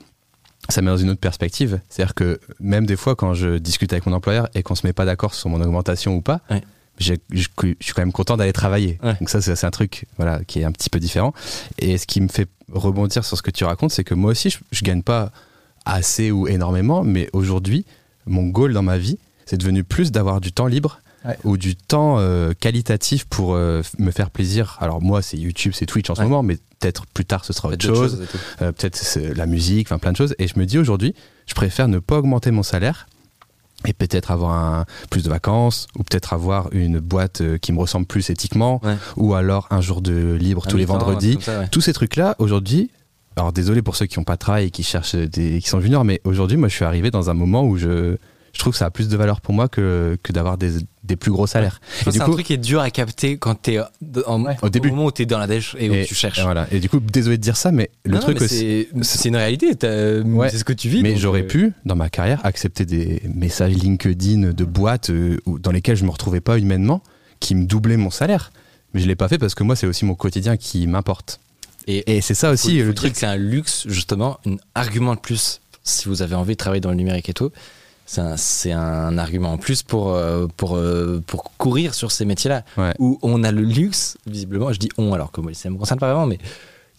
[0.73, 1.79] ça met dans une autre perspective.
[1.89, 4.93] C'est-à-dire que même des fois, quand je discute avec mon employeur et qu'on se met
[4.93, 6.61] pas d'accord sur mon augmentation ou pas, Ouais.
[6.99, 7.47] je, je
[7.81, 8.99] suis quand même content d'aller travailler.
[9.03, 9.15] Ouais.
[9.19, 11.33] Donc ça, c'est c'est un truc voilà, qui est un petit peu différent.
[11.77, 14.49] Et ce qui me fait rebondir sur ce que tu racontes, c'est que moi aussi,
[14.49, 15.31] je, je gagne pas
[15.85, 17.85] assez ou énormément, mais aujourd'hui,
[18.25, 21.37] mon goal dans ma vie, c'est devenu plus d'avoir du temps libre Ouais.
[21.43, 24.77] ou du temps euh, qualitatif pour euh, me faire plaisir.
[24.79, 27.69] Alors moi, c'est YouTube, c'est Twitch en ce moment, mais peut-être plus tard, ce sera
[27.69, 28.23] autre chose
[28.61, 30.35] euh, peut-être la musique, enfin plein de choses.
[30.39, 31.15] Et je me dis aujourd'hui,
[31.47, 33.07] je préfère ne pas augmenter mon salaire
[33.87, 38.05] et peut-être avoir un, plus de vacances ou peut-être avoir une boîte qui me ressemble
[38.05, 38.95] plus éthiquement Ouais.
[39.17, 41.37] ou alors un jour de libre Un tous les vendredis.
[41.41, 41.67] ça.
[41.67, 42.89] Tous ces trucs-là, aujourd'hui,
[43.35, 45.81] alors désolé pour ceux qui n'ont pas de travail et qui cherchent des, qui sont
[45.81, 48.17] juniors, mais aujourd'hui, moi, je suis arrivé dans un moment où je,
[48.55, 50.71] je trouve que ça a plus de valeur pour moi que, que d'avoir des,
[51.03, 51.81] des plus gros salaires.
[52.09, 53.83] C'est un truc qui est dur à capter quand t'es euh,
[54.25, 54.55] en- Ouais.
[54.61, 54.89] Au début.
[54.91, 56.39] moment où t'es dans la dèche et où tu cherches.
[56.39, 56.65] et voilà.
[56.71, 59.67] Et du coup, désolé de dire ça, mais le Non, truc c'est c'est une réalité.
[60.25, 60.49] Ouais.
[60.49, 61.03] C'est ce que tu vis.
[61.03, 65.71] Mais j'aurais euh, pu, dans ma carrière, accepter des messages LinkedIn de boîtes euh, dans
[65.71, 67.03] lesquelles je me retrouvais pas humainement,
[67.41, 68.51] qui me doublaient mon salaire.
[68.93, 71.41] Mais je l'ai pas fait parce que moi, c'est aussi mon quotidien qui m'importe.
[71.87, 73.11] Et, Et c'est ça aussi faut le dire truc.
[73.17, 75.59] c'est un luxe, justement, un argument de plus.
[75.83, 77.51] Si vous avez envie de travailler dans le numérique et tout,
[78.05, 82.25] c'est un, c'est un argument en plus pour, euh, pour, euh, pour courir sur ces
[82.25, 82.63] métiers-là.
[82.77, 82.93] Ouais.
[82.99, 85.99] Où on a le luxe, visiblement, je dis on alors que moi, ça me concerne
[85.99, 86.37] pas vraiment, mais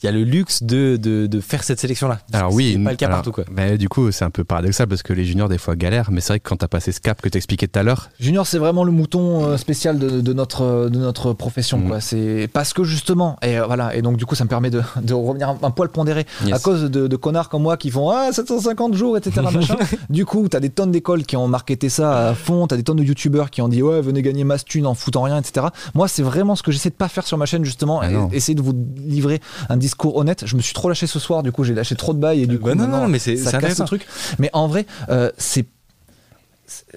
[0.02, 2.18] il y a le luxe de, de, de faire cette sélection-là.
[2.32, 3.32] Alors oui, qui est pas le cas alors, partout.
[3.32, 3.44] Quoi.
[3.50, 6.20] bah, du coup, c'est un peu paradoxal parce que les juniors des fois galèrent, mais
[6.20, 8.58] c'est vrai que quand t'as passé ce cap que t'expliquais tout à l'heure, Junior, c'est
[8.58, 11.80] vraiment le mouton euh, spécial de, de notre, de notre profession.
[11.80, 12.00] Quoi.
[12.00, 14.82] C'est parce que justement, et euh, voilà, et donc du coup, ça me permet de,
[15.02, 16.54] de revenir un, un poil pondéré Yes.
[16.54, 19.46] à cause de, de connards comme moi qui font ah 750 jours, etc.
[20.10, 22.96] du coup, t'as des tonnes d'écoles qui ont marketé ça à fond, t'as des tonnes
[22.98, 25.66] de youtubeurs qui ont dit ouais venez gagner masse thune en foutant rien, etc.
[25.94, 28.36] Moi, c'est vraiment ce que j'essaie de pas faire sur ma chaîne justement, Ah et-
[28.36, 30.44] essayer de vous livrer un discours honnête.
[30.46, 32.46] Je me suis trop lâché ce soir, du coup, j'ai lâché trop de bails et
[32.46, 34.06] du coup, Bah non, non, mais c'est ça casse le truc.
[34.38, 35.66] Mais en vrai, euh, c'est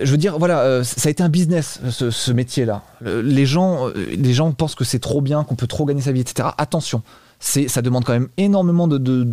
[0.01, 2.83] je veux dire, voilà, euh, ça a été un business, ce, ce métier-là.
[3.05, 6.01] Euh, Les gens, euh, les gens pensent que c'est trop bien, qu'on peut trop gagner
[6.01, 6.49] sa vie, etc.
[6.57, 7.03] Attention,
[7.39, 9.27] ça demande quand même énormément de, de,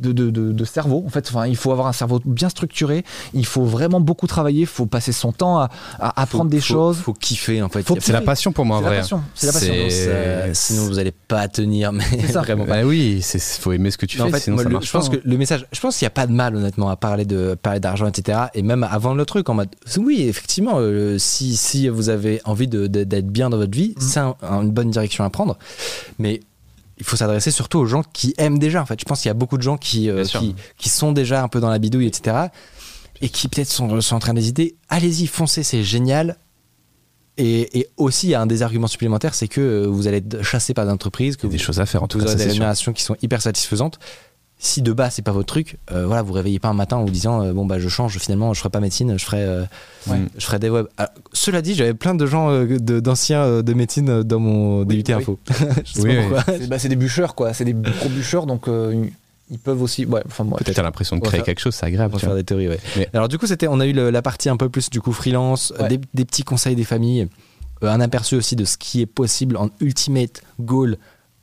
[0.00, 1.02] de, de- de- de cerveau.
[1.06, 3.04] En fait, enfin, il faut avoir un cerveau bien structuré.
[3.34, 4.60] Il faut vraiment beaucoup travailler.
[4.60, 6.96] Il faut passer son temps à, à apprendre Faut- des faut- choses.
[6.98, 7.84] Faut kiffer en fait.
[7.88, 8.98] Il c'est la passion pour moi en C'est la vrai.
[9.00, 9.22] passion.
[9.34, 9.74] C'est la passion.
[10.54, 12.40] Sinon vous allez pas tenir mais ça.
[12.42, 12.82] vraiment pas.
[12.82, 14.68] Bah oui, c'est faut aimer ce que tu Mais fais, en fait, sinon moi, ça
[14.68, 16.32] le- marche je pense pas, que le message, je pense qu'il n'y a pas de
[16.32, 18.38] mal honnêtement à parler de parler d'argent, etc.
[18.54, 19.68] Et même avant le truc, en mode,
[19.98, 23.94] oui, effectivement, euh, si si vous avez envie de- de- d'être bien dans votre vie,
[23.96, 24.02] Mhm.
[24.08, 25.58] c'est un- une bonne direction à prendre.
[26.18, 26.40] Mais
[26.98, 28.82] il faut s'adresser surtout aux gens qui aiment déjà.
[28.82, 31.12] En fait, je pense qu'il y a beaucoup de gens qui euh, qui, qui sont
[31.12, 32.36] déjà un peu dans la bidouille, etc.
[33.20, 34.76] Et qui peut-être sont, sont en train d'hésiter.
[34.88, 36.36] Allez-y, foncez, c'est génial.
[37.36, 40.16] Et, et aussi, il y a un des arguments supplémentaires, c'est que euh, vous allez
[40.18, 42.08] être chassé par des entreprises, que Il y a des vous- choses à faire en
[42.08, 43.98] tout cas, des rémunérations qui sont hyper satisfaisantes.
[44.60, 47.04] Si de base c'est pas votre truc, euh, voilà, vous réveillez pas un matin en
[47.04, 49.62] vous disant euh, bon bah je change finalement, je ferai pas médecine, je ferai, euh,
[50.08, 50.18] Ouais.
[50.36, 50.86] je ferai des web.
[50.96, 54.82] Alors, cela dit, j'avais plein de gens euh, de- d'anciens euh, de médecine dans mon
[54.84, 55.12] DUT oui.
[55.14, 55.38] info.
[55.98, 56.36] Oui, oui.
[56.46, 57.52] C'est, bah, c'est des bûcheurs, quoi.
[57.54, 59.04] C'est des gros bûcheurs, donc euh,
[59.50, 60.06] ils peuvent aussi.
[60.06, 60.56] Ouais, enfin, ouais.
[60.58, 62.14] Peut-être t'as l'impression de On créer faire- quelque chose, c'est On agréable.
[62.14, 62.80] tu faire des théories, ouais.
[62.96, 65.00] Mais- Alors du coup, c'était, on a eu le- la partie un peu plus du
[65.00, 65.88] coup freelance, Ouais.
[65.88, 67.28] des, des petits conseils des familles,
[67.84, 70.96] euh, un aperçu aussi de ce qui est possible en ultimate goal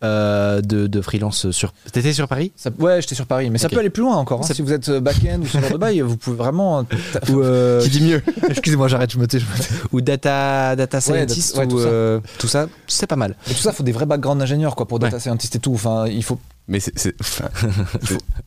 [0.05, 1.73] euh, de, de freelance sur.
[1.91, 2.51] T'étais sur Paris?
[2.55, 4.39] Ça- ouais, j'étais sur Paris, mais ça peut aller plus loin encore.
[4.41, 4.43] hein.
[4.43, 6.85] Ça- Si vous êtes euh, back-end ou ce genre de bail, vous pouvez vraiment.
[7.29, 9.39] ou, euh, Qui dit mieux Excusez-moi, j'arrête, je me tais.
[9.39, 9.67] Je me tais.
[9.91, 11.87] ou data data Ouais, scientist data- ouais, ou tout ça.
[11.89, 13.35] euh, tout ça, c'est pas mal.
[13.47, 15.19] Mais tout ça, il faut des vrais backgrounds d'ingénieurs, quoi, pour data Ouais.
[15.21, 15.73] scientist et tout.
[15.73, 16.39] Enfin, il faut.
[16.67, 16.93] Mais c'est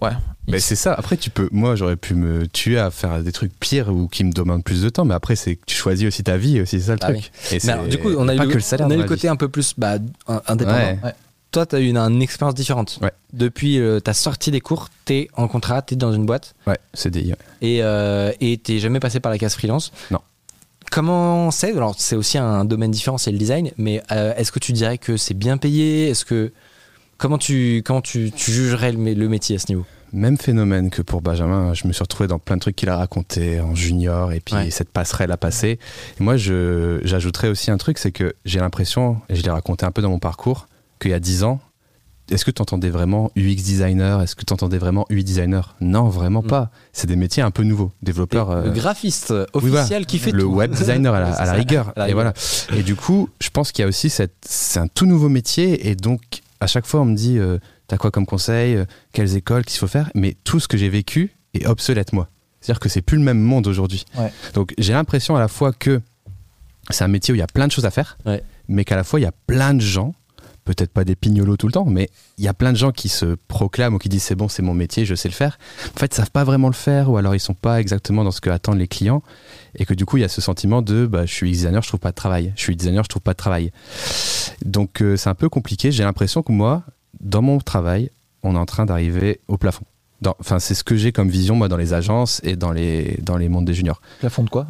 [0.01, 0.11] Ouais.
[0.49, 0.93] mais c'est ça.
[0.95, 1.49] Après, tu peux.
[1.53, 4.83] Moi, j'aurais pu me tuer à faire des trucs pires ou qui me demandent plus
[4.83, 5.05] de temps.
[5.05, 7.31] Mais après, c'est que tu choisis aussi ta vie, aussi c'est ça le Ah truc.
[7.53, 8.87] Et Mais alors, du coup, on a eu le, que le salaire.
[8.87, 9.29] on a eu le côté vie.
[9.29, 10.79] un peu plus bah, in- indépendant.
[10.79, 10.99] Ouais.
[11.05, 11.13] Ouais.
[11.51, 12.99] Toi, tu as eu une, une expérience différente.
[13.01, 13.13] Ouais.
[13.33, 16.55] Depuis euh, ta sortie des cours, tu es en contrat, tu es dans une boîte
[16.67, 17.35] Ouais, c'est des.
[17.63, 19.93] et euh, et t'es jamais passé par la case freelance.
[20.11, 20.21] Non.
[20.91, 21.73] Comment c'est?
[21.77, 24.97] Alors, c'est aussi un domaine différent, c'est le design, mais euh, est-ce que tu dirais
[24.99, 26.09] que c'est bien payé?
[26.09, 26.53] Est-ce que.
[27.19, 29.85] Comment tu, comment tu, tu jugerais le, mé- le métier à ce niveau?
[30.13, 31.75] Même phénomène que pour Benjamin.
[31.75, 34.55] Je me suis retrouvé dans plein de trucs qu'il a raconté en junior et puis
[34.55, 34.71] Ouais.
[34.71, 35.79] cette passerelle à passer.
[36.21, 39.91] Et moi, j'ajouterais aussi un truc, c'est que j'ai l'impression, et je l'ai raconté un
[39.91, 40.69] peu dans mon parcours,
[40.99, 41.61] qu'il y a 10 ans,
[42.31, 44.21] est-ce que tu entendais vraiment UX designer?
[44.21, 45.77] Est-ce que tu entendais vraiment UI designer?
[45.81, 46.47] Non, vraiment Mm.
[46.49, 46.71] pas.
[46.93, 47.91] C'est des métiers un peu nouveaux.
[48.03, 48.55] Développeur.
[48.55, 50.05] Le euh, graphiste oui, officiel voilà.
[50.05, 50.49] qui fait le tout.
[50.55, 51.89] web designer à la, à la rigueur.
[51.97, 52.35] À la Et voilà.
[52.77, 55.89] Et du coup, je pense qu'il y a aussi cette, c'est un tout nouveau métier
[55.89, 56.21] et donc
[56.61, 59.77] à chaque fois on me dit, euh, t'as quoi comme conseil, euh, quelles écoles, qu'est-ce
[59.79, 62.29] qu'il faut faire, mais tout ce que j'ai vécu est obsolète moi.
[62.61, 64.05] C'est-à-dire que c'est plus le même monde aujourd'hui.
[64.19, 64.31] Ouais.
[64.53, 66.03] Donc j'ai l'impression à la fois que
[66.91, 68.43] c'est un métier où il y a plein de choses à faire, Ouais.
[68.69, 70.15] mais qu'à la fois il y a plein de gens,
[70.69, 73.09] peut-être pas des pignolos tout le temps, mais il y a plein de gens qui
[73.09, 75.59] se proclament ou qui disent c'est bon, c'est mon métier, je sais le faire.
[75.97, 78.31] En fait, ils savent pas vraiment le faire ou alors ils sont pas exactement dans
[78.31, 79.23] ce que attendent les clients
[79.75, 81.89] et que du coup il y a ce sentiment de bah, je suis designer, je
[81.89, 83.73] trouve pas de travail, je suis designer, je trouve pas de travail.
[84.63, 85.91] Donc euh, c'est un peu compliqué.
[85.91, 86.83] J'ai l'impression que moi,
[87.21, 88.11] dans mon travail,
[88.43, 89.85] on est en train d'arriver au plafond.
[90.39, 93.39] Enfin, c'est ce que j'ai comme vision moi dans les agences et dans les dans
[93.39, 94.03] les mondes des juniors.
[94.19, 94.67] Plafond de quoi?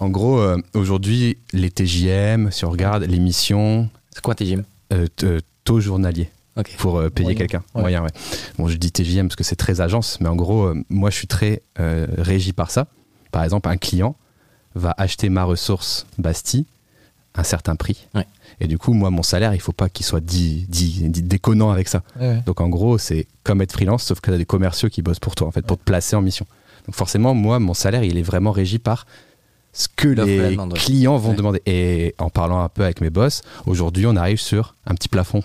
[0.00, 4.44] En gros, euh, aujourd'hui, les TJM, si on regarde l'émission, C'est quoi tes
[4.92, 6.30] euh, euh, taux journalier
[6.78, 7.38] pour euh, payer Moyen.
[7.38, 7.62] quelqu'un.
[7.74, 7.82] Ouais.
[7.82, 8.10] Moyen, ouais.
[8.58, 11.16] Bon, je dis TJM parce que c'est très agence, mais en gros, euh, moi, je
[11.16, 12.86] suis très euh, régi par ça.
[13.30, 14.16] Par exemple, un client
[14.74, 16.66] va acheter ma ressource Bastille
[17.34, 18.08] un certain prix.
[18.14, 18.26] Ouais.
[18.58, 21.70] Et du coup, moi, mon salaire, il faut pas qu'il soit dit, dit, dit déconnant
[21.70, 22.02] avec ça.
[22.46, 25.20] Donc en gros, c'est comme être freelance, sauf que tu as des commerciaux qui bossent
[25.20, 26.46] pour toi, en fait, pour te placer en mission.
[26.86, 29.06] Donc forcément, moi, mon salaire, il est vraiment régi par
[29.80, 30.78] ce que L'offre les demande, ouais.
[30.78, 31.36] clients vont Ouais.
[31.36, 31.62] demander.
[31.66, 35.42] Et en parlant un peu avec mes boss, aujourd'hui, on arrive sur un petit plafond.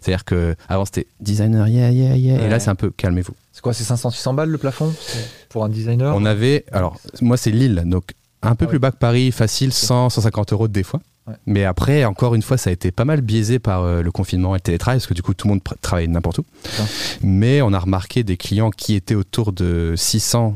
[0.00, 2.36] C'est-à-dire que avant c'était designer, yeah, yeah, yeah.
[2.36, 2.48] Et Ouais.
[2.48, 3.34] là, c'est un peu calmez-vous.
[3.52, 7.36] C'est quoi, c'est 500-600 balles le plafond C'est Pour un designer On avait, alors, moi,
[7.36, 8.04] c'est Lille, donc
[8.42, 11.00] un peu Ah plus bas que Paris, facile, 100, 150 euros des fois.
[11.26, 11.34] Ouais.
[11.46, 14.54] Mais après, encore une fois, ça a été pas mal biaisé par euh, le confinement
[14.54, 16.44] et le télétravail, parce que du coup, tout le monde pr- travaille n'importe où.
[16.62, 16.84] Putain.
[17.22, 20.54] Mais on a remarqué des clients qui étaient autour de 600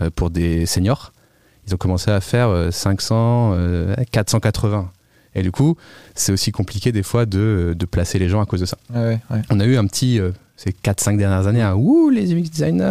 [0.00, 1.12] euh, pour des seniors.
[1.66, 4.90] Ils ont commencé à faire euh, 500, euh, 480.
[5.34, 5.76] Et du coup,
[6.14, 8.78] c'est aussi compliqué des fois de, de placer les gens à cause de ça.
[8.94, 9.42] Ouais, ouais, ouais.
[9.50, 12.82] On a eu un petit, euh, ces 4-5 dernières années, un ouh, les UX designers,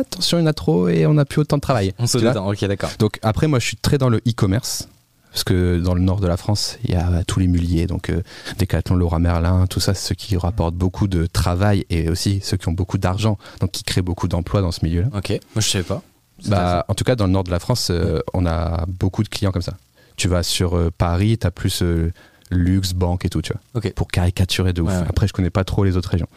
[0.00, 1.94] attention, il y en a trop et on n'a plus autant de travail.
[1.98, 2.90] On se vois détend, ok, d'accord.
[2.98, 4.88] donc après, moi, je suis très dans le e-commerce.
[5.34, 7.88] Parce que dans le nord de la France, il y a bah, tous les muliers,
[7.88, 8.22] donc euh,
[8.60, 12.56] Decathlon, Laura Merlin, tout ça, c'est ceux qui rapportent beaucoup de travail et aussi ceux
[12.56, 15.08] qui ont beaucoup d'argent, donc qui créent beaucoup d'emplois dans ce milieu-là.
[15.12, 16.02] Ok, moi je savais pas.
[16.48, 19.28] Bah, en tout cas, dans le nord de la France, euh, on a beaucoup de
[19.28, 19.74] clients comme ça.
[20.16, 22.12] Tu vas sur euh, Paris, tu as plus euh,
[22.50, 23.60] luxe, banque et tout, tu vois.
[23.74, 23.92] Ok.
[23.94, 24.90] Pour caricaturer de ouf.
[24.90, 25.06] Ouais, ouais.
[25.08, 26.28] Après, je connais pas trop les autres régions.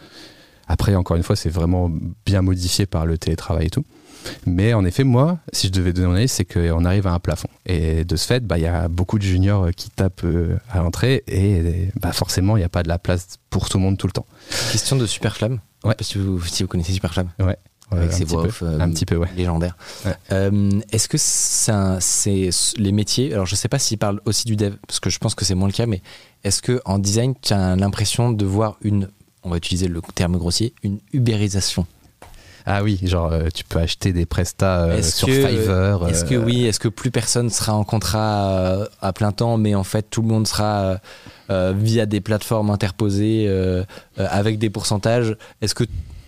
[0.67, 1.91] Après, encore une fois, c'est vraiment
[2.25, 3.85] bien modifié par le télétravail et tout.
[4.45, 7.19] Mais en effet, moi, si je devais donner mon avis, c'est qu'on arrive à un
[7.19, 7.47] plafond.
[7.65, 10.25] Et de ce fait, bah, il y a beaucoup de juniors qui tapent
[10.69, 13.83] à l'entrée et bah, forcément, il n'y a pas de la place pour tout le
[13.83, 14.25] monde tout le temps.
[14.71, 15.59] Question de Superflamme.
[15.85, 15.95] Ouais.
[15.95, 17.29] Que vous, si vous connaissez Superflamme.
[17.39, 17.57] Ouais.
[17.91, 19.27] Avec ses voix off, peu, un petit peu, ouais.
[19.35, 19.77] légendaires.
[20.05, 20.51] Ouais.
[20.91, 24.99] Est-ce que c'est les métiers Alors je sais pas s'ils parlent aussi du dev, parce
[24.99, 26.01] que je pense que c'est moins le cas, mais
[26.43, 29.09] est-ce que en design, tu as l'impression de voir une,
[29.43, 31.85] on va utiliser le terme grossier, une ubérisation?
[32.69, 36.05] Ah oui, genre, euh, tu peux acheter des prestats euh, sur que- Fiverr.
[36.09, 39.73] Est-ce que euh, oui Est-ce que plus personne sera en contrat à plein temps, mais
[39.73, 40.99] en fait tout le monde sera
[41.49, 43.49] via des plateformes interposées
[44.17, 45.37] avec des pourcentages?
[45.61, 45.85] Est-ce que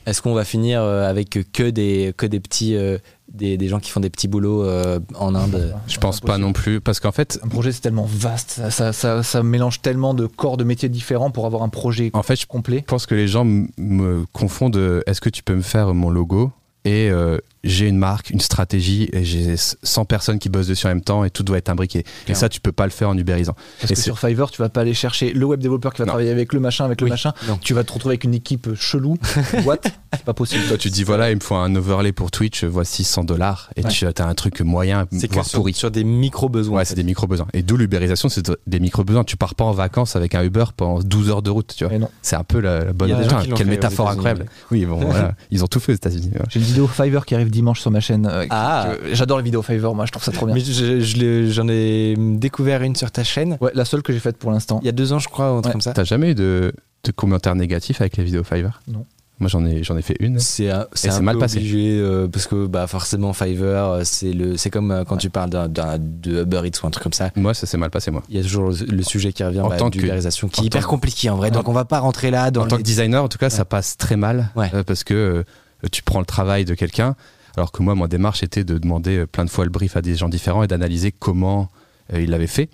[0.10, 2.98] est-ce qu'on va finir euh, avec que des que des petits euh,
[3.32, 5.76] des, des gens qui font des petits boulots euh, en Inde?
[5.88, 8.92] Je pense pas non plus, parce qu'en fait, Un projet, c'est tellement vaste, ça, ça,
[8.94, 12.36] ça- ça mélange tellement de corps de métiers différents pour avoir un projet en fait,
[12.42, 12.80] je complet.
[12.80, 16.52] Je pense que les gens me confondent est-ce que tu peux me faire mon logo
[16.86, 20.90] et euh, j'ai une marque, une stratégie et j'ai 100 personnes qui bossent dessus en
[20.90, 22.04] même temps et tout doit être imbriqué.
[22.28, 23.56] Et ça, tu peux pas le faire en ubérisant.
[23.80, 26.06] Parce Et que sur Fiverr, tu vas pas aller chercher le web développeur qui va
[26.06, 26.12] Non.
[26.12, 27.34] travailler avec le machin, avec le machin.
[27.48, 27.58] Non.
[27.62, 29.18] Tu vas te retrouver avec une équipe chelou.
[29.66, 29.80] What?
[30.14, 30.64] C'est pas possible.
[30.68, 33.70] Toi, tu te dis voilà, il me faut un overlay pour Twitch, voici 100 dollars
[33.76, 33.90] et Ouais.
[33.92, 35.74] tu as un truc moyen, voire sur, pourri.
[35.74, 36.78] sur des micro besoins.
[36.80, 37.48] Ouais, c'est des micro-besoins.
[37.54, 39.24] Et d'où l'ubérisation, c'est des micro-besoins.
[39.24, 42.08] Tu pars pas en vacances avec un Uber pendant 12 heures de route, tu vois.
[42.22, 43.16] C'est un peu la, la bonne
[43.56, 44.46] Quelle métaphore incroyable.
[44.72, 45.34] Oui, bon, voilà.
[45.52, 46.32] Ils ont tout fait aux États-Unis.
[46.50, 48.26] J'ai une vidéo Fiverr qui arrive dimanche sur ma chaîne.
[48.30, 48.90] euh, Ah.
[49.12, 50.56] J'adore les vidéos Fiverr, moi je trouve ça trop bien.
[50.56, 54.14] Mais je- je l'ai- j'en ai découvert une sur ta chaîne Ouais, la seule que
[54.14, 54.80] j'ai faite pour l'instant.
[54.82, 55.72] il y a deux ans, je crois, ou un truc Ouais.
[55.74, 55.94] comme ça.
[55.94, 56.74] T'as jamais eu de,
[57.04, 59.06] de commentaires négatifs avec les vidéos Fiverr Non.
[59.42, 60.38] Moi, j'en ai, j'en ai fait une.
[60.38, 61.60] C'est un, c'est peu mal passé.
[61.60, 65.30] obligé euh, parce que bah forcément Fiverr euh, c'est le c'est comme euh, quand tu
[65.30, 67.30] parles d'un, de Uber Eats ou un truc comme ça.
[67.38, 68.22] Moi, ça s'est mal passé, moi.
[68.28, 70.60] Il y a toujours le, le sujet qui revient En bah, tant que- d'ubérisation qui
[70.60, 71.52] est hyper compliqué en vrai.
[71.52, 73.64] Donc on va pas rentrer là dans en tant que designer, en tout cas, ça
[73.64, 74.70] passe très mal Ouais.
[74.74, 77.16] euh, parce que euh, tu prends le travail de quelqu'un,
[77.60, 80.02] alors que moi, ma démarche était de demander euh, plein de fois le brief à
[80.02, 81.70] des gens différents et d'analyser comment
[82.14, 82.70] euh, il l'avait fait.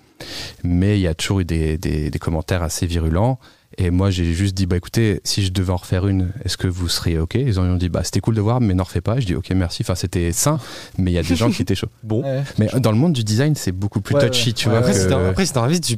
[0.64, 3.38] Mais il y a toujours eu des, des- des commentaires assez virulents
[3.78, 6.66] Et moi, j'ai juste dit, bah écoutez, si je devais en refaire une, est-ce que
[6.68, 7.34] vous seriez OK?
[7.34, 9.20] Ils ont dit, bah c'était cool de voir, mais n'en refais pas.
[9.20, 9.82] Je dis, OK, merci.
[9.82, 10.58] Enfin, c'était sain,
[10.96, 11.90] mais il y a des gens qui étaient chauds.
[12.02, 12.22] Bon.
[12.22, 12.42] Ouais.
[12.58, 14.54] Mais dans le monde du design, c'est beaucoup plus Ouais, touchy, ouais.
[14.54, 14.86] tu Ouais, vois.
[14.88, 15.96] ouais, que- Après, après, si t'as envie, tu,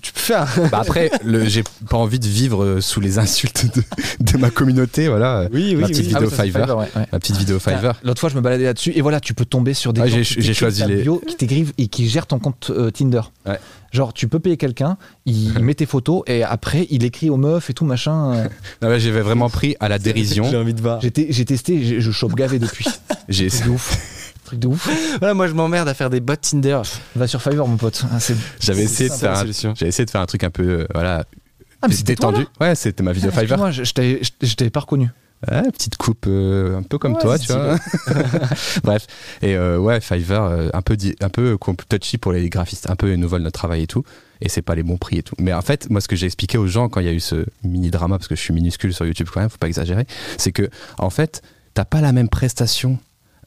[0.00, 0.46] tu, peux faire.
[0.70, 1.10] Bah après,
[1.46, 3.82] j'ai pas envie de vivre euh, sous les insultes de,
[4.20, 5.48] de ma communauté, voilà.
[5.52, 6.76] Oui, Ma petite vidéo oui, c'est Fiverr.
[6.76, 7.06] ouais, ouais.
[7.12, 7.94] Ma petite vidéo Fiverr.
[8.02, 10.24] L'autre fois, je me baladais là-dessus et voilà, tu peux tomber sur des Ah, j'ai-
[10.54, 13.20] choisi les- bio, qui t'écrivent et qui gèrent ton compte euh, Tinder.
[13.46, 13.58] Ouais.
[13.92, 14.96] Genre, tu peux payer quelqu'un,
[15.26, 18.32] il, met tes photos et après, il écrit aux meufs et tout machin.
[18.34, 18.48] euh.
[18.82, 20.44] Non, là, j'avais vraiment pris à la dérision.
[20.50, 21.00] J'ai envie de voir.
[21.00, 22.86] J'ai té- j'ai testé, je chope gavé depuis.
[23.28, 24.23] J'ai ouf.
[24.44, 24.88] Truc de ouf.
[25.20, 26.82] Voilà, moi, je m'emmerde à faire des bots Tinder.
[27.16, 28.04] Va sur Fiverr, mon pote.
[28.12, 28.18] Ah,
[28.60, 31.24] J'avais essayé de faire un, essayé de faire un truc un peu euh, voilà
[31.82, 32.46] Ah, mais c'était toi, détendu.
[32.60, 33.54] ouais, c'était ma vidéo Ah, Fiverr.
[33.66, 35.08] excuse-moi, je, je t'avais- je- je t'avais pas reconnu.
[35.50, 37.76] Ouais, petite coupe euh, un peu comme Ouais, toi, tu vois.
[38.82, 39.06] Bref,
[39.42, 41.58] et euh, ouais, Fiverr euh, un peu un peu
[41.88, 44.04] touchy pour les graphistes, un peu ils nous volent notre travail et tout
[44.40, 45.34] et c'est pas les bons prix et tout.
[45.38, 47.20] Mais en fait, moi ce que j'ai expliqué aux gens quand il y a eu
[47.20, 50.06] ce mini drama parce que je suis minuscule sur YouTube quand même, faut pas exagérer,
[50.38, 50.68] c'est que
[50.98, 51.42] en fait,
[51.74, 52.98] t'as pas la même prestation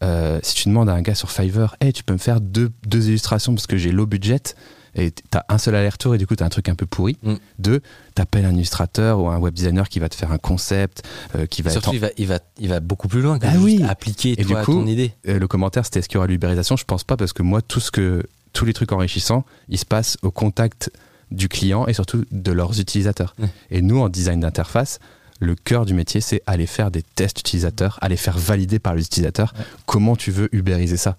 [0.03, 2.71] euh, si tu demandes à un gars sur Fiverr, hey, tu peux me faire deux,
[2.87, 4.41] deux illustrations parce que j'ai low budget
[4.95, 7.17] et t'as un seul aller-retour et du coup t'as un truc un peu pourri.
[7.23, 7.33] Mm.
[7.59, 7.81] Deux,
[8.15, 11.03] t'appelles un illustrateur ou un web designer qui va te faire un concept,
[11.35, 13.37] euh, qui va Surtout, être en- il va, il, va, il va beaucoup plus loin
[13.37, 13.83] que Ah juste oui.
[13.87, 15.13] appliquer Et toi, du coup, ton idée.
[15.27, 16.77] Euh, le commentaire c'était est-ce qu'il y aura l'ubérisation?
[16.77, 19.85] Je pense pas parce que moi tout ce que tous les trucs enrichissants, ils se
[19.85, 20.89] passent au contact
[21.29, 23.35] du client et surtout de leurs utilisateurs.
[23.69, 24.99] Et nous en design d'interface,
[25.39, 29.03] le cœur du métier c'est aller faire des tests utilisateurs, aller faire valider par les
[29.03, 29.65] utilisateurs Ouais.
[29.85, 31.17] comment tu veux ubériser ça?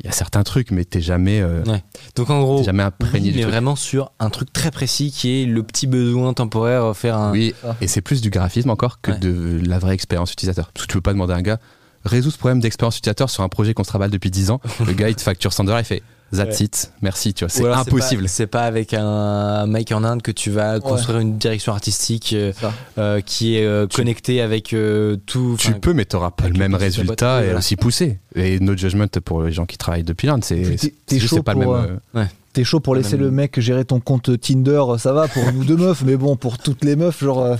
[0.00, 1.82] Il y a certains trucs mais t'es jamais euh, Ouais.
[2.16, 5.46] Donc en gros, jamais imprégné oui, mais vraiment sur un truc très précis qui est
[5.46, 7.30] le petit besoin temporaire, euh, faire un.
[7.32, 7.76] Oui, Ça.
[7.80, 9.18] et c'est plus du graphisme encore que Ouais.
[9.18, 10.70] de la vraie expérience utilisateur.
[10.72, 11.58] Parce que tu peux pas demander à un gars,
[12.04, 14.60] résous ce problème d'expérience utilisateur sur un projet qu'on se travaille depuis 10 ans.
[14.84, 16.02] le gars, il te facture 100 dollars, il fait
[16.34, 16.64] That's Ouais.
[16.64, 18.26] it, merci, tu vois, c'est impossible.
[18.28, 22.52] C'est pas, avec un mec en Inde que tu vas construire une direction artistique euh,
[22.96, 25.56] euh, qui est euh, connectée avec euh, tout.
[25.58, 27.58] Tu peux, mais t'auras pas le même résultat et voilà.
[27.58, 28.18] aussi poussé.
[28.34, 30.76] Et no judgment pour les gens qui travaillent depuis l'Inde, c'est
[31.06, 31.98] t'es- chaud c'est pas le pour, même.
[32.16, 35.64] euh, T'es chaud pour laisser le mec gérer ton compte Tinder, ça va pour nous
[35.64, 37.56] deux meufs, mais bon, pour toutes les meufs, genre, euh,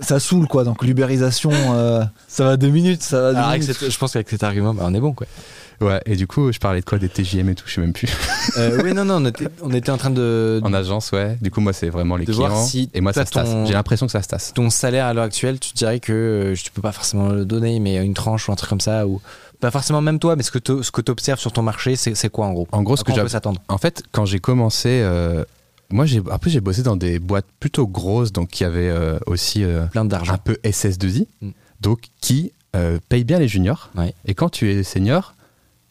[0.00, 0.64] ça saoule quoi.
[0.64, 3.76] Donc l'ubérisation, euh, ça va deux minutes, ça va deux alors, avec minutes.
[3.78, 5.26] cette- je pense qu'avec cet argument, bah, on est bon quoi.
[5.80, 7.92] Ouais, et du coup, je parlais de quoi Des TJM et tout, je sais même
[7.92, 8.08] plus.
[8.58, 10.60] Euh, oui, non, non, on était, on était en train de.
[10.62, 11.36] en agence, ouais.
[11.40, 12.64] Du coup, moi, c'est vraiment les clients.
[12.64, 13.48] si et moi, ça se tasse.
[13.66, 14.52] J'ai l'impression que ça se tasse.
[14.54, 17.80] ton salaire à l'heure actuelle, tu dirais que euh, je peux pas forcément le donner,
[17.80, 19.20] mais une tranche ou un truc comme ça, ou
[19.60, 22.52] pas forcément même toi, mais ce que tu observes sur ton marché, c'est quoi en
[22.52, 22.68] gros?
[22.72, 23.60] En gros, ce que on peut s'attendre?
[23.68, 25.44] En fait, quand j'ai commencé, euh,
[25.90, 29.64] moi, j'ai après j'ai bossé dans des boîtes plutôt grosses, donc qui avaient euh, aussi
[29.90, 30.36] Plein un d'argent.
[30.42, 31.50] peu SS2I, Mm.
[31.80, 32.52] donc qui
[33.08, 33.90] payent bien les juniors.
[33.96, 34.14] Ouais.
[34.26, 35.34] Et quand tu es senior,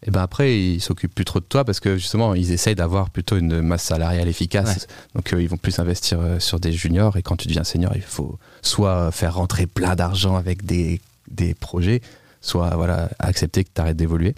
[0.06, 3.10] et ben après ils s'occupent plus trop de toi parce que justement ils essayent d'avoir
[3.10, 4.88] plutôt une masse salariale efficace.
[5.16, 7.18] Donc euh, ils vont plus investir euh, sur des juniors.
[7.18, 11.02] Et quand tu deviens senior, il faut soit faire rentrer plein d'argent avec des,
[11.32, 12.02] des projets,
[12.42, 14.36] soit voilà accepter que tu arrêtes d'évoluer.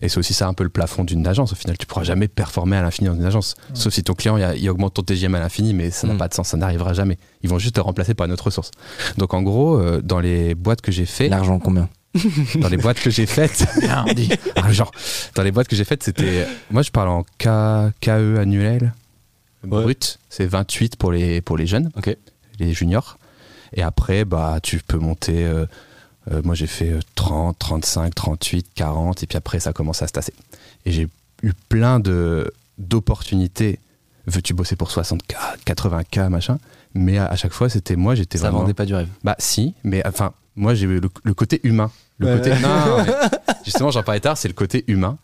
[0.00, 1.50] Et c'est aussi ça un peu le plafond d'une agence.
[1.52, 3.56] Au final, tu pourras jamais performer à l'infini dans une agence.
[3.74, 6.18] Sauf si ton client il, il augmente ton TGM à l'infini, mais ça n'a Mm.
[6.18, 7.18] pas de sens, ça n'arrivera jamais.
[7.42, 8.70] Ils vont juste te remplacer par une autre ressource.
[9.16, 11.88] Donc en gros, euh, dans les boîtes que j'ai fait, L'argent combien?
[12.56, 14.30] dans les boîtes que j'ai faites, Bien, on dit.
[14.56, 14.90] argent.
[15.34, 18.92] Dans les boîtes que j'ai faites, c'était, moi je parle en K, KE annuel
[19.64, 19.82] Ouais.
[19.82, 21.90] brut, c'est 28 pour les pour les jeunes,
[22.60, 23.18] les juniors.
[23.74, 25.44] Et après, bah tu peux monter.
[25.44, 25.66] euh,
[26.30, 30.06] euh, moi j'ai fait euh, 30, 35, 38, 40, et puis après ça commence à
[30.06, 30.32] se tasser.
[30.86, 31.08] Et j'ai
[31.42, 33.80] eu plein de d'opportunités.
[34.26, 35.34] Veux-tu bosser pour 60K,
[35.66, 36.58] 80K, machin
[36.94, 38.60] Mais à, à chaque fois, c'était moi, j'étais Ça vraiment.
[38.60, 39.08] vendait pas du rêve.
[39.24, 41.90] Bah si, mais enfin, moi j'ai eu le, le côté humain.
[42.18, 42.50] Le Ouais, côté.
[42.52, 42.58] ouais.
[42.58, 45.18] Mais justement, j'en parlais tard, c'est le côté humain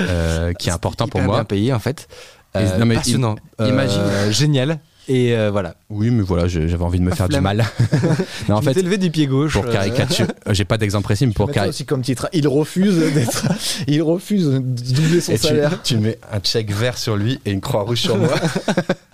[0.00, 1.36] euh, qui est important pour moi.
[1.36, 2.08] Bien payé en fait.
[2.54, 3.36] Euh, non, mais passionnant.
[3.58, 4.78] im- imagine- Euh, génial.
[5.08, 5.76] Et euh, voilà.
[5.88, 7.64] Oui, mais voilà, j'avais envie de me faire du mal.
[8.48, 9.52] non, en Tu fait, levé du pied gauche.
[9.52, 12.28] pour euh, caricature, j'ai pas d'exemple précis, mais pour Pour ça cari- aussi comme titre,
[12.32, 13.46] il refuse d'être,
[13.86, 15.80] il refuse de doubler son Et tu, salaire.
[15.82, 18.34] tu mets un check vert sur lui et une croix rouge sur moi.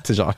[0.05, 0.33] c'est genre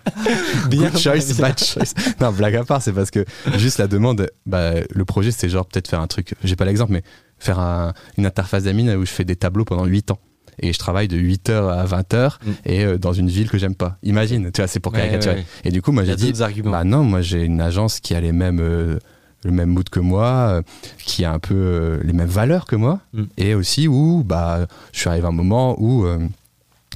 [0.69, 1.49] Bien, good choice, bien.
[1.49, 1.95] bad choice.
[2.21, 3.25] Non, blague à part, c'est parce que
[3.57, 6.93] juste la demande, bah, le projet, c'est genre peut-être faire un truc, j'ai pas l'exemple,
[6.93, 7.03] mais
[7.39, 10.19] faire un- une interface d'amine où je fais des tableaux pendant 8 ans.
[10.61, 12.51] Et je travaille de 8h à 20h Mm.
[12.67, 13.97] et euh, dans une ville que j'aime pas.
[14.03, 15.35] Imagine, tu vois, c'est pour Ouais, caricaturer.
[15.37, 15.45] ouais.
[15.65, 16.33] Et du coup, moi j'ai dit,
[16.65, 18.99] bah non, moi j'ai une agence qui a les mêmes, euh,
[19.45, 20.63] le même mood que moi, euh,
[20.99, 23.23] qui a un peu les mêmes valeurs que moi, Mm.
[23.37, 26.07] et aussi où bah, je suis arrivé à un moment où,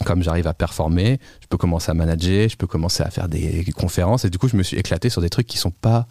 [0.04, 3.64] comme j'arrive à performer, je peux commencer à manager, je peux commencer à faire des
[3.76, 6.06] conférences, et du coup je me suis éclaté sur des trucs qui sont pas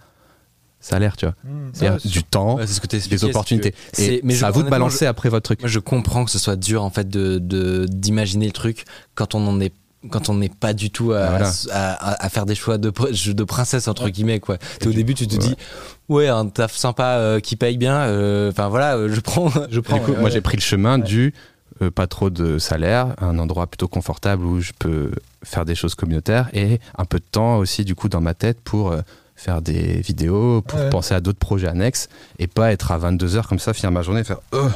[0.79, 1.35] salaires, tu vois.
[1.73, 3.73] C'est-à-dire du temps, Ouais, c'est ce que t'as des opportunités.
[3.93, 5.61] c'est que- Et c'est- mais c'est je- à vous de balancer après votre truc.
[5.61, 8.85] Moi, je comprends que ce soit dur en fait de de- d'imaginer le truc
[9.15, 9.73] quand on en est
[10.11, 11.51] quand on n'est pas du tout à, Voilà.
[11.71, 14.57] à, à- à faire des choix de, pr- de princesse entre guillemets quoi.
[14.85, 15.39] Au début tu te ouais.
[15.39, 15.55] dis
[16.07, 17.97] ouais un taf sympa euh, qui paye bien.
[18.01, 19.97] euh, Enfin voilà euh, je prends je prends.
[19.97, 20.31] Du coup, ouais, moi ouais.
[20.31, 21.33] j'ai pris le chemin du
[21.81, 25.11] euh, pas trop de salaire, un endroit plutôt confortable où je peux
[25.43, 28.61] faire des choses communautaires et un peu de temps aussi du coup dans ma tête
[28.61, 29.01] pour euh,
[29.37, 30.89] faire des vidéos, pour Ouais.
[30.89, 32.09] penser à d'autres projets annexes
[32.39, 34.67] et pas être à 22 heures comme ça, finir ma journée et faire oh,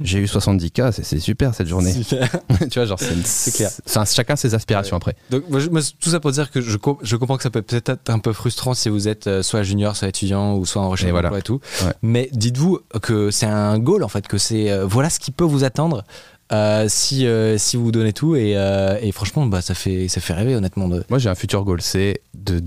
[0.00, 1.92] j'ai eu 70K, c'est- c'est super cette journée.
[1.92, 2.28] Super.
[2.70, 3.70] tu vois, genre c'est clair.
[4.06, 5.14] Chacun ses aspirations après.
[5.30, 7.62] Donc moi, je- moi, tout ça pour dire que je, je comprends que ça peut
[7.62, 10.82] peut-être être un peu frustrant si vous êtes euh, soit junior, soit étudiant ou soit
[10.82, 11.28] en recherche Et voilà.
[11.28, 11.60] d'emploi et tout.
[11.84, 11.92] Ouais.
[12.02, 15.44] Mais dites-vous que c'est un goal en fait, que c'est euh, voilà ce qui peut
[15.44, 16.04] vous attendre
[16.52, 17.26] euh, si
[17.56, 18.52] si vous donnez tout et,
[19.00, 21.02] et franchement bah ça fait ça fait rêver honnêtement de.
[21.08, 22.60] Moi j'ai un futur goal, c'est de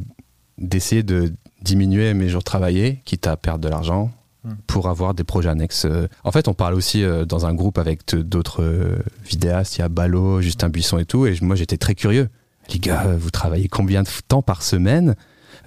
[0.57, 4.11] d'essayer de diminuer mes jours travaillés, quitte à perdre de l'argent,
[4.45, 4.53] Hmm.
[4.68, 5.86] pour avoir des projets annexes.
[5.86, 9.80] Euh, En fait, on parle aussi euh, dans un groupe avec d'autres euh, vidéastes, il
[9.80, 12.30] y a Ballot, Justin Buisson et tout, et moi j'étais très curieux.
[12.72, 15.15] Les gars, vous travaillez combien de temps par semaine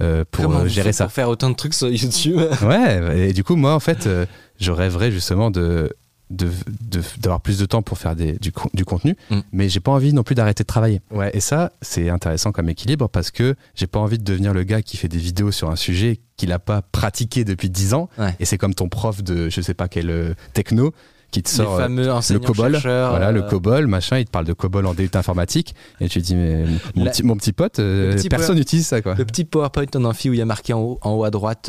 [0.01, 2.39] euh, pour Comment euh, vous gérer ça Pour faire autant de trucs sur YouTube.
[2.63, 4.27] Ouais, et du coup, moi, en fait, euh,
[4.61, 5.93] je rêverais justement de
[6.31, 6.51] de-
[6.83, 9.39] de- d'avoir plus de temps pour faire des, du, con- du contenu, Mm.
[9.53, 11.01] mais j'ai pas envie non plus d'arrêter de travailler.
[11.11, 14.63] Ouais, et ça, c'est intéressant comme équilibre parce que j'ai pas envie de devenir le
[14.65, 18.09] gars qui fait des vidéos sur un sujet qu'il a pas pratiqué depuis 10 ans.
[18.19, 18.35] Ouais.
[18.41, 20.93] Et c'est comme ton prof de je sais pas quel euh, techno
[21.31, 24.47] qui te sort euh, fameux enseignants COBOL, voilà, le euh, COBOL, machin, il te parle
[24.47, 26.65] de COBOL en DUT informatique, et tu te dis, mais
[26.95, 29.15] mon, La- petit, mon petit pote, euh, Le petit personne n'utilise ça, quoi.
[29.15, 31.31] Le petit PowerPoint en amphi où il y a marqué en haut, en haut à
[31.31, 31.69] droite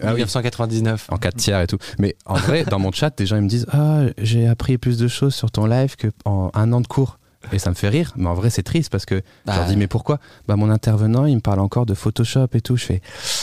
[0.00, 0.14] Ah oui.
[0.16, 1.08] 1999.
[1.10, 1.78] en 4 tiers et tout.
[1.98, 4.98] Mais en vrai, dans mon chat, des gens ils me disent Ah, j'ai appris plus
[4.98, 7.18] de choses sur ton live qu'en un an de cours.
[7.50, 9.68] Et ça me fait rire, mais en vrai, c'est triste parce que je leur Bah.
[9.68, 10.18] dis Mais pourquoi?
[10.46, 12.76] Bah, mon intervenant, il me parle encore de Photoshop et tout.
[12.76, 13.00] Je fais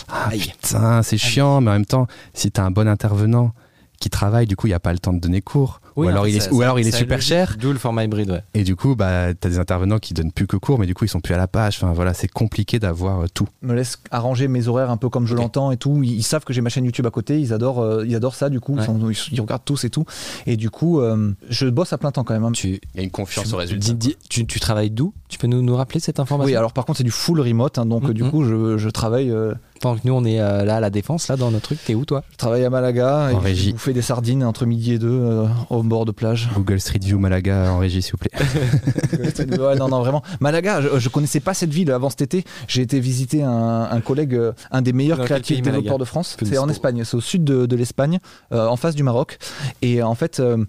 [0.08, 3.52] Ah, putain, c'est chiant, mais en même temps, si t'as un bon intervenant
[4.00, 5.82] qui travaille, du coup, il n'y a pas le temps de donner cours.
[5.96, 7.30] Oui, ou alors, il est, ça- ou ça- alors il est ça super logique.
[7.30, 7.56] cher.
[7.60, 8.44] D'où le format hybride, ouais.
[8.54, 11.06] Et du coup, bah, t'as des intervenants qui donnent plus que cours, mais du coup,
[11.06, 11.78] ils sont plus à la page.
[11.82, 13.48] Enfin, voilà, c'est compliqué d'avoir euh, tout.
[13.62, 16.02] me laisse arranger mes horaires un peu comme je l'entends et tout.
[16.04, 18.36] Ils, ils savent que j'ai ma chaîne YouTube à côté, ils adorent, euh, ils adorent
[18.36, 18.82] ça du coup, Ouais.
[18.82, 20.06] ils, sont- ils- ils regardent tous et tout.
[20.46, 22.44] Et du coup, euh, je bosse à plein temps quand même.
[22.46, 22.52] hein.
[22.52, 23.94] Tu, Il y a une confiance tu- au résultat.
[24.30, 25.14] tu, tu travailles d'où?
[25.30, 26.52] Tu peux nous, nous rappeler cette information?
[26.52, 28.90] Oui, alors par contre c'est du full remote, hein, donc euh, du coup je, je
[28.90, 31.64] travaille, euh, Pendant que nous, on est euh, là à la défense, là, dans notre
[31.66, 32.24] truc, t'es où, toi?
[32.32, 33.68] je travaille à Malaga et En régie.
[33.68, 35.46] je vous fais des sardines entre midi et deux euh,
[35.80, 36.50] au bord de plage.
[36.56, 38.32] Google Street View Malaga en régie, s'il vous plaît.
[39.60, 40.22] ouais, non, non, vraiment.
[40.40, 42.44] Malaga, je, je connaissais pas cette ville avant cet été.
[42.68, 46.38] J'ai été visiter un, un collègue, euh, un des meilleurs créatifs développeurs de France.
[46.44, 46.70] C'est en.
[46.70, 48.20] Espagne, c'est au sud de, de l'Espagne,
[48.52, 49.38] euh, en face du Maroc.
[49.82, 50.40] Et en fait.
[50.40, 50.64] euh,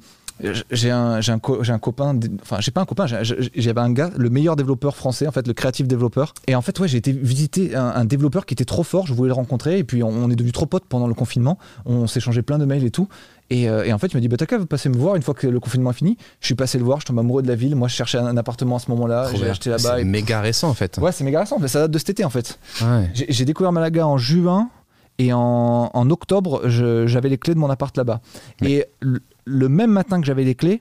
[0.71, 3.93] j'ai un, j'ai un, co- j'ai un copain, enfin j'ai pas un copain, j'avais un
[3.93, 6.33] gars, le meilleur développeur français, en fait le créatif développeur.
[6.47, 9.13] Et en fait ouais j'ai été visiter un, un développeur qui était trop fort, je
[9.13, 12.07] voulais le rencontrer et puis on, on est devenus trop potes pendant le confinement, on
[12.07, 13.07] s'échangeait plein de mails et tout.
[13.51, 15.23] Et, euh, et en fait il m'a dit bah t'as qu'à passer me voir une
[15.23, 16.17] fois que le confinement est fini.
[16.41, 18.27] Je suis passé le voir, je tombe amoureux de la ville, moi je cherchais un,
[18.27, 19.95] un appartement à ce moment-là, j'ai acheté là-bas.
[19.97, 20.99] C'est et- méga récent en fait.
[20.99, 22.59] Ouais c'est méga récent, mais ça date de cet été en fait.
[22.83, 23.11] Ouais.
[23.15, 24.71] J'ai découvert Malaga en juin
[25.19, 28.21] et en, en octobre, j'avais les clés de mon appart là-bas.
[28.65, 30.81] Et le, le même matin que j'avais les clés,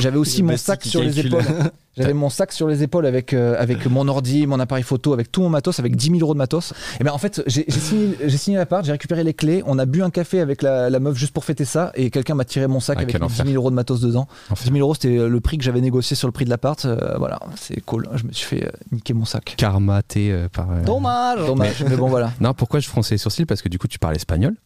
[0.00, 1.42] j'avais aussi mon sac sur les épaules.
[1.96, 5.30] J'avais mon sac sur les épaules avec, euh, avec mon ordi, mon appareil photo, avec
[5.30, 6.72] tout mon matos, avec 10 000 euros de matos.
[6.98, 10.02] Et ben en fait, j'ai signé, signé l'appart, j'ai récupéré les clés, on a bu
[10.02, 12.80] un café avec la, la meuf juste pour fêter ça, et quelqu'un m'a tiré mon
[12.80, 13.46] sac Ah, avec quel 10 enfer.
[13.46, 14.26] 000 euros de matos dedans.
[14.50, 14.64] Enfer.
[14.66, 16.84] 10 000 euros, c'était le prix que j'avais négocié sur le prix de l'appart.
[16.84, 18.08] Euh, voilà, c'est cool.
[18.16, 19.54] Je me suis fait euh, niquer mon sac.
[19.56, 20.72] Karmaté euh, par.
[20.72, 22.32] euh, Dommage Dommage, mais bon voilà.
[22.40, 23.46] Non, pourquoi je fronçais les sourcils?
[23.46, 24.56] Parce que du coup, tu parles espagnol.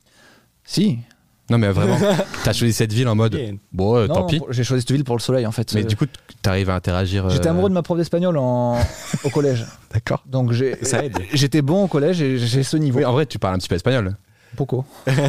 [0.64, 0.96] Si,
[1.50, 1.96] Non, mais vraiment,
[2.44, 3.38] t'as choisi cette ville en mode.
[3.72, 4.40] Bon, euh, Non, tant pis.
[4.50, 5.72] J'ai choisi cette ville pour le soleil en fait.
[5.74, 6.04] Mais Euh, du coup,
[6.42, 7.26] t'arrives à interagir.
[7.26, 8.78] euh, J'étais amoureux de ma prof d'espagnol en...
[9.24, 9.64] au collège.
[9.92, 10.22] D'accord.
[10.26, 11.16] Donc j'ai- Ça aide.
[11.32, 12.98] j'étais bon au collège et j'ai ce niveau.
[12.98, 14.16] Oui, en vrai, tu parles un petit peu espagnol.
[14.56, 14.84] Pourquoi?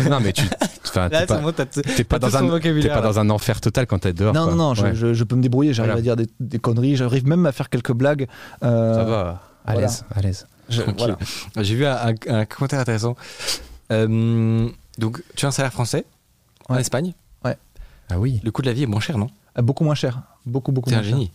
[0.09, 0.43] Non, mais tu.
[0.87, 1.35] Enfin, Là, t'es pas,
[1.71, 2.41] c'est bon, pas dans un.
[2.41, 4.33] T'es vocabulaire, pas dans un enfer total quand t'es dehors.
[4.33, 4.51] Non, quoi.
[4.55, 4.95] non, non, je, Ouais.
[4.95, 5.99] je- je peux me débrouiller, j'arrive Voilà.
[5.99, 8.27] à dire des, des conneries, j'arrive même à faire quelques blagues.
[8.63, 9.41] euh, Ça va.
[9.65, 9.81] À voilà.
[9.87, 10.47] l'aise, à l'aise.
[10.97, 11.17] voilà.
[11.57, 13.15] J'ai vu un, un- un commentaire intéressant.
[13.91, 14.67] Euh,
[14.99, 16.05] donc, tu as un salaire français
[16.67, 16.81] en Ouais.
[16.81, 17.13] Espagne.
[18.11, 18.41] Ah oui.
[18.43, 19.29] Le coût de la vie est moins cher, non?
[19.57, 20.21] Euh, Beaucoup moins cher.
[20.43, 21.11] Beaucoup, beaucoup moins un cher.
[21.11, 21.31] génie.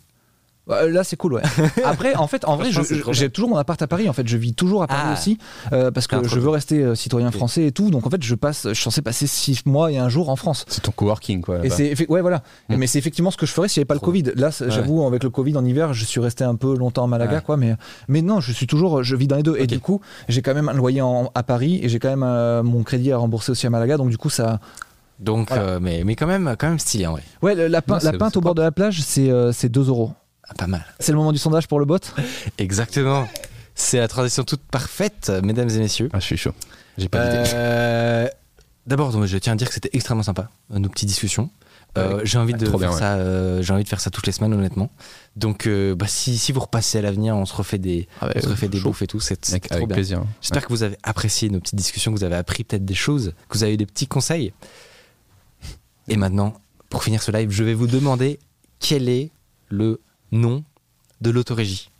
[0.70, 1.42] Euh, Là, c'est cool, ouais.
[1.84, 2.70] Après, en fait, en vrai,
[3.12, 4.08] j'ai toujours mon appart à Paris.
[4.08, 5.12] En fait, je vis toujours à Paris Ah.
[5.12, 5.38] aussi
[5.72, 7.90] euh, parce que je veux rester euh, citoyen français et tout.
[7.90, 10.36] Donc, en fait, je passe, je suis censé passer six mois et un jour en
[10.36, 10.64] France.
[10.68, 11.64] C'est ton coworking, quoi.
[11.64, 12.42] Et c'est ouais voilà.
[12.70, 12.76] Mm.
[12.76, 14.06] Mais c'est effectivement ce que je ferais s'il n'y avait pas Trop.
[14.06, 14.32] le Covid.
[14.36, 14.70] Là, Ouais.
[14.70, 17.42] j'avoue, avec le Covid en hiver, je suis resté un peu longtemps à Malaga, Ouais.
[17.44, 17.56] quoi.
[17.58, 17.74] Mais
[18.08, 19.56] mais non, je suis toujours, je vis dans les deux.
[19.58, 22.22] Et du coup, j'ai quand même un loyer en- à Paris et j'ai quand même
[22.24, 23.96] euh, mon crédit à rembourser aussi à Malaga.
[23.98, 24.60] Donc du coup, ça.
[25.20, 25.62] Donc, Voilà.
[25.64, 27.22] euh, mais, mais quand même, quand même stylé en vrai.
[27.42, 30.12] Ouais, la, Non, la c'est au bord de la plage, c'est euh, c'est 2 euros.
[30.48, 30.84] Ah, pas mal.
[31.00, 31.98] C'est le moment du sondage pour le bot.
[32.58, 33.26] Exactement.
[33.74, 36.08] C'est la transition toute parfaite, mesdames et messieurs.
[36.12, 36.52] Ah, je suis chaud.
[36.98, 37.18] J'ai pas.
[37.18, 38.28] Euh,
[38.86, 41.50] D'abord, je tiens à dire que c'était extrêmement sympa, nos petites discussions.
[41.96, 42.98] Euh, j'ai envie de faire bien, ouais.
[42.98, 43.14] ça.
[43.14, 44.90] euh, j'ai envie de faire ça toutes les semaines, honnêtement.
[45.36, 48.32] Donc, euh, bah, si, si vous repassez à l'avenir, on se refait des, Ah ouais,
[48.36, 49.20] on se refait des bouffes et tout.
[49.20, 49.94] C'est c'est Avec, trop avec bien.
[49.94, 50.24] plaisir.
[50.42, 53.32] J'espère que vous avez apprécié nos petites discussions, que vous avez appris peut-être des choses,
[53.48, 54.52] que vous avez eu des petits conseils.
[56.08, 56.54] Et maintenant,
[56.90, 58.38] pour finir ce live, je vais vous demander
[58.80, 59.30] quel est
[59.68, 60.00] le
[60.34, 60.62] nom
[61.22, 61.90] de l'autorégie.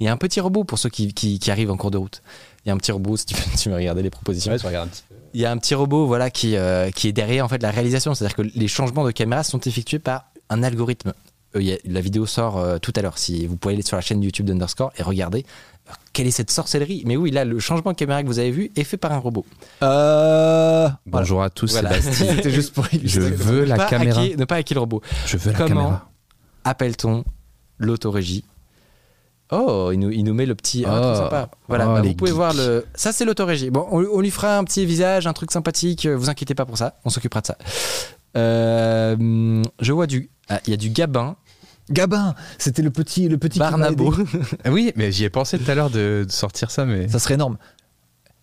[0.00, 1.98] Il y a un petit robot pour ceux qui, qui- qui arrivent en cours de
[1.98, 2.22] route.
[2.64, 4.52] Il y a un petit robot, si tu, peux- tu veux regarder les propositions.
[4.52, 5.14] Ouais, tu regardes un petit peu.
[5.34, 7.70] Il y a un petit robot voilà, qui, euh, qui est derrière en fait, la
[7.70, 8.14] réalisation.
[8.14, 11.12] C'est-à-dire que les changements de caméra sont effectués par un algorithme.
[11.54, 13.18] Euh, il y a- la vidéo sort euh, tout à l'heure.
[13.18, 15.44] Si vous pouvez aller sur la chaîne YouTube d'Underscore et regarder
[16.12, 17.02] quelle est cette sorcellerie.
[17.06, 19.18] Mais oui, là, le changement de caméra que vous avez vu est fait par un
[19.18, 19.46] robot.
[19.82, 20.88] Euh...
[21.06, 22.00] Bonjour à tous, Voilà.
[22.00, 22.26] Sébastien.
[22.36, 24.20] C'était juste pour Je veux la Pas caméra.
[24.22, 25.00] hacker- ne pas hacker le robot.
[25.26, 26.10] Je veux la Comment caméra.
[26.64, 27.24] Appelle-t-on
[27.78, 28.44] l'autorégie
[29.52, 30.84] Oh, il nous, il nous met le petit.
[30.84, 31.02] un Oh.
[31.04, 31.50] truc sympa.
[31.68, 32.36] Voilà, Oh, bah, vous pouvez geeks.
[32.36, 32.84] voir le.
[32.96, 33.70] Ça, c'est l'autorégie.
[33.70, 36.04] Bon, on, on lui fera un petit visage, un truc sympathique.
[36.06, 36.96] euh, Vous inquiétez pas pour ça.
[37.04, 37.56] On s'occupera de ça.
[38.36, 40.30] Euh, je vois du.
[40.48, 41.36] ah, Il y a du Gabin,
[41.90, 44.12] Gabin, c'était le petit, le petit Barnabo.
[44.64, 47.08] Ah Oui, mais j'y ai pensé tout à l'heure de, de sortir ça, mais.
[47.08, 47.56] Ça serait énorme.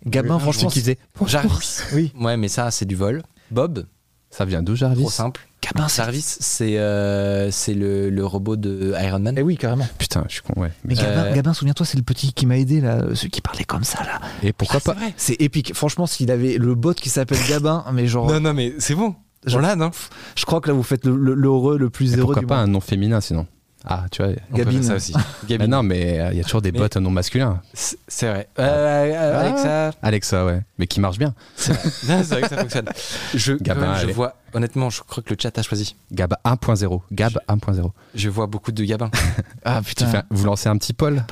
[0.05, 0.97] Gabin, franchement, qui faisait.
[1.26, 1.80] Jarvis.
[1.93, 2.14] Oui.
[2.19, 3.23] Ouais, mais ça, c'est du vol.
[3.51, 3.85] Bob,
[4.30, 5.01] Ça vient d'où, Jarvis?
[5.01, 5.47] Trop simple.
[5.64, 9.35] Gabin, c'est Jarvis, c'est euh, c'est le, le robot de Iron Man.
[9.38, 9.88] Eh oui, carrément.
[9.98, 10.72] Putain, je suis con, ouais.
[10.84, 13.64] Mais Gabin, Euh, Gabin, souviens-toi, c'est le petit qui m'a aidé là, celui qui parlait
[13.64, 14.19] comme ça là.
[14.44, 15.73] Et pourquoi pas C'est épique.
[15.73, 19.15] Franchement, s'il avait le bot qui s'appelle Gabin, mais genre, Non, non, mais c'est bon.
[19.45, 19.91] Je- On l'a, non
[20.35, 22.45] je crois que là vous faites le, le- l'heureux le plus Et heureux pourquoi du
[22.48, 22.69] pas monde.
[22.69, 23.45] un nom féminin sinon
[23.85, 24.31] Ah, tu vois.
[24.31, 24.80] On peut Gabine.
[24.81, 25.14] faire ça aussi.
[25.43, 25.68] Mais Gabine.
[25.72, 27.61] non, mais euh, il y a toujours des Mais- bots à nom masculin.
[27.73, 28.47] C'est vrai.
[28.60, 29.39] Euh, Ah.
[29.41, 30.61] Alexa, Alexa, ouais.
[30.77, 31.34] Mais qui marche bien.
[31.55, 31.84] C'est vrai.
[32.07, 32.85] Non, que ça fonctionne.
[33.34, 35.95] Je, Gabin, je vois, honnêtement, je crois que le chat a choisi.
[36.11, 37.01] Gab 1.0.
[37.11, 37.91] Gab 1.0.
[38.15, 39.10] Je vois beaucoup de Gabin.
[39.65, 40.07] Ah Tu putain.
[40.07, 41.23] fais Vous lancez un petit poll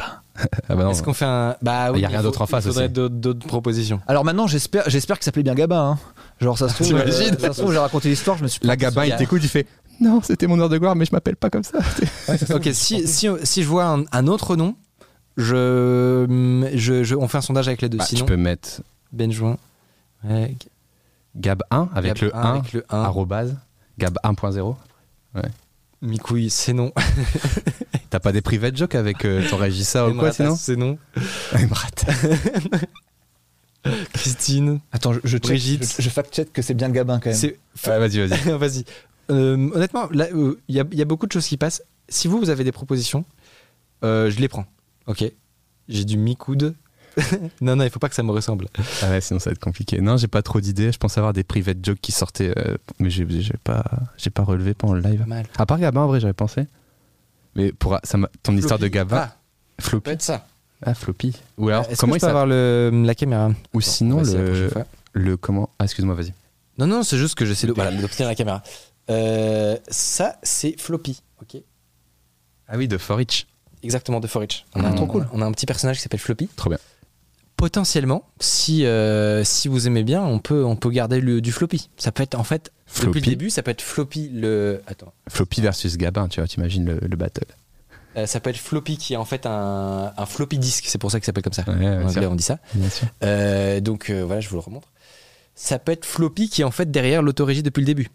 [0.69, 0.91] Ah bah non.
[0.91, 1.55] Est-ce qu'on fait un.
[1.61, 2.93] Bah oui, y a rien il d'autre en face Il faudrait aussi.
[2.93, 3.99] d'autres d'autres propositions.
[4.07, 5.91] Alors maintenant, j'espère, j'espère qu'il s'appelait bien Gabin.
[5.91, 5.99] hein.
[6.39, 8.59] Genre ça se trouve, euh, ça se trouve, j'ai raconté l'histoire, je me suis.
[8.63, 9.67] La Gabin, Il il t'écoute, il fait
[10.01, 11.77] Non, c'était mon heure de gloire, mais je m'appelle pas comme ça.
[12.53, 14.75] Ok, si, si, si je vois un, un autre nom,
[15.37, 17.97] je, je, je- on fait un sondage avec les deux.
[17.99, 18.81] Bah, Sinon, tu peux mettre
[19.13, 19.57] Benjoin.
[20.23, 20.55] Ouais,
[21.35, 23.01] Gab 1 avec Gab le 1, 1, Avec le 1.
[23.03, 23.55] arrobase,
[23.97, 24.75] Gab 1.0.
[26.01, 26.91] Micouille, c'est non.
[28.09, 30.97] T'as pas des private jokes avec euh, ton régisseur ou quoi sinon C'est non.
[34.13, 34.79] Christine.
[34.91, 37.35] Attends, je, je, check- je, je fact-check que c'est bien Gabin quand même.
[37.87, 38.51] Ouais, vas-y, vas-y.
[38.57, 38.85] Vas-y.
[39.31, 41.83] Euh, honnêtement, euh, il y, a- il y a beaucoup de choses qui passent.
[42.09, 43.23] Si vous, vous avez des propositions,
[44.03, 44.65] euh, je les prends.
[45.07, 45.23] Ok.
[45.89, 46.75] J'ai du mi-coude.
[47.61, 48.67] non, non, il faut pas que ça me ressemble.
[49.01, 49.99] Ah ouais, sinon ça va être compliqué.
[49.99, 50.91] Non, j'ai pas trop d'idées.
[50.91, 53.83] Je pense avoir des private jokes qui sortaient, euh, mais j'ai j'ai pas,
[54.17, 55.19] j'ai pas relevé pendant le live.
[55.21, 55.45] Pas mal.
[55.57, 56.67] À part Gabin, en vrai, j'avais pensé.
[57.55, 59.35] Mais pour ça, m'a- ton histoire de Gabin, Ah,
[59.79, 60.03] ça Floppy.
[60.05, 60.47] peut être ça.
[60.83, 61.35] Ah, Floppy.
[61.57, 63.51] Ou alors, Est-ce comment que il je peux avoir le, la caméra?
[63.73, 64.23] Ou sinon,
[65.13, 65.69] le, comment?
[65.79, 66.33] Ah, excuse-moi, vas-y.
[66.77, 68.63] Non, non, c'est juste que j'essaie de, voilà, d'obtenir la caméra.
[69.09, 71.21] Euh, ça, c'est Floppy.
[71.41, 71.61] Ok.
[72.67, 73.47] Ah oui, de Forich.
[73.83, 74.65] Exactement, de Forage.
[74.75, 74.91] On, a Mmh.
[74.91, 75.27] un- Trop cool.
[75.33, 76.47] on a un petit personnage qui s'appelle Floppy.
[76.55, 76.79] Trop bien.
[77.57, 81.89] Potentiellement, si, euh, si vous aimez bien, on peut, on peut garder le, du Floppy.
[81.97, 83.19] Ça peut être, en fait, depuis Floppy.
[83.19, 84.81] le début, ça peut être Floppy le.
[84.87, 85.13] Attends.
[85.29, 87.45] Floppy versus Gabin, tu vois, t'imagines le, le battle.
[88.17, 91.11] Euh, ça peut être Floppy qui est en fait un, un floppy disk, c'est pour
[91.11, 91.63] ça qu'il s'appelle comme ça.
[91.67, 92.57] Ouais, ouais, en anglais, c'est- on dit ça.
[93.23, 94.89] Euh, donc euh, voilà, je vous le remontre.
[95.55, 98.09] Ça peut être Floppy qui est en fait derrière l'autorégie depuis le début.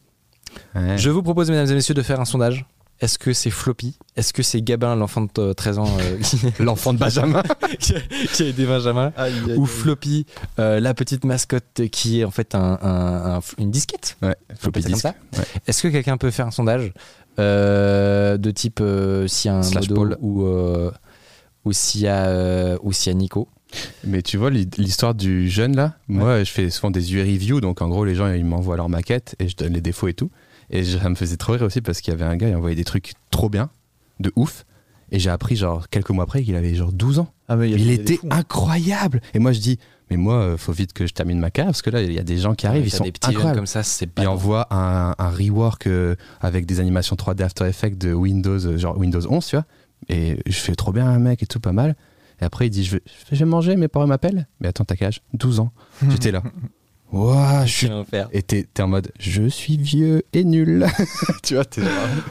[0.74, 0.96] Ouais.
[0.98, 2.66] Je vous propose, mesdames et messieurs, de faire un sondage.
[2.98, 3.98] Est-ce que c'est Floppy?
[4.16, 6.18] Est-ce que c'est Gabin, l'enfant de euh, 13 ans euh,
[6.64, 7.42] L'enfant de Benjamin.
[7.78, 8.00] qui, a,
[8.32, 9.12] qui a aidé Benjamin
[9.56, 10.24] Ou Floppy,
[10.58, 14.80] euh, la petite mascotte qui est en fait un- un- un- une disquette Ouais, Floppy
[14.82, 15.02] comme disque.
[15.02, 15.44] ça Ouais.
[15.66, 16.92] Est-ce que quelqu'un peut faire un sondage
[17.38, 20.90] euh, de type euh, a un Slash modo ou, euh,
[21.66, 23.48] ou s'il y, a, euh, ou s'il y a Nico?
[24.04, 27.60] Mais tu vois, l'hi- l'histoire du jeune là, moi je fais souvent des UI reviews,
[27.60, 30.14] donc en gros les gens ils m'envoient leur maquette et je donne les défauts et
[30.14, 30.30] tout.
[30.70, 32.56] Et je- ça me faisait trop rire aussi parce qu'il y avait un gars, il
[32.56, 33.70] envoyait des trucs trop bien,
[34.20, 34.64] de ouf.
[35.12, 37.32] Et j'ai appris genre quelques mois après qu'il avait genre 12 ans.
[37.48, 38.26] Ah, mais Il, y a- il y a des était fous.
[38.30, 39.20] incroyable.
[39.34, 39.78] Et moi je dis,
[40.10, 42.18] mais moi euh, faut vite que je termine ma carrière parce que là il y
[42.18, 43.56] a des gens qui arrivent, ils sont des petits incroyables.
[43.56, 44.32] comme ça, c'est pas Il bon.
[44.32, 48.98] envoie un, un rework euh, avec des animations 3D After Effects de Windows, euh, genre
[48.98, 49.64] Windows 11, tu vois.
[50.08, 51.94] Et je fais trop bien un mec et tout, pas mal.
[52.40, 53.02] Et après, il dit Je vais,
[53.32, 54.46] je vais manger, mes parents m'appellent.
[54.60, 55.22] Mais attends, t'as quel âge?
[55.34, 55.70] 12 ans.
[56.10, 56.42] J'étais là.
[57.12, 57.86] Ouah, je.
[58.32, 60.86] Et t'es t'es en mode Je suis vieux et nul.
[61.42, 61.80] tu vois, t'es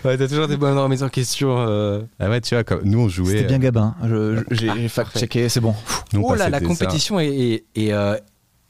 [0.03, 1.56] Ouais, t'as toujours des bonnes remises en question.
[1.60, 2.02] euh.
[2.19, 3.38] Ah ouais, tu vois, comme nous on jouait.
[3.38, 3.95] C'était bien Gabin.
[4.03, 5.73] Je- je- J'ai Ah, fact-checké, c'est bon.
[6.14, 8.18] nous, Oh là, la compétition est, est- est, euh,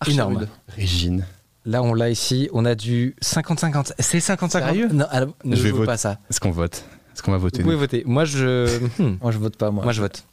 [0.07, 0.45] énorme.
[0.69, 1.25] Régine.
[1.65, 3.93] Là, on l'a ici, on a du 50-50.
[3.97, 4.89] C'est 50-50 Sérieux?
[4.93, 6.19] Non, alors, ne Je vais pas ça.
[6.29, 8.03] Est-ce qu'on vote Est-ce qu'on va Vous voter pouvez nous voter.
[8.05, 8.77] Moi, je.
[9.01, 9.17] Hmm.
[9.19, 9.83] Moi, je vote pas, moi.
[9.83, 10.23] Moi, je vote.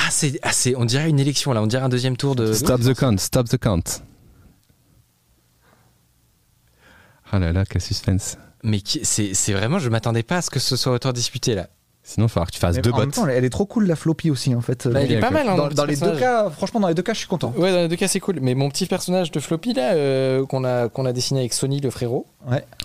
[0.00, 2.52] Ah, c'est, ah, c'est, on dirait une élection là, on dirait un deuxième tour de.
[2.52, 3.82] Stop the count, stop the count.
[7.32, 8.38] Ah là là, quel suspense.
[8.62, 11.68] Mais c'est vraiment, je m'attendais pas à ce que ce soit autant disputé là.
[12.10, 13.14] Sinon, il falloir que tu fasses Mais deux en même bots.
[13.16, 14.88] temps, elle est trop cool la floppy aussi en fait.
[14.88, 15.46] Bah, il est pas mal.
[15.46, 17.52] Hein, dans- les deux cas, franchement, dans les deux cas, je suis content.
[17.54, 18.38] Ouais, dans les deux cas, c'est cool.
[18.40, 21.82] Mais mon petit personnage de Floppy là, euh, qu'on a, qu'on a dessiné avec Sony,
[21.82, 22.26] le frérot,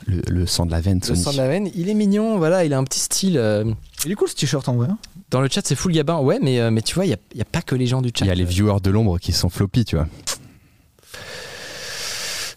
[0.07, 1.19] Le, le sang de la veine, le Sony.
[1.21, 2.37] sang de la veine, il est mignon.
[2.37, 3.37] Voilà, il a un petit style.
[3.37, 3.63] euh,
[4.05, 4.89] Il est cool ce t-shirt en vrai.
[4.91, 4.97] hein.
[5.31, 6.17] Dans le chat, c'est full gabin.
[6.19, 7.85] Ouais, mais, euh, mais tu vois, il n'y a, il y a pas que les
[7.87, 8.25] gens du chat.
[8.25, 10.07] Il y a les viewers de l'ombre qui sont floppy, tu vois.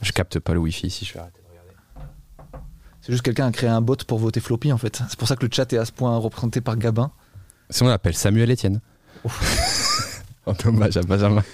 [0.02, 1.35] Je capte pas le wifi ici, je vais arrêter.
[3.06, 5.00] C'est juste quelqu'un a créé un bot pour voter floppy en fait.
[5.08, 7.12] C'est pour ça que le chat est à ce point représenté par Gabin.
[7.70, 8.80] Sinon, on l'appelle Samuel Etienne.
[10.46, 11.42] en hommage à Benjamin.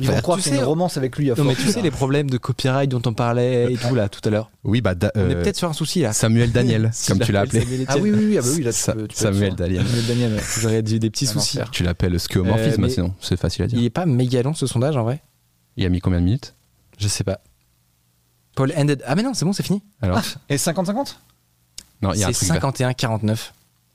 [0.00, 1.30] Ils vont croire Tu sais- une romance avec lui.
[1.30, 4.08] à Non, mais tu sais, les problèmes de copyright dont on parlait et tout là
[4.08, 4.50] tout à l'heure.
[4.64, 6.14] Oui, bah, da- On est euh, peut-être sur un souci là.
[6.14, 7.60] Samuel Daniel, Si comme tu l'as appelé.
[7.60, 9.54] Samuel Ah oui, oui, oui, ah bah oui là, tu Sa- peux, tu peux Samuel.
[9.54, 9.84] Daniel.
[9.86, 10.32] Samuel Daniel.
[10.34, 10.40] ouais.
[10.60, 11.58] J'aurais eu des petits soucis.
[11.70, 13.78] Tu l'appelles skéomorphisme, Euh, sinon, c'est facile à dire.
[13.78, 15.22] Il est pas méga long ce sondage en vrai
[15.76, 16.54] Il a mis combien de minutes?
[16.98, 17.40] Je sais pas.
[18.54, 19.02] Paul ended.
[19.06, 19.82] Ah mais non, c'est bon, c'est fini.
[20.02, 21.16] Alors Et 50-50
[22.02, 22.60] Non, il y a un C'est truc.
[22.62, 22.90] vert.
[22.92, 23.52] 51-49,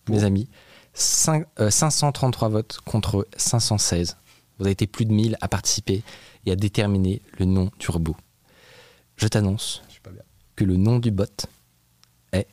[0.10, 0.48] mes amis.
[0.94, 4.18] Cinq- euh, 533 votes contre 516.
[4.58, 6.04] Vous avez été plus de 1000 à participer
[6.46, 8.16] et à déterminer le nom du robot.
[9.16, 10.24] Je t'annonce Je suis pas bien.
[10.56, 11.26] que le nom du bot
[12.34, 12.48] est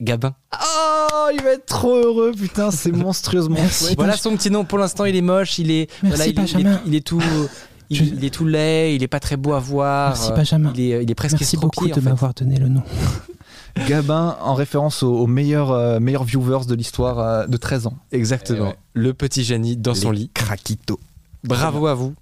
[0.00, 0.34] Gabin.
[0.54, 3.96] Oh, il va être trop heureux, putain, c'est monstrueusement chouette.
[3.96, 4.64] Voilà son petit nom.
[4.64, 5.58] Pour l'instant, il est moche.
[5.58, 6.80] Il est, Merci, voilà, il, est- il est, Benjamin.
[6.86, 7.22] il est tout.
[7.90, 10.10] Il, Je- il est tout laid, il est pas très beau à voir.
[10.10, 10.72] Merci Benjamin.
[10.74, 12.00] Il est, il est presque Merci beaucoup de en fait.
[12.02, 12.82] m'avoir donné le nom.
[13.88, 17.94] Gabin en référence aux, aux meilleurs, euh, meilleurs viewers de l'histoire euh, de 13 ans.
[18.12, 18.58] Exactement.
[18.58, 18.76] Eh ouais.
[18.94, 20.30] Le petit génie dans son lit.
[20.34, 20.98] Craquito.
[21.44, 22.14] Bravo à vous.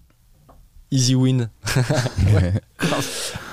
[0.91, 1.49] Easy win.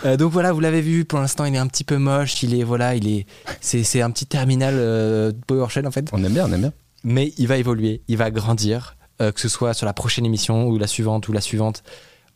[0.06, 1.06] Euh, donc voilà, vous l'avez vu.
[1.06, 2.44] Pour l'instant, il est un petit peu moche.
[2.44, 3.26] Il est voilà, il est.
[3.62, 6.10] C'est, c'est un petit terminal euh, PowerShell en fait.
[6.12, 6.74] on aime bien, on aime bien.
[7.06, 10.68] Mais il va évoluer, il va grandir, euh, que ce soit sur la prochaine émission
[10.68, 11.84] ou la suivante ou la suivante.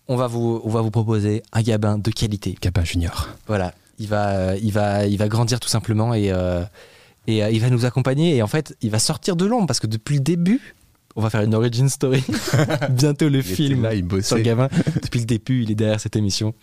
[0.08, 2.56] On va vous, on va vous proposer un gabin de qualité.
[2.62, 3.28] Gabin Junior.
[3.48, 6.64] Voilà, il va, euh, il va, il va grandir tout simplement et, euh,
[7.28, 8.36] et euh, il va nous accompagner.
[8.38, 10.76] Et en fait, il va sortir de l'ombre parce que depuis le début,
[11.18, 12.24] on va faire une origin story.
[12.92, 14.70] Bientôt le Il film là, il sur le gamin.
[15.02, 16.54] Depuis le début, il est derrière cette émission.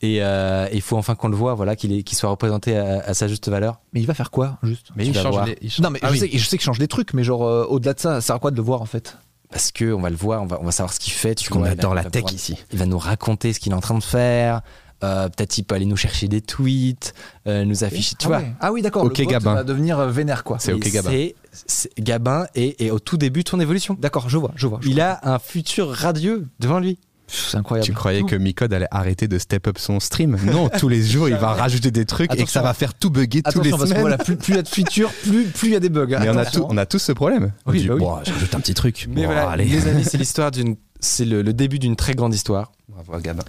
[0.00, 3.12] Et euh, il faut enfin qu'on le voit, voilà, qu'il qu'il soit représenté à, à
[3.12, 3.80] sa juste valeur.
[3.92, 4.90] Mais il va faire quoi, juste?
[4.96, 6.18] Mais il change, les- il change- Non, mais Ah je, oui.
[6.20, 8.36] sais, je sais qu'il change des trucs, mais genre, euh, au-delà de ça, ça sert
[8.36, 9.18] à quoi de le voir en fait?
[9.50, 11.34] Parce que on va le voir, on va, on va savoir ce qu'il fait.
[11.34, 12.56] Tu qu'on adore la tech ici.
[12.72, 14.60] Il va nous raconter ce qu'il est en train de faire.
[15.04, 17.14] Euh, Peut-être il peut aller nous chercher des tweets,
[17.46, 18.16] euh, nous afficher.
[18.18, 18.52] Tu ah, vois, ouais.
[18.60, 19.04] ah oui, d'accord.
[19.04, 19.54] Ok, le Gabin.
[19.54, 20.58] va devenir euh, vénère, quoi.
[20.58, 21.10] C'est ok, Et Gabin.
[21.52, 23.96] c'est- Gabin est, est au tout début de son évolution.
[23.98, 24.80] D'accord, je vois, je vois.
[24.82, 25.04] je Il vois.
[25.04, 26.98] a un futur radieux devant lui.
[27.28, 27.84] C'est incroyable.
[27.86, 31.28] Tu croyais que Micode allait arrêter de step up son stream Non, tous les jours,
[31.28, 33.82] il va rajouter des trucs et que ça va faire tout bugger tous les parce
[33.82, 34.00] que semaines.
[34.00, 36.06] voilà, plus il y a de features, plus plus il y a des bugs.
[36.08, 36.60] Mais on a, Attention.
[36.62, 37.52] tout, on a tous ce problème.
[37.66, 38.00] Oui, bah oui.
[38.00, 39.06] Bon, je rajoute un petit truc.
[39.08, 39.64] Mais Bon, voilà, allez.
[39.66, 42.72] les amis, c'est l'histoire d'une, c'est le, le début d'une très grande histoire.
[42.88, 43.42] Bravo, Gabin.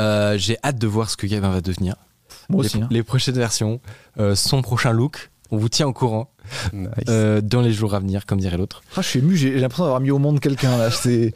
[0.00, 1.96] Euh, j'ai hâte de voir ce que Gabin va devenir.
[2.48, 2.82] Moi les, aussi.
[2.82, 2.88] hein.
[2.90, 3.80] les prochaines versions,
[4.18, 5.30] euh, son prochain look.
[5.50, 6.30] On vous tient au courant
[6.72, 6.88] Nice.
[7.08, 8.82] euh, dans les jours à venir, comme dirait l'autre.
[8.96, 10.88] Ah, je suis ému, j'ai l'impression d'avoir mis au monde quelqu'un là.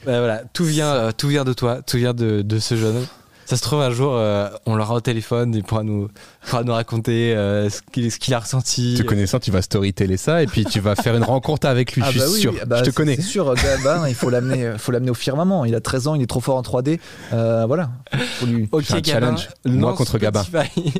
[0.06, 3.04] Bah, voilà, tout vient, euh, tout vient de toi, tout vient de, de ce jeune.
[3.50, 6.06] Ça se trouve un jour, euh, on l'aura au téléphone, il pourra nous,
[6.46, 8.94] pourra nous raconter euh, ce qu'il a ressenti.
[8.96, 12.02] Te connaissant, tu vas storyteller ça et puis tu vas faire une rencontre avec lui,
[12.04, 12.54] Ah je suis bah oui, sûr.
[12.62, 13.16] ah bah je te connais.
[13.16, 15.64] C'est sûr, Gabin, il faut l'amener, euh, faut l'amener au firmament.
[15.64, 17.00] Il a 13 ans, il est trop fort en 3D.
[17.32, 17.90] Euh, voilà.
[18.38, 18.68] Faut lui...
[18.70, 19.04] Ok, un Gabin,
[19.36, 19.48] challenge.
[19.64, 20.44] Moi contre Gabin.
[20.44, 20.92] Spotify.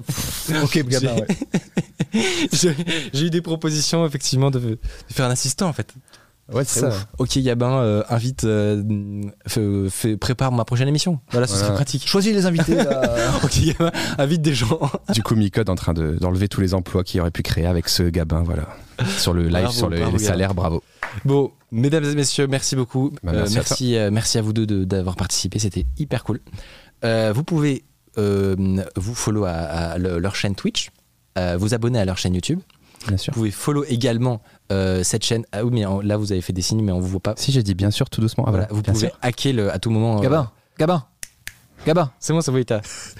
[0.64, 1.14] Ok, Gabin.
[1.14, 1.26] J'ai- ouais.
[2.52, 2.74] J'ai
[3.12, 4.78] j'ai eu des propositions effectivement de, de
[5.12, 5.94] faire un assistant en fait.
[6.52, 6.92] Ouais, c'est ça.
[7.18, 8.82] Ok Gabin, euh, invite, euh,
[9.46, 11.20] fait- fait- prépare ma prochaine émission.
[11.30, 11.66] Voilà, ce Voilà.
[11.66, 12.06] serait pratique.
[12.08, 12.74] Choisis les invités.
[12.74, 13.02] Là.
[13.44, 14.80] Ok Gabin, invite des gens.
[15.12, 17.88] Du coup, Micode en train de- d'enlever tous les emplois qu'il aurait pu créer avec
[17.88, 18.68] ce Gabin, voilà.
[19.18, 20.82] Sur le live, Bravo, sur le, bravo, les salaires, bravo.
[21.24, 23.12] Bon, mesdames et messieurs, merci beaucoup.
[23.22, 26.22] Bah, Euh, merci à merci, euh, merci à vous deux de- d'avoir participé, c'était hyper
[26.24, 26.40] cool.
[27.04, 27.84] Euh, vous pouvez
[28.18, 28.56] euh,
[28.96, 30.90] vous follow à, à le- leur chaîne Twitch,
[31.38, 32.58] euh, vous abonner à leur chaîne YouTube.
[33.08, 33.32] Bien sûr.
[33.32, 35.44] Vous pouvez follow également euh, cette chaîne.
[35.52, 37.34] Ah oui, mais en- là vous avez fait des signes, mais on vous voit pas.
[37.36, 38.44] Si j'ai dit bien sûr, tout doucement.
[38.46, 39.18] Ah, Voilà, voilà, vous bien pouvez sûr.
[39.22, 40.18] hacker le, à tout moment.
[40.18, 41.04] euh, Gabin, Gabin,
[41.86, 42.74] Gabin, C'est bon, ça vous est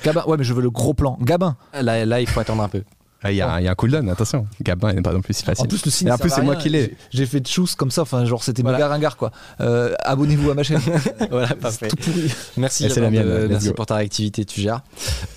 [0.05, 0.25] Gabin.
[0.27, 1.17] Ouais, mais je veux le gros plan.
[1.23, 1.57] Gabin.
[1.73, 2.83] Là, là, il faut attendre un peu.
[3.23, 4.47] Ah, Il y, a un- il y a un cooldown, attention.
[4.63, 5.65] Gabin n'est pas non plus si facile.
[5.67, 6.11] En plus, le signe.
[6.11, 6.83] En plus, c'est moi qui l'ai.
[6.85, 8.01] J'ai- J'ai fait de choose comme ça.
[8.03, 8.79] Enfin, genre, c'était Voilà.
[8.79, 9.31] méga ringard, quoi.
[9.61, 10.81] Euh, Abonnez-vous à ma chaîne.
[11.31, 11.89] voilà, parfait.
[11.89, 12.33] Tout pourri.
[12.57, 14.81] Merci, Et c'est Gabin, la mienne, de- let's merci pour ta réactivité, tu gères.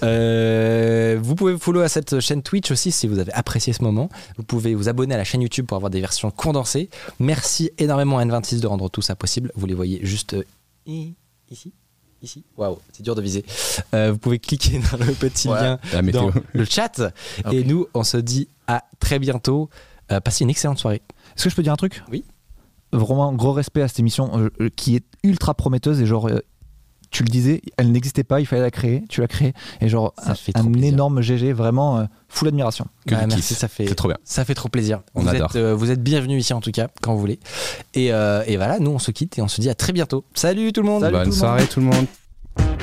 [0.01, 4.09] Euh, vous pouvez follow à cette chaîne Twitch aussi si vous avez apprécié ce moment.
[4.37, 6.89] Vous pouvez vous abonner à la chaîne YouTube pour avoir des versions condensées.
[7.19, 9.51] Merci énormément à N26 de rendre tout ça possible.
[9.55, 10.43] Vous les voyez juste euh,
[10.87, 11.73] ici.
[12.23, 12.43] Ici.
[12.55, 13.43] Waouh, c'est dur de viser.
[13.93, 15.77] Euh, vous pouvez cliquer dans le petit lien
[16.13, 17.01] dans le chat.
[17.51, 19.69] Et nous, on se dit à très bientôt.
[20.11, 21.01] Euh, passez une excellente soirée.
[21.35, 22.01] Est-ce que je peux dire un truc?
[22.11, 22.23] Oui.
[22.93, 26.29] Vraiment, gros respect à cette émission euh, euh, qui est ultra prometteuse et genre.
[27.13, 30.13] Tu le disais, elle n'existait pas, il fallait la créer, tu l'as créée, et genre
[30.21, 32.87] Ça un, fait un énorme GG, vraiment euh, full admiration.
[33.07, 34.17] Que Ouais, du merci, ça fait, C'est trop bien.
[34.25, 35.01] ça fait trop plaisir.
[35.15, 35.51] On vous, adore.
[35.51, 37.39] Êtes, euh, vous êtes bienvenus ici en tout cas, quand vous voulez.
[37.93, 40.25] Et, euh, et voilà, nous on se quitte et on se dit à très bientôt.
[40.33, 41.37] Salut tout le monde Salut tout Bonne monde.
[41.37, 42.82] soirée tout le monde.